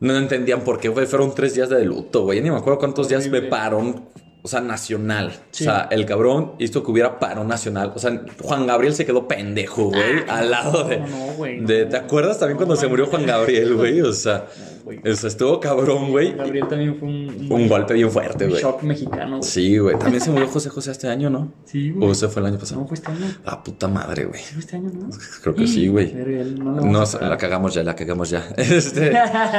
no 0.00 0.16
entendían 0.16 0.62
por 0.62 0.80
qué, 0.80 0.88
güey. 0.88 1.06
Fueron 1.06 1.34
tres 1.34 1.54
días 1.54 1.68
de 1.68 1.84
luto, 1.84 2.22
güey. 2.24 2.40
Ni 2.40 2.50
me 2.50 2.56
acuerdo 2.56 2.78
cuántos 2.78 3.08
días 3.08 3.26
Horrible. 3.26 3.48
parón, 3.48 4.04
o 4.42 4.48
sea, 4.48 4.60
nacional. 4.60 5.32
Sí. 5.50 5.64
O 5.64 5.70
sea, 5.70 5.88
el 5.90 6.06
cabrón 6.06 6.52
hizo 6.58 6.82
que 6.84 6.90
hubiera 6.92 7.18
parón 7.18 7.48
nacional. 7.48 7.92
O 7.94 7.98
sea, 7.98 8.22
Juan 8.42 8.66
Gabriel 8.66 8.94
se 8.94 9.04
quedó 9.04 9.26
pendejo, 9.28 9.86
güey, 9.90 10.20
Ah, 10.28 10.38
al 10.38 10.50
lado 10.52 10.84
de, 10.84 10.98
no, 10.98 11.06
no, 11.08 11.16
güey, 11.36 11.60
de-. 11.60 11.86
¿Te 11.86 11.96
acuerdas 11.96 12.38
también 12.38 12.56
cuando 12.56 12.76
se 12.76 12.86
murió 12.86 13.06
Juan 13.06 13.26
Gabriel, 13.26 13.74
güey? 13.74 14.00
O 14.00 14.12
sea, 14.12 14.46
güey. 14.88 15.12
o 15.12 15.16
sea, 15.16 15.28
estuvo 15.28 15.60
cabrón, 15.60 16.10
güey. 16.10 16.32
Gabriel 16.34 16.66
también 16.68 16.96
fue 16.96 17.08
un, 17.08 17.46
Un 17.50 17.68
golpe 17.68 17.94
bien 17.94 18.10
fuerte, 18.10 18.46
güey. 18.46 18.60
shock 18.62 18.82
mexicano. 18.82 19.38
güey. 19.38 19.42
Sí, 19.42 19.78
güey. 19.78 19.98
También 19.98 20.22
se 20.22 20.30
murió 20.30 20.48
José 20.48 20.70
José 20.70 20.90
este 20.92 21.08
año, 21.08 21.30
¿no? 21.30 21.52
Sí, 21.64 21.90
güey. 21.90 22.10
O 22.10 22.14
se 22.14 22.28
fue 22.28 22.40
el 22.42 22.48
año 22.48 22.58
pasado. 22.58 22.80
No, 22.80 22.86
fue 22.86 22.96
este 22.96 23.10
año. 23.10 23.26
Ah, 23.44 23.62
puta 23.62 23.88
madre, 23.88 24.24
güey. 24.24 24.40
¿Sí 24.40 24.52
fue 24.54 24.60
este 24.60 24.76
año, 24.76 24.90
no? 24.92 25.08
Creo 25.42 25.54
que 25.54 25.66
sí, 25.66 25.88
güey. 25.88 26.12
No 26.14 26.80
No, 26.80 27.04
la 27.20 27.36
cagamos 27.36 27.74
ya, 27.74 27.82
la 27.82 27.94
cagamos 27.94 28.30
ya. 28.30 28.48
Este. 28.56 29.12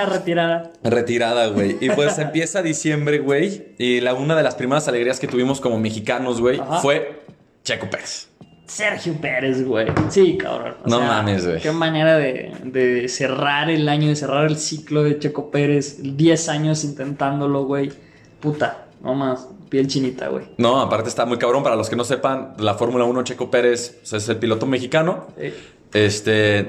Retirada. 0.08 0.72
Retirada, 0.84 1.48
güey. 1.48 1.78
Y 1.80 1.90
pues 1.92 2.18
empieza 2.20 2.62
diciembre, 2.62 3.20
güey. 3.20 3.76
Y 3.78 4.02
la, 4.02 4.14
una 4.14 4.36
de 4.36 4.44
las 4.44 4.56
primeras 4.56 4.88
alegrías 4.88 5.20
que 5.20 5.28
tuvimos 5.28 5.62
como 5.62 5.80
mexicanos, 5.80 6.42
güey, 6.42 6.60
fue 6.82 7.22
Checo 7.64 7.90
Pérez. 7.90 8.30
Sergio 8.70 9.14
Pérez, 9.20 9.66
güey. 9.66 9.88
Sí, 10.10 10.38
cabrón. 10.38 10.76
O 10.86 10.90
No 10.90 11.00
sea, 11.00 11.08
mames, 11.08 11.46
güey. 11.46 11.60
Qué 11.60 11.72
manera 11.72 12.18
de, 12.18 12.54
de 12.64 13.08
cerrar 13.10 13.70
el 13.70 13.90
año, 13.90 14.08
de 14.08 14.16
cerrar 14.16 14.46
el 14.46 14.58
ciclo 14.58 15.04
de 15.04 15.18
Checo 15.20 15.50
Pérez. 15.52 15.98
10 16.02 16.50
años 16.50 16.84
intentándolo, 16.84 17.66
güey. 17.66 17.92
Puta, 18.40 18.86
no 19.04 19.16
más. 19.16 19.48
Piel 19.70 19.88
chinita, 19.88 20.30
güey. 20.30 20.46
No, 20.58 20.80
aparte 20.82 21.10
está 21.10 21.26
muy 21.26 21.38
cabrón. 21.38 21.62
Para 21.64 21.76
los 21.76 21.90
que 21.90 21.96
no 21.96 22.04
sepan, 22.04 22.54
la 22.58 22.74
Fórmula 22.76 23.06
1 23.06 23.24
Checo 23.24 23.52
Pérez 23.52 24.00
o 24.02 24.06
sea, 24.06 24.18
es 24.18 24.30
el 24.30 24.38
piloto 24.38 24.66
mexicano. 24.66 25.28
Eh, 25.38 25.54
Este. 25.94 26.66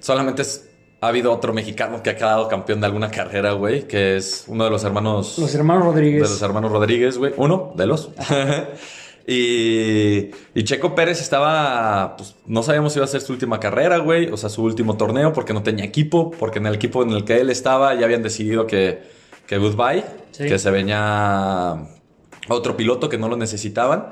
Solamente 0.00 0.42
es- 0.42 0.64
ha 1.00 1.08
habido 1.08 1.32
otro 1.32 1.52
mexicano 1.52 2.02
que 2.02 2.10
ha 2.10 2.16
quedado 2.16 2.48
campeón 2.48 2.80
de 2.80 2.86
alguna 2.86 3.08
carrera, 3.10 3.52
güey, 3.52 3.86
que 3.86 4.16
es 4.16 4.44
uno 4.48 4.64
de 4.64 4.70
los 4.70 4.82
hermanos. 4.84 5.38
los 5.38 5.54
hermanos 5.54 5.84
Rodríguez. 5.84 6.22
De 6.22 6.28
los 6.28 6.42
hermanos 6.42 6.72
Rodríguez, 6.72 7.18
güey. 7.18 7.32
Uno 7.36 7.72
de 7.76 7.86
los. 7.86 8.10
y, 9.30 10.30
y 10.54 10.64
Checo 10.64 10.94
Pérez 10.94 11.20
estaba. 11.20 12.16
Pues 12.16 12.34
no 12.46 12.62
sabíamos 12.62 12.94
si 12.94 12.98
iba 12.98 13.04
a 13.04 13.08
ser 13.08 13.20
su 13.20 13.34
última 13.34 13.60
carrera, 13.60 13.98
güey. 13.98 14.30
O 14.30 14.38
sea, 14.38 14.48
su 14.48 14.62
último 14.62 14.96
torneo, 14.96 15.34
porque 15.34 15.52
no 15.52 15.62
tenía 15.62 15.84
equipo. 15.84 16.30
Porque 16.30 16.60
en 16.60 16.66
el 16.66 16.74
equipo 16.74 17.02
en 17.02 17.10
el 17.10 17.24
que 17.24 17.38
él 17.38 17.50
estaba 17.50 17.94
ya 17.94 18.06
habían 18.06 18.22
decidido 18.22 18.66
que, 18.66 19.02
que 19.46 19.58
goodbye. 19.58 20.02
Sí. 20.30 20.46
Que 20.46 20.58
se 20.58 20.70
venía 20.70 21.76
otro 22.48 22.74
piloto 22.74 23.10
que 23.10 23.18
no 23.18 23.28
lo 23.28 23.36
necesitaban. 23.36 24.06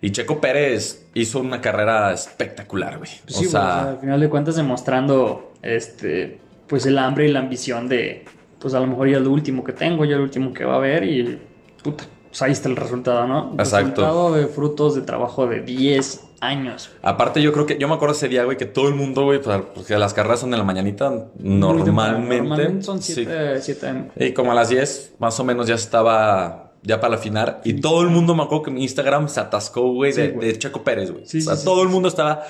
Y 0.00 0.10
Checo 0.10 0.40
Pérez 0.40 1.06
hizo 1.12 1.40
una 1.40 1.60
carrera 1.60 2.14
espectacular, 2.14 2.96
güey. 2.96 3.10
Pues 3.24 3.36
sí, 3.36 3.44
güey, 3.44 3.50
sea, 3.50 3.60
o 3.60 3.62
sea, 3.64 3.90
al 3.90 3.98
final 3.98 4.20
de 4.20 4.30
cuentas 4.30 4.56
demostrando 4.56 5.52
este 5.60 6.38
pues 6.66 6.86
el 6.86 6.96
hambre 6.96 7.28
y 7.28 7.30
la 7.30 7.40
ambición 7.40 7.88
de 7.88 8.24
pues 8.58 8.72
a 8.72 8.80
lo 8.80 8.86
mejor 8.86 9.10
ya 9.10 9.18
es 9.18 9.22
lo 9.22 9.32
último 9.32 9.62
que 9.62 9.74
tengo, 9.74 10.06
ya 10.06 10.12
es 10.12 10.16
lo 10.16 10.24
último 10.24 10.54
que 10.54 10.64
va 10.64 10.74
a 10.74 10.76
haber 10.76 11.04
y 11.04 11.38
puta, 11.82 12.04
pues 12.32 12.40
ahí 12.40 12.52
está 12.52 12.70
el 12.70 12.76
resultado, 12.76 13.26
¿no? 13.26 13.52
Exacto. 13.58 14.00
Resultado 14.00 14.32
de 14.32 14.46
frutos 14.46 14.94
de 14.94 15.02
trabajo 15.02 15.46
de 15.46 15.60
10 15.60 16.20
años. 16.40 16.88
Aparte, 17.02 17.42
yo 17.42 17.52
creo 17.52 17.66
que 17.66 17.76
yo 17.76 17.88
me 17.88 17.94
acuerdo 17.94 18.14
ese 18.14 18.26
día, 18.26 18.44
güey, 18.44 18.56
que 18.56 18.64
todo 18.64 18.88
el 18.88 18.94
mundo, 18.94 19.24
güey, 19.24 19.38
pues, 19.38 19.60
porque 19.74 19.98
las 19.98 20.14
carreras 20.14 20.40
son 20.40 20.50
en 20.54 20.58
la 20.58 20.64
mañanita, 20.64 21.26
normalmente. 21.38 22.38
Normalmente 22.38 22.82
son 22.84 23.02
sí. 23.02 23.12
7 23.12 23.60
7 23.60 24.04
Y 24.16 24.32
como 24.32 24.50
a 24.50 24.54
las 24.54 24.70
10, 24.70 25.16
más 25.18 25.38
o 25.40 25.44
menos 25.44 25.66
ya 25.66 25.74
estaba 25.74 26.72
ya 26.82 27.02
para 27.02 27.16
la 27.16 27.18
final. 27.18 27.58
Y 27.64 27.74
todo 27.82 28.00
el 28.00 28.08
mundo, 28.08 28.34
me 28.34 28.44
acuerdo 28.44 28.62
que 28.62 28.70
mi 28.70 28.82
Instagram 28.82 29.28
se 29.28 29.38
atascó, 29.40 29.92
güey, 29.92 30.14
de, 30.14 30.52
Sí, 30.52 30.58
Checo 30.58 30.82
Pérez, 30.82 31.10
güey. 31.10 31.26
Sí, 31.26 31.36
o 31.36 31.42
sea, 31.42 31.54
sí, 31.54 31.60
sí. 31.60 31.66
todo 31.66 31.82
el 31.82 31.90
mundo 31.90 32.08
estaba. 32.08 32.44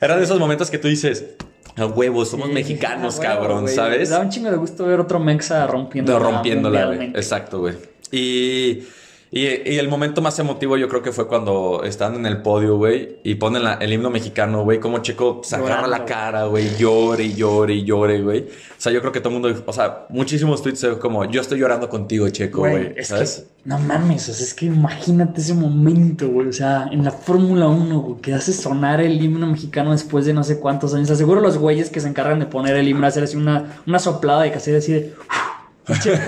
Era 0.00 0.16
de 0.16 0.22
esos 0.22 0.38
momentos 0.38 0.70
que 0.70 0.78
tú 0.78 0.86
dices, 0.86 1.34
a 1.74 1.86
huevo, 1.86 2.24
somos 2.24 2.48
mexicanos, 2.50 3.18
cabrón, 3.18 3.66
¿sabes? 3.66 4.10
Da 4.10 4.20
un 4.20 4.30
chingo 4.30 4.52
de 4.52 4.56
gusto 4.56 4.86
ver 4.86 5.00
otro 5.00 5.18
Mexa 5.18 5.66
rompiendo. 5.66 6.12
De 6.12 6.18
rompiéndola, 6.20 6.86
güey. 6.86 7.08
Exacto, 7.08 7.58
güey. 7.58 7.74
Y, 8.12 8.84
y, 9.30 9.40
y 9.46 9.78
el 9.78 9.88
momento 9.88 10.22
más 10.22 10.38
emotivo 10.38 10.76
yo 10.76 10.88
creo 10.88 11.02
que 11.02 11.12
fue 11.12 11.26
cuando 11.26 11.82
están 11.84 12.14
en 12.14 12.26
el 12.26 12.42
podio, 12.42 12.76
güey, 12.76 13.18
y 13.24 13.34
ponen 13.34 13.64
la- 13.64 13.74
el 13.74 13.92
himno 13.92 14.08
mexicano, 14.10 14.62
güey, 14.64 14.78
como 14.80 14.98
Checo 14.98 15.40
se 15.44 15.56
agarra 15.56 15.86
la 15.88 16.04
cara, 16.04 16.44
güey, 16.46 16.76
llore 16.78 17.24
y 17.24 17.34
llore 17.34 17.74
y 17.74 17.84
llore, 17.84 18.22
güey. 18.22 18.40
O 18.42 18.78
sea, 18.78 18.92
yo 18.92 19.00
creo 19.00 19.12
que 19.12 19.20
todo 19.20 19.34
el 19.34 19.40
mundo, 19.40 19.62
o 19.66 19.72
sea, 19.72 20.06
muchísimos 20.10 20.62
tweets 20.62 20.86
como, 21.00 21.24
yo 21.24 21.40
estoy 21.40 21.58
llorando 21.58 21.88
contigo, 21.88 22.28
Checo, 22.28 22.60
Güey, 22.60 22.72
güey, 22.72 22.92
es 22.96 23.08
¿sabes? 23.08 23.46
que, 23.64 23.68
no 23.68 23.78
mames, 23.80 24.28
o 24.28 24.32
sea, 24.32 24.44
es 24.46 24.54
que 24.54 24.66
imagínate 24.66 25.40
ese 25.40 25.54
momento, 25.54 26.28
güey. 26.28 26.46
O 26.48 26.52
sea, 26.52 26.88
en 26.92 27.02
la 27.04 27.10
Fórmula 27.10 27.66
1, 27.66 28.00
güey, 28.00 28.20
que 28.20 28.32
hace 28.32 28.52
sonar 28.52 29.00
el 29.00 29.20
himno 29.22 29.46
mexicano 29.48 29.90
después 29.92 30.24
de 30.24 30.32
no 30.34 30.44
sé 30.44 30.60
cuántos 30.60 30.94
años. 30.94 31.10
Aseguro 31.10 31.40
los 31.40 31.58
güeyes 31.58 31.90
que 31.90 32.00
se 32.00 32.06
encargan 32.08 32.38
de 32.38 32.46
poner 32.46 32.76
el 32.76 32.86
himno, 32.86 33.06
hacer 33.06 33.24
así 33.24 33.36
una, 33.36 33.80
una 33.86 33.98
soplada 33.98 34.42
de 34.42 34.52
cassette 34.52 34.76
así 34.76 34.92
de. 34.92 35.14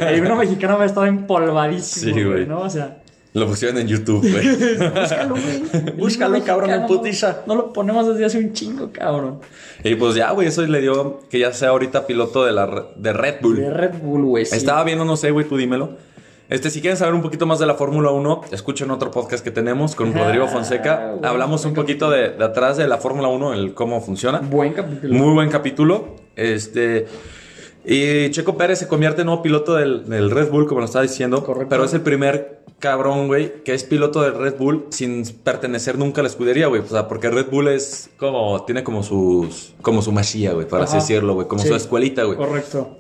El 0.01 0.19
himno 0.19 0.37
mexicano 0.37 0.77
me 0.79 0.85
ha 0.85 0.87
estado 0.87 1.07
empolvadísimo, 1.07 2.15
Sí, 2.15 2.25
güey. 2.25 2.47
¿no? 2.47 2.61
O 2.61 2.71
sea, 2.71 2.99
Lo 3.35 3.47
pusieron 3.47 3.79
en 3.79 3.87
YouTube, 3.89 4.21
güey. 4.21 4.89
búscalo, 5.01 5.35
güey. 5.35 5.97
Búscalo, 5.97 6.45
cabrón, 6.45 6.71
en 6.71 6.87
putiza. 6.87 7.43
No 7.47 7.55
lo 7.55 7.73
ponemos 7.73 8.07
desde 8.09 8.25
hace 8.25 8.39
un 8.39 8.53
chingo, 8.53 8.91
cabrón. 8.93 9.41
y 9.85 9.95
pues 9.97 10.15
ya, 10.15 10.31
güey, 10.33 10.49
eso 10.49 10.63
le 10.63 10.81
dio 10.81 11.21
que 11.31 11.39
ya 11.41 11.53
sea 11.53 11.71
ahorita 11.71 12.07
piloto 12.07 12.45
de, 12.45 12.53
la, 12.53 12.87
de 12.97 13.13
Red 13.13 13.37
Bull. 13.43 13.57
De 13.57 13.71
Red 13.71 13.95
Bull, 14.03 14.25
güey. 14.25 14.47
sí. 14.47 14.57
Estaba 14.57 14.83
viendo, 14.85 15.05
no 15.05 15.17
sé, 15.17 15.31
güey, 15.31 15.47
tú 15.47 15.57
dímelo. 15.57 15.91
Este, 16.49 16.71
si 16.71 16.81
quieren 16.81 16.97
saber 16.97 17.13
un 17.13 17.21
poquito 17.21 17.45
más 17.45 17.59
de 17.59 17.67
la 17.67 17.75
Fórmula 17.75 18.11
1, 18.11 18.41
escuchen 18.53 18.91
otro 18.91 19.11
podcast 19.11 19.45
que 19.45 19.51
tenemos 19.51 19.95
con 19.95 20.17
Ah, 20.17 20.25
Rodrigo 20.25 20.49
Fonseca. 20.49 21.11
bueno, 21.13 21.29
Hablamos 21.29 21.65
un 21.67 21.75
poquito 21.75 22.09
de, 22.11 22.31
de 22.31 22.43
atrás 22.45 22.79
de 22.79 22.89
la 22.89 22.97
Fórmula 22.97 23.29
1, 23.29 23.53
el 23.53 23.75
cómo 23.75 24.01
funciona. 24.01 24.39
Buen 24.39 24.73
capítulo. 24.73 25.13
Muy 25.15 25.35
buen 25.35 25.51
capítulo. 25.51 26.17
Este. 26.37 27.07
Y 27.91 28.31
Checo 28.31 28.57
Pérez 28.59 28.79
se 28.81 28.87
convierte 28.87 29.23
en 29.23 29.27
nuevo 29.27 29.41
piloto 29.43 29.75
del, 29.75 30.07
del 30.09 30.31
Red 30.31 30.51
Bull, 30.51 30.67
como 30.67 30.81
lo 30.81 30.87
estaba 30.87 31.05
diciendo. 31.05 31.43
Correcto. 31.43 31.71
Pero 31.71 31.85
es 31.85 31.95
el 31.95 32.03
primer 32.03 32.61
cabrón, 32.79 33.29
güey, 33.29 33.63
que 33.65 33.73
es 33.73 33.83
piloto 33.83 34.21
del 34.21 34.35
Red 34.35 34.57
Bull 34.59 34.87
sin 34.91 35.25
pertenecer 35.43 35.97
nunca 35.97 36.21
a 36.21 36.25
la 36.25 36.29
escudería, 36.29 36.67
güey. 36.67 36.83
O 36.83 36.87
sea, 36.87 37.09
porque 37.09 37.31
Red 37.31 37.47
Bull 37.51 37.69
es 37.69 38.11
como. 38.19 38.63
Tiene 38.67 38.85
como 38.85 39.03
sus. 39.03 39.73
Como 39.81 40.03
su 40.03 40.13
masía, 40.13 40.53
güey, 40.53 40.69
por 40.69 40.83
así 40.83 40.97
decirlo, 40.97 41.33
güey. 41.33 41.49
Como 41.49 41.63
Sí. 41.63 41.69
su 41.69 41.75
escuelita, 41.77 42.25
güey. 42.25 42.37
Correcto. 42.37 42.97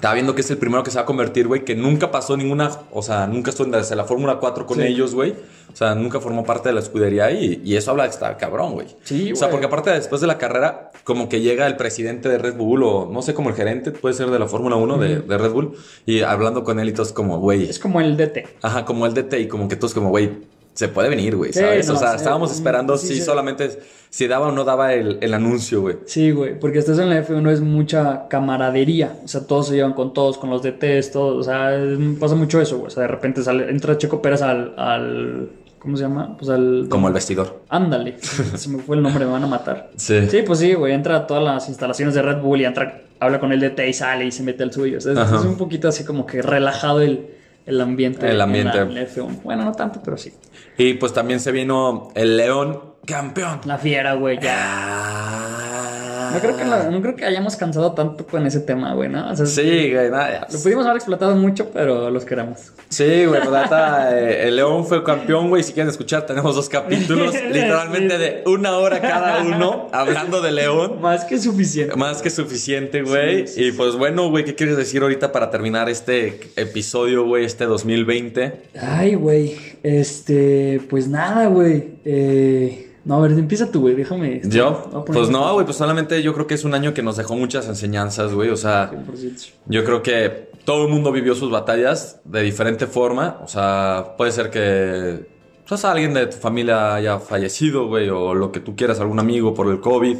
Estaba 0.00 0.14
viendo 0.14 0.34
que 0.34 0.40
es 0.40 0.50
el 0.50 0.56
primero 0.56 0.82
que 0.82 0.90
se 0.90 0.96
va 0.96 1.02
a 1.02 1.04
convertir, 1.04 1.46
güey, 1.46 1.62
que 1.62 1.74
nunca 1.74 2.10
pasó 2.10 2.34
ninguna, 2.34 2.70
o 2.90 3.02
sea, 3.02 3.26
nunca 3.26 3.50
estuvo 3.50 3.66
en 3.66 3.72
desde 3.72 3.94
la 3.96 4.04
Fórmula 4.04 4.38
4 4.40 4.64
con 4.64 4.78
Sí. 4.78 4.84
ellos, 4.84 5.14
güey. 5.14 5.32
O 5.70 5.76
sea, 5.76 5.94
nunca 5.94 6.20
formó 6.20 6.42
parte 6.42 6.70
de 6.70 6.74
la 6.74 6.80
escudería 6.80 7.30
y, 7.30 7.60
y 7.62 7.76
eso 7.76 7.90
habla 7.90 8.04
de 8.04 8.08
estar 8.08 8.34
cabrón, 8.38 8.72
güey. 8.72 8.86
Sí, 9.04 9.30
O 9.30 9.36
sea, 9.36 9.48
güey. 9.48 9.52
porque 9.60 9.66
aparte 9.66 9.90
después 9.90 10.22
de 10.22 10.26
la 10.26 10.38
carrera, 10.38 10.90
como 11.04 11.28
que 11.28 11.42
llega 11.42 11.66
el 11.66 11.76
presidente 11.76 12.30
de 12.30 12.38
Red 12.38 12.54
Bull 12.54 12.82
o 12.82 13.10
no 13.12 13.20
sé, 13.20 13.34
como 13.34 13.50
el 13.50 13.54
gerente, 13.54 13.90
puede 13.90 14.14
ser 14.14 14.30
de 14.30 14.38
la 14.38 14.46
Fórmula 14.48 14.76
1 14.76 14.96
de, 14.96 15.20
de 15.20 15.38
Red 15.38 15.50
Bull, 15.50 15.74
y 16.06 16.22
hablando 16.22 16.64
con 16.64 16.80
él 16.80 16.88
y 16.88 16.92
todos 16.92 17.12
como, 17.12 17.38
güey, 17.38 17.68
Es 17.68 17.78
como 17.78 18.00
el 18.00 18.16
DT. 18.16 18.48
ajá, 18.62 18.86
como 18.86 19.04
el 19.04 19.12
DT 19.12 19.34
y 19.38 19.48
como 19.48 19.68
que 19.68 19.76
todos 19.76 19.92
como, 19.92 20.08
güey, 20.08 20.30
se 20.74 20.88
puede 20.88 21.08
venir, 21.08 21.36
güey, 21.36 21.52
Sí, 21.52 21.60
¿sabes? 21.60 21.88
o 21.90 21.96
sea, 21.96 22.10
sí, 22.10 22.16
estábamos 22.16 22.52
esperando 22.52 22.96
sí, 22.96 23.08
si 23.08 23.20
solamente, 23.20 23.78
si 24.08 24.26
daba 24.26 24.48
o 24.48 24.52
no 24.52 24.64
daba 24.64 24.94
el, 24.94 25.18
el 25.20 25.34
anuncio, 25.34 25.80
güey. 25.82 25.98
Sí, 26.06 26.30
güey, 26.30 26.58
porque 26.58 26.78
estás 26.78 26.98
en 26.98 27.10
la 27.10 27.26
F1 27.26 27.50
es 27.50 27.60
mucha 27.60 28.28
camaradería, 28.28 29.18
o 29.24 29.28
sea, 29.28 29.46
todos 29.46 29.68
se 29.68 29.74
llevan 29.74 29.92
con 29.94 30.14
todos, 30.14 30.38
con 30.38 30.48
los 30.50 30.62
DTs, 30.62 31.10
todos, 31.12 31.36
o 31.36 31.42
sea, 31.42 31.72
pasa 32.18 32.34
mucho 32.34 32.60
eso, 32.60 32.76
güey, 32.78 32.86
o 32.86 32.90
sea, 32.90 33.02
de 33.02 33.08
repente 33.08 33.42
sale, 33.42 33.68
entra 33.70 33.98
Checo 33.98 34.22
Pérez 34.22 34.42
al, 34.42 34.74
al, 34.78 35.50
¿cómo 35.78 35.96
se 35.96 36.04
llama? 36.04 36.36
Pues 36.38 36.48
al... 36.50 36.86
Como 36.88 37.08
el 37.08 37.14
vestidor. 37.14 37.62
Ándale, 37.68 38.16
se 38.20 38.68
me 38.68 38.78
fue 38.78 38.96
el 38.96 39.02
nombre, 39.02 39.24
me 39.26 39.32
van 39.32 39.44
a 39.44 39.48
matar. 39.48 39.90
Sí. 39.96 40.28
Sí, 40.30 40.42
pues 40.46 40.60
sí, 40.60 40.74
güey, 40.74 40.94
entra 40.94 41.16
a 41.16 41.26
todas 41.26 41.42
las 41.42 41.68
instalaciones 41.68 42.14
de 42.14 42.22
Red 42.22 42.40
Bull 42.40 42.60
y 42.60 42.64
entra, 42.64 43.02
habla 43.18 43.40
con 43.40 43.52
el 43.52 43.60
DT 43.60 43.80
y 43.88 43.92
sale 43.92 44.24
y 44.26 44.30
se 44.30 44.42
mete 44.44 44.62
al 44.62 44.72
suyo, 44.72 44.98
o 44.98 45.00
sea, 45.00 45.12
es 45.12 45.44
un 45.44 45.56
poquito 45.56 45.88
así 45.88 46.04
como 46.04 46.24
que 46.26 46.42
relajado 46.42 47.00
el, 47.02 47.39
el 47.70 47.80
ambiente. 47.80 48.26
El 48.26 48.32
en 48.32 48.38
la- 48.38 48.44
ambiente. 48.44 48.78
en 48.78 48.94
la 48.94 49.02
F1. 49.02 49.42
Bueno, 49.42 49.64
no 49.64 49.72
tanto, 49.72 50.00
pero 50.04 50.16
sí. 50.16 50.32
Y 50.76 50.94
pues 50.94 51.12
también 51.12 51.40
se 51.40 51.50
vino 51.52 52.08
el 52.14 52.36
León 52.36 52.80
campeón. 53.06 53.60
La 53.64 53.78
fiera, 53.78 54.14
güey, 54.14 54.38
ya. 54.40 54.54
Ah. 54.56 55.89
No 56.32 56.38
creo, 56.40 56.56
que 56.56 56.64
lo- 56.64 56.90
no 56.90 57.00
creo 57.02 57.16
que 57.16 57.24
hayamos 57.24 57.56
cansado 57.56 57.92
tanto 57.92 58.26
con 58.26 58.46
ese 58.46 58.60
tema, 58.60 58.94
güey, 58.94 59.08
¿no? 59.08 59.30
O 59.30 59.36
sea, 59.36 59.46
Sí, 59.46 59.92
güey, 59.92 60.10
nada. 60.10 60.46
Lo 60.52 60.58
pudimos 60.58 60.84
haber 60.84 60.96
explotado 60.96 61.34
mucho, 61.36 61.70
pero 61.72 62.10
los 62.10 62.24
queremos. 62.24 62.58
Sí, 62.88 63.24
güey, 63.26 63.40
la 63.50 63.62
neta, 63.62 64.18
eh, 64.18 64.48
el 64.48 64.56
León 64.56 64.86
fue 64.86 65.02
campeón, 65.04 65.48
güey. 65.48 65.62
Si 65.62 65.72
quieren 65.72 65.90
escuchar, 65.90 66.26
tenemos 66.26 66.54
dos 66.56 66.68
capítulos, 66.68 67.34
literalmente 67.52 68.18
de 68.18 68.42
una 68.46 68.76
hora 68.78 69.00
cada 69.00 69.42
uno, 69.42 69.88
hablando 69.92 70.40
de 70.40 70.52
León. 70.52 71.00
Más 71.00 71.24
que 71.24 71.38
suficiente. 71.38 71.96
Más 71.96 72.22
que 72.22 72.30
suficiente, 72.30 73.02
güey. 73.02 73.46
Sí, 73.46 73.54
sí, 73.54 73.64
y 73.66 73.72
pues 73.72 73.96
bueno, 73.96 74.28
güey, 74.30 74.44
¿qué 74.44 74.54
quieres 74.54 74.76
decir 74.76 75.02
ahorita 75.02 75.32
para 75.32 75.50
terminar 75.50 75.88
este 75.88 76.40
episodio, 76.56 77.24
güey, 77.24 77.44
este 77.44 77.64
2020? 77.66 78.52
Ay, 78.80 79.14
güey. 79.14 79.56
Este, 79.82 80.80
pues 80.90 81.08
nada, 81.08 81.46
güey. 81.46 81.90
Eh, 82.04 82.89
no, 83.04 83.16
a 83.16 83.20
ver, 83.20 83.32
empieza 83.32 83.70
tú, 83.70 83.80
güey. 83.82 83.94
Déjame. 83.94 84.36
este, 84.36 84.56
¿Yo? 84.56 85.04
Pues 85.06 85.30
no, 85.30 85.54
güey, 85.54 85.64
pues 85.64 85.76
solamente 85.76 86.22
yo 86.22 86.34
creo 86.34 86.46
que 86.46 86.54
es 86.54 86.64
un 86.64 86.74
año 86.74 86.92
que 86.92 87.02
nos 87.02 87.16
dejó 87.16 87.34
muchas 87.34 87.66
enseñanzas, 87.66 88.32
güey. 88.32 88.50
O 88.50 88.56
sea, 88.56 88.90
100%. 88.90 89.52
Yo 89.66 89.84
creo 89.84 90.02
que 90.02 90.50
todo 90.64 90.84
el 90.84 90.92
mundo 90.92 91.10
vivió 91.10 91.34
sus 91.34 91.50
batallas 91.50 92.20
de 92.24 92.42
diferente 92.42 92.86
forma. 92.86 93.38
O 93.42 93.48
sea, 93.48 94.14
puede 94.18 94.32
ser 94.32 94.50
que 94.50 95.26
pues, 95.66 95.84
alguien 95.84 96.12
de 96.12 96.26
tu 96.26 96.36
familia 96.36 96.94
haya 96.96 97.18
fallecido, 97.18 97.86
güey, 97.86 98.08
o 98.10 98.34
lo 98.34 98.52
que 98.52 98.60
tú 98.60 98.76
quieras, 98.76 99.00
algún 99.00 99.18
amigo 99.18 99.54
por 99.54 99.70
el 99.70 99.80
COVID. 99.80 100.18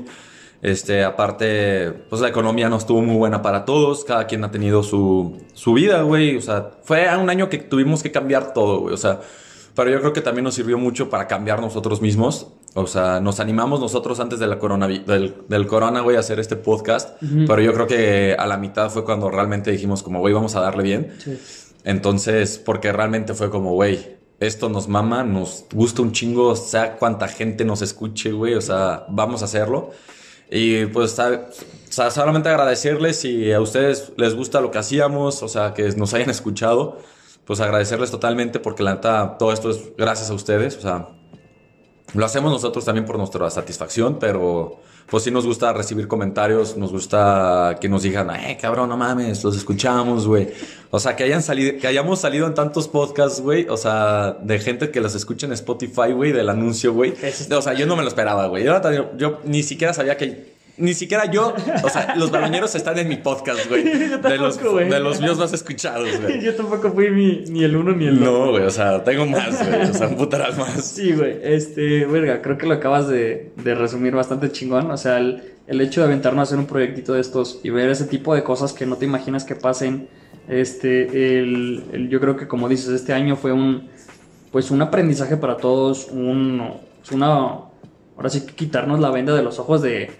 Este, 0.63 1.05
aparte, 1.05 1.91
pues 2.09 2.21
la 2.21 2.29
economía 2.29 2.69
no 2.69 2.77
estuvo 2.77 3.03
muy 3.03 3.17
buena 3.17 3.43
para 3.43 3.65
todos. 3.65 4.05
Cada 4.05 4.27
quien 4.27 4.43
ha 4.45 4.51
tenido 4.51 4.83
su, 4.83 5.39
su 5.53 5.75
vida, 5.75 6.03
güey. 6.03 6.37
O 6.37 6.41
sea, 6.41 6.71
fue 6.83 7.07
un 7.17 7.29
año 7.29 7.51
que 7.51 7.59
tuvimos 7.59 8.03
que 8.03 8.11
cambiar 8.11 8.55
todo, 8.55 8.81
güey. 8.81 8.95
O 8.95 8.99
sea, 8.99 9.21
pero 9.75 9.91
yo 9.91 10.01
creo 10.01 10.13
que 10.13 10.21
también 10.21 10.45
nos 10.45 10.55
sirvió 10.55 10.79
mucho 10.79 11.09
para 11.11 11.27
cambiar 11.27 11.61
nosotros 11.61 12.01
mismos. 12.03 12.49
O 12.75 12.87
sea, 12.87 13.21
nos 13.21 13.41
animamos 13.41 13.81
nosotros 13.81 14.21
antes 14.21 14.39
de 14.39 14.47
la 14.47 14.59
coronavi- 14.61 15.05
del, 15.05 15.35
del 15.49 15.67
corona, 15.67 16.01
güey, 16.03 16.17
a 16.17 16.21
hacer 16.21 16.39
este 16.39 16.55
podcast. 16.57 17.21
Ujú. 17.23 17.45
Pero 17.47 17.61
yo 17.63 17.73
creo 17.75 17.87
que 17.87 18.37
a 18.39 18.47
la 18.47 18.57
mitad 18.57 18.91
fue 18.91 19.05
cuando 19.05 19.29
realmente 19.31 19.71
dijimos 19.73 20.03
como, 20.03 20.21
güey, 20.21 20.33
vamos 20.33 20.55
a 20.55 20.61
darle 20.61 20.83
bien. 20.85 21.13
Sí. 21.19 21.39
Entonces, 21.85 22.59
porque 22.65 22.93
realmente 22.93 23.35
fue 23.35 23.51
como, 23.51 23.73
güey, 23.73 24.19
esto 24.39 24.69
nos 24.69 24.89
mama, 24.89 25.25
nos 25.25 25.65
gusta 25.73 26.03
un 26.03 26.13
chingo, 26.13 26.55
sea 26.57 26.97
cuánta 26.97 27.27
gente 27.29 27.65
nos 27.65 27.83
escuche, 27.83 28.33
güey, 28.33 28.55
o 28.55 28.61
sea, 28.61 29.05
vamos 29.09 29.43
a 29.43 29.47
hacerlo. 29.47 29.91
Y 30.51 30.87
pues, 30.87 31.19
o 31.19 31.41
sea, 31.91 32.11
solamente 32.11 32.49
agradecerles 32.49 33.17
si 33.21 33.53
a 33.53 33.61
ustedes 33.61 34.13
les 34.17 34.35
gusta 34.35 34.61
lo 34.61 34.71
que 34.71 34.79
hacíamos, 34.79 35.43
o 35.43 35.49
sea, 35.49 35.75
que 35.75 35.89
nos 35.93 36.15
hayan 36.15 36.31
escuchado, 36.31 36.99
pues 37.45 37.61
agradecerles 37.61 38.11
totalmente 38.11 38.61
porque 38.61 38.83
la 38.83 38.95
neta, 38.95 39.37
todo 39.39 39.53
esto 39.53 39.71
es 39.71 39.93
gracias 39.97 40.31
a 40.31 40.35
ustedes, 40.35 40.77
o 40.77 40.81
sea, 40.81 41.09
lo 42.15 42.25
hacemos 42.25 42.53
nosotros 42.53 42.85
también 42.85 43.05
por 43.05 43.19
nuestra 43.19 43.49
satisfacción, 43.51 44.19
pero 44.19 44.81
pues 45.11 45.25
sí 45.25 45.31
nos 45.31 45.45
gusta 45.45 45.73
recibir 45.73 46.07
comentarios, 46.07 46.77
nos 46.77 46.93
gusta 46.93 47.77
que 47.81 47.89
nos 47.89 48.03
digan, 48.03 48.31
eh, 48.31 48.57
cabrón, 48.61 48.89
no 48.89 48.97
mames, 48.97 49.43
los 49.43 49.57
escuchamos, 49.57 50.27
güey. 50.27 50.49
O 50.91 51.01
sea, 51.01 51.17
que 51.17 51.25
hayan 51.25 51.43
salido, 51.43 51.79
que 51.81 51.87
hayamos 51.87 52.21
salido 52.21 52.47
en 52.47 52.55
tantos 52.55 52.87
podcasts, 52.89 53.41
güey. 53.41 53.67
O 53.69 53.77
sea, 53.77 54.37
de 54.41 54.59
gente 54.61 54.91
que 54.91 55.01
los 55.01 55.15
escucha 55.15 55.47
en 55.47 55.53
Spotify, 55.53 56.13
güey, 56.15 56.33
del 56.33 56.49
anuncio, 56.49 56.93
güey. 56.93 57.15
O 57.51 57.63
sea, 57.63 57.75
yo 57.75 57.87
no 57.87 57.97
me 57.97 58.03
lo 58.03 58.09
esperaba, 58.09 58.47
güey. 58.47 58.65
Yo, 58.65 58.81
yo, 58.93 59.17
yo 59.17 59.41
ni 59.45 59.63
siquiera 59.63 59.93
sabía 59.93 60.17
que. 60.17 60.60
Ni 60.81 60.95
siquiera 60.95 61.27
yo, 61.31 61.55
o 61.85 61.89
sea, 61.89 62.15
los 62.17 62.31
baloñeros 62.31 62.75
están 62.75 62.99
en 62.99 63.09
mi 63.09 63.17
podcast, 63.17 63.69
güey. 63.69 63.85
De 64.23 64.37
los, 64.39 64.59
güey. 64.63 64.89
de 64.89 64.99
los 64.99 65.21
míos 65.21 65.39
más 65.39 65.53
escuchados, 65.53 66.09
güey. 66.21 66.41
Yo 66.45 66.55
tampoco 66.55 66.91
fui 66.93 67.11
ni, 67.11 67.45
ni 67.51 67.63
el 67.65 67.77
uno 67.77 67.93
ni 67.93 68.07
el 68.07 68.19
dos. 68.19 68.29
No, 68.29 68.51
güey, 68.51 68.65
o 68.65 68.71
sea, 68.71 69.05
tengo 69.05 69.27
más, 69.27 69.65
güey. 69.69 69.83
O 69.91 69.95
sea, 69.95 70.09
un 70.09 70.17
putaral 70.17 70.57
más. 70.57 70.85
Sí, 70.85 71.13
güey. 71.13 71.37
Este, 71.43 72.07
verga, 72.07 72.41
creo 72.43 72.57
que 72.59 72.67
lo 72.67 72.75
acabas 72.75 73.09
de, 73.09 73.53
de 73.57 73.75
resumir 73.75 74.15
bastante 74.15 74.51
chingón. 74.51 74.91
O 74.91 74.97
sea, 74.97 75.19
el, 75.19 75.43
el 75.67 75.81
hecho 75.81 76.01
de 76.01 76.07
aventarnos 76.07 76.41
a 76.41 76.43
hacer 76.45 76.59
un 76.59 76.67
proyectito 76.67 77.13
de 77.13 77.21
estos 77.21 77.61
y 77.63 77.71
ver 77.71 77.89
ese 77.91 78.05
tipo 78.07 78.35
de 78.35 78.43
cosas 78.43 78.73
que 78.73 78.87
no 78.87 78.97
te 78.97 79.05
imaginas 79.05 79.45
que 79.45 79.55
pasen. 79.55 80.09
Este, 80.49 81.39
el, 81.39 81.85
el- 81.93 82.09
yo 82.09 82.21
creo 82.21 82.37
que 82.37 82.49
como 82.49 82.69
dices, 82.69 82.89
este 82.89 83.13
año 83.13 83.37
fue 83.37 83.53
un, 83.53 83.89
pues 84.51 84.71
un 84.71 84.83
aprendizaje 84.83 85.37
para 85.37 85.57
todos, 85.59 86.09
un, 86.11 86.73
una, 87.13 87.29
ahora 88.17 88.29
sí 88.31 88.47
que 88.47 88.55
quitarnos 88.55 88.99
la 88.99 89.11
venda 89.11 89.35
de 89.35 89.43
los 89.43 89.59
ojos 89.59 89.81
de, 89.83 90.11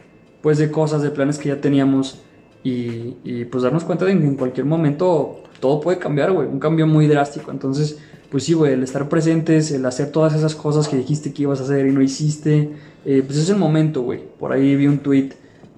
pues 0.43 0.59
de 0.59 0.71
cosas, 0.71 1.03
de 1.03 1.11
planes 1.11 1.39
que 1.39 1.49
ya 1.49 1.61
teníamos 1.61 2.21
y, 2.63 3.17
y, 3.25 3.45
pues 3.47 3.63
darnos 3.63 3.85
cuenta 3.85 4.05
de 4.05 4.19
que 4.19 4.25
en 4.25 4.37
cualquier 4.37 4.67
momento 4.67 5.43
todo 5.61 5.81
puede 5.81 5.99
cambiar, 5.99 6.33
güey, 6.33 6.49
un 6.49 6.59
cambio 6.59 6.87
muy 6.87 7.07
drástico. 7.07 7.51
Entonces, 7.51 7.99
pues 8.31 8.45
sí, 8.45 8.53
güey, 8.53 8.75
el 8.75 8.83
estar 8.83 9.09
presentes, 9.09 9.71
el 9.73 9.85
hacer 9.87 10.11
todas 10.11 10.35
esas 10.35 10.55
cosas 10.55 10.89
que 10.89 10.97
dijiste 10.97 11.33
que 11.33 11.43
ibas 11.43 11.61
a 11.61 11.65
hacer 11.65 11.87
y 11.87 11.93
no 11.93 12.03
hiciste, 12.03 12.71
eh, 13.05 13.23
pues 13.27 13.39
es 13.39 13.49
el 13.51 13.57
momento, 13.57 14.03
güey. 14.03 14.21
Por 14.39 14.53
ahí 14.53 14.77
vi 14.77 14.87
un 14.87 14.99
tweet 14.99 15.31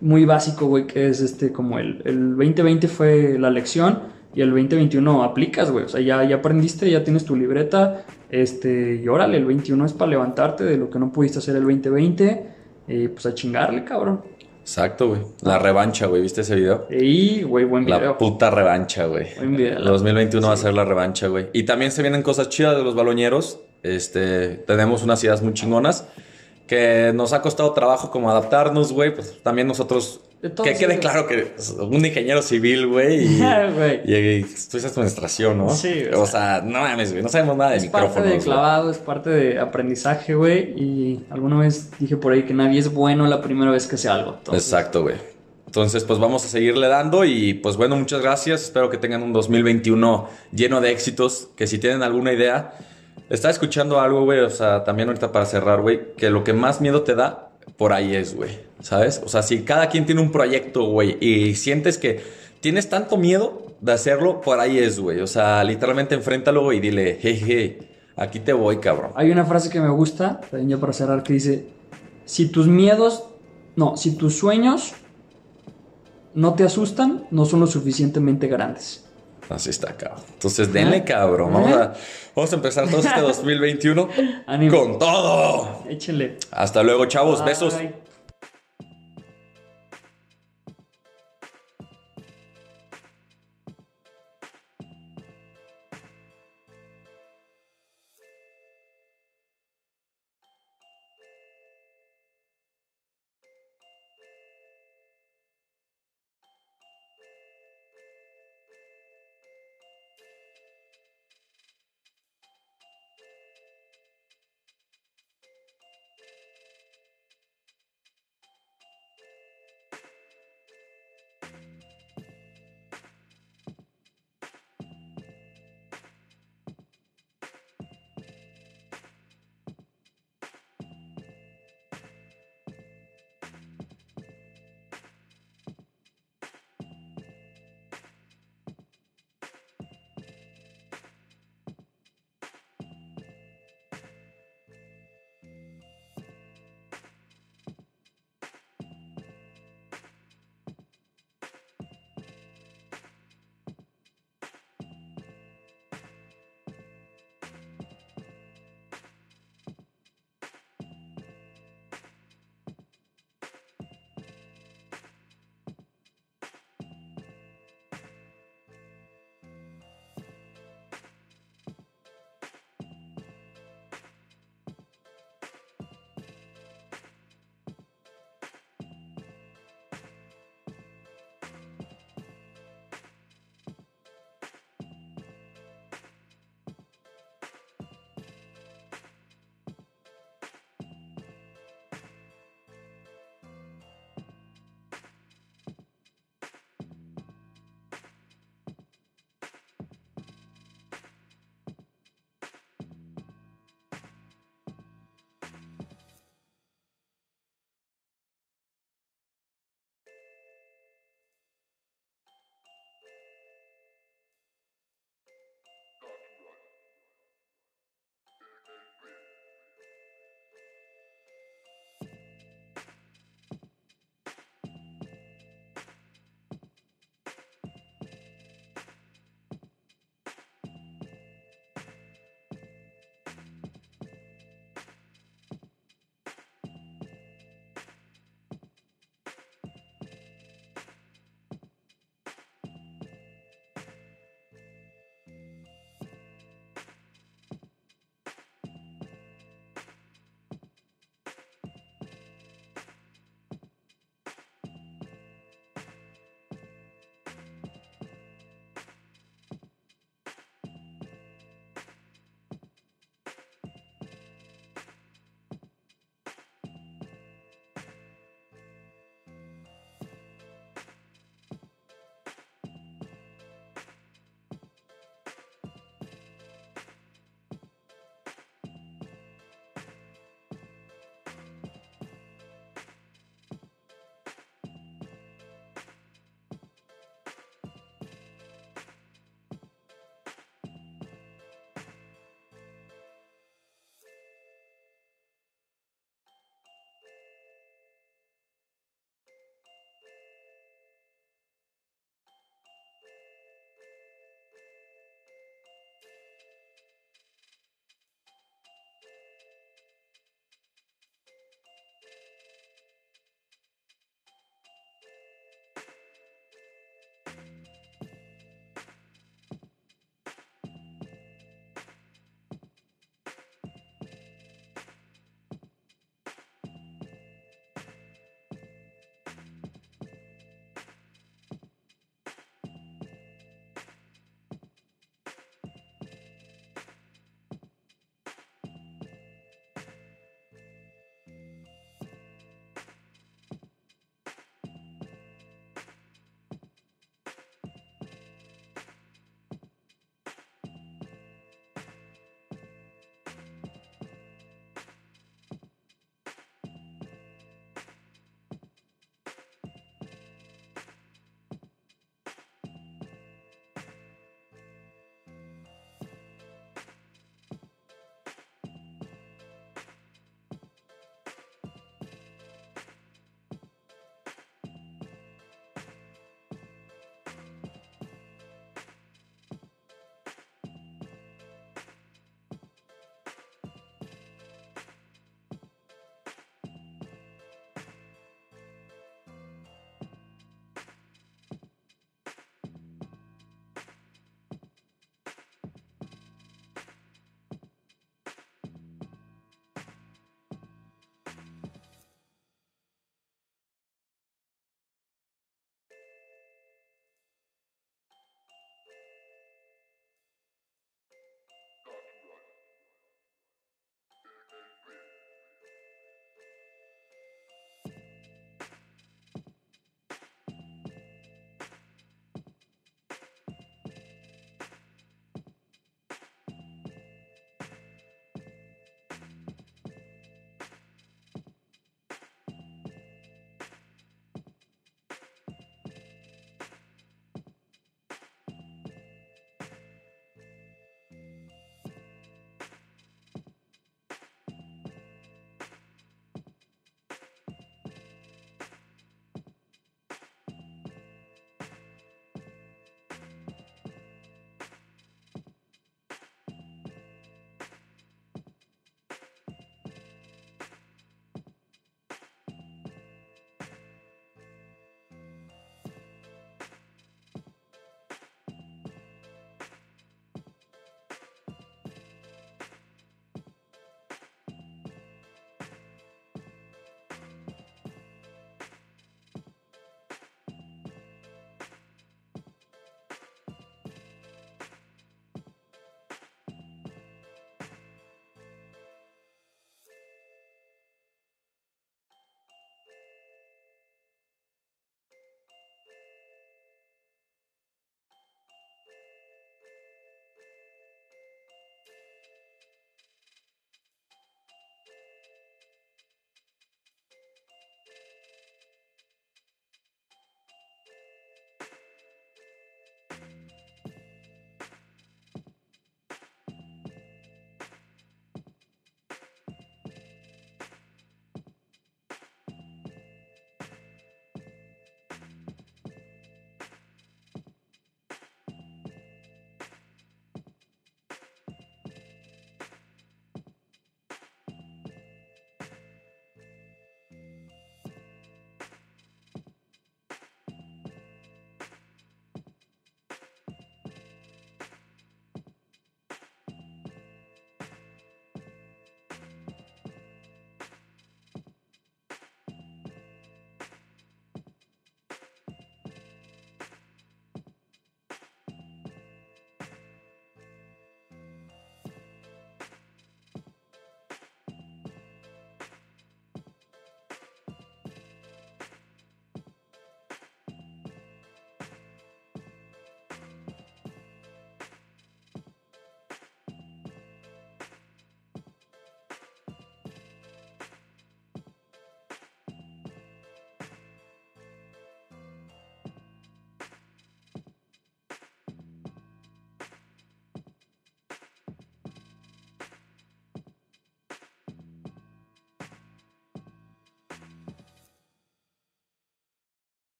muy 0.00 0.24
básico, 0.24 0.66
güey, 0.66 0.86
que 0.86 1.08
es 1.08 1.20
este 1.20 1.52
como 1.52 1.78
el, 1.78 2.02
el 2.04 2.36
2020 2.36 2.88
fue 2.88 3.38
la 3.38 3.50
lección 3.50 4.00
y 4.34 4.40
el 4.40 4.50
2021 4.50 5.22
aplicas, 5.22 5.70
güey. 5.70 5.84
O 5.84 5.88
sea, 5.88 6.00
ya, 6.00 6.24
ya 6.24 6.36
aprendiste, 6.36 6.90
ya 6.90 7.04
tienes 7.04 7.24
tu 7.24 7.36
libreta, 7.36 8.04
este, 8.30 9.00
y 9.02 9.08
órale, 9.08 9.36
el 9.38 9.44
21 9.44 9.84
es 9.84 9.92
para 9.92 10.10
levantarte 10.10 10.64
de 10.64 10.76
lo 10.76 10.88
que 10.88 10.98
no 10.98 11.12
pudiste 11.12 11.38
hacer 11.38 11.56
el 11.56 11.62
2020, 11.62 12.46
eh, 12.88 13.08
pues 13.12 13.26
a 13.26 13.34
chingarle, 13.34 13.84
cabrón. 13.84 14.22
Exacto, 14.60 15.08
güey. 15.08 15.20
La 15.42 15.58
revancha, 15.58 16.06
güey. 16.06 16.22
¿Viste 16.22 16.42
ese 16.42 16.54
video? 16.54 16.86
Y, 16.90 17.42
güey, 17.42 17.64
buen 17.64 17.84
video. 17.84 18.00
La 18.00 18.18
puta 18.18 18.50
revancha, 18.50 19.06
güey. 19.06 19.26
Buen 19.36 19.56
video. 19.56 19.78
El 19.78 19.84
2021 19.84 20.46
va 20.46 20.54
a 20.54 20.56
ser 20.56 20.74
la 20.74 20.84
revancha, 20.84 21.28
güey. 21.28 21.48
Y 21.52 21.64
también 21.64 21.90
se 21.90 22.02
vienen 22.02 22.22
cosas 22.22 22.48
chidas 22.48 22.76
de 22.76 22.84
los 22.84 22.94
baloñeros. 22.94 23.60
Este, 23.82 24.48
tenemos 24.66 25.02
unas 25.02 25.22
ideas 25.24 25.42
muy 25.42 25.54
chingonas 25.54 26.06
que 26.70 27.10
nos 27.12 27.32
ha 27.32 27.42
costado 27.42 27.72
trabajo 27.72 28.12
como 28.12 28.30
adaptarnos, 28.30 28.92
güey. 28.92 29.12
Pues 29.12 29.42
también 29.42 29.66
nosotros 29.66 30.20
De 30.40 30.52
que 30.52 30.74
quede 30.74 31.00
claro 31.00 31.26
que 31.26 31.52
es 31.58 31.70
un 31.70 32.06
ingeniero 32.06 32.42
civil, 32.42 32.86
güey, 32.86 33.24
y, 33.24 33.38
Güey. 33.74 34.00
y, 34.04 34.14
y 34.14 34.42
estudias 34.44 34.92
administración, 34.92 35.58
¿no? 35.58 35.70
Sí, 35.74 36.04
o 36.14 36.20
o 36.20 36.26
sea, 36.26 36.62
no 36.64 36.78
mames, 36.80 37.10
güey, 37.10 37.24
no 37.24 37.28
sabemos 37.28 37.56
nada 37.56 37.72
de 37.72 37.78
Es 37.78 37.86
parte 37.86 38.06
micrófonos. 38.06 38.28
de 38.28 38.34
güey. 38.36 38.44
clavado, 38.44 38.90
es 38.92 38.98
parte 38.98 39.30
de 39.30 39.58
aprendizaje, 39.58 40.34
güey. 40.36 40.72
Y 40.80 41.24
alguna 41.30 41.58
vez 41.58 41.90
dije 41.98 42.16
por 42.16 42.32
ahí 42.34 42.44
que 42.44 42.54
nadie 42.54 42.78
es 42.78 42.94
bueno 42.94 43.26
la 43.26 43.42
primera 43.42 43.72
vez 43.72 43.88
que 43.88 43.96
hace 43.96 44.08
algo. 44.08 44.36
Entonces, 44.38 44.64
Exacto, 44.64 45.02
güey. 45.02 45.16
Entonces, 45.66 46.04
pues 46.04 46.20
vamos 46.20 46.44
a 46.44 46.48
seguirle 46.48 46.86
dando 46.86 47.24
y 47.24 47.54
pues 47.54 47.76
bueno, 47.76 47.96
muchas 47.96 48.22
gracias. 48.22 48.62
Espero 48.62 48.90
que 48.90 48.96
tengan 48.96 49.22
un 49.24 49.32
2021 49.32 50.28
lleno 50.52 50.80
de 50.80 50.90
éxitos. 50.92 51.48
Que 51.56 51.66
si 51.66 51.78
tienen 51.78 52.02
alguna 52.02 52.32
idea, 52.32 52.74
estaba 53.30 53.52
escuchando 53.52 54.00
algo, 54.00 54.24
güey, 54.24 54.40
o 54.40 54.50
sea, 54.50 54.84
también 54.84 55.08
ahorita 55.08 55.32
para 55.32 55.46
cerrar, 55.46 55.80
güey, 55.80 56.14
que 56.16 56.30
lo 56.30 56.44
que 56.44 56.52
más 56.52 56.80
miedo 56.80 57.02
te 57.02 57.14
da, 57.14 57.50
por 57.76 57.92
ahí 57.92 58.14
es, 58.14 58.34
güey, 58.34 58.58
¿sabes? 58.80 59.22
O 59.24 59.28
sea, 59.28 59.42
si 59.42 59.62
cada 59.62 59.88
quien 59.88 60.04
tiene 60.04 60.20
un 60.20 60.32
proyecto, 60.32 60.84
güey, 60.84 61.16
y 61.20 61.54
sientes 61.54 61.96
que 61.96 62.20
tienes 62.60 62.88
tanto 62.88 63.16
miedo 63.16 63.70
de 63.80 63.92
hacerlo, 63.92 64.40
por 64.40 64.60
ahí 64.60 64.78
es, 64.78 64.98
güey. 65.00 65.20
O 65.20 65.26
sea, 65.26 65.64
literalmente 65.64 66.14
enfréntalo 66.14 66.72
y 66.72 66.80
dile, 66.80 67.18
hey, 67.20 67.42
hey, 67.46 67.90
aquí 68.16 68.40
te 68.40 68.52
voy, 68.52 68.78
cabrón. 68.78 69.12
Hay 69.14 69.30
una 69.30 69.44
frase 69.44 69.70
que 69.70 69.80
me 69.80 69.88
gusta, 69.88 70.40
también 70.50 70.70
ya 70.70 70.78
para 70.78 70.92
cerrar, 70.92 71.22
que 71.22 71.32
dice: 71.32 71.68
Si 72.24 72.48
tus 72.48 72.66
miedos, 72.66 73.24
no, 73.76 73.96
si 73.96 74.16
tus 74.16 74.36
sueños 74.36 74.92
no 76.34 76.54
te 76.54 76.64
asustan, 76.64 77.26
no 77.30 77.44
son 77.44 77.60
lo 77.60 77.66
suficientemente 77.66 78.46
grandes. 78.46 79.09
Así 79.50 79.70
está, 79.70 79.96
cabrón. 79.96 80.22
Entonces, 80.32 80.72
denle, 80.72 81.04
cabrón. 81.04 81.52
Vamos 81.52 81.72
a, 81.72 81.92
vamos 82.34 82.52
a 82.52 82.56
empezar 82.56 82.88
todo 82.88 83.00
este 83.00 83.20
2021 83.20 84.08
Ánimo. 84.46 84.76
con 84.78 84.98
todo. 84.98 85.82
Échenle. 85.88 86.38
Hasta 86.52 86.82
luego, 86.82 87.06
chavos. 87.06 87.40
Bye. 87.40 87.48
Besos. 87.48 87.74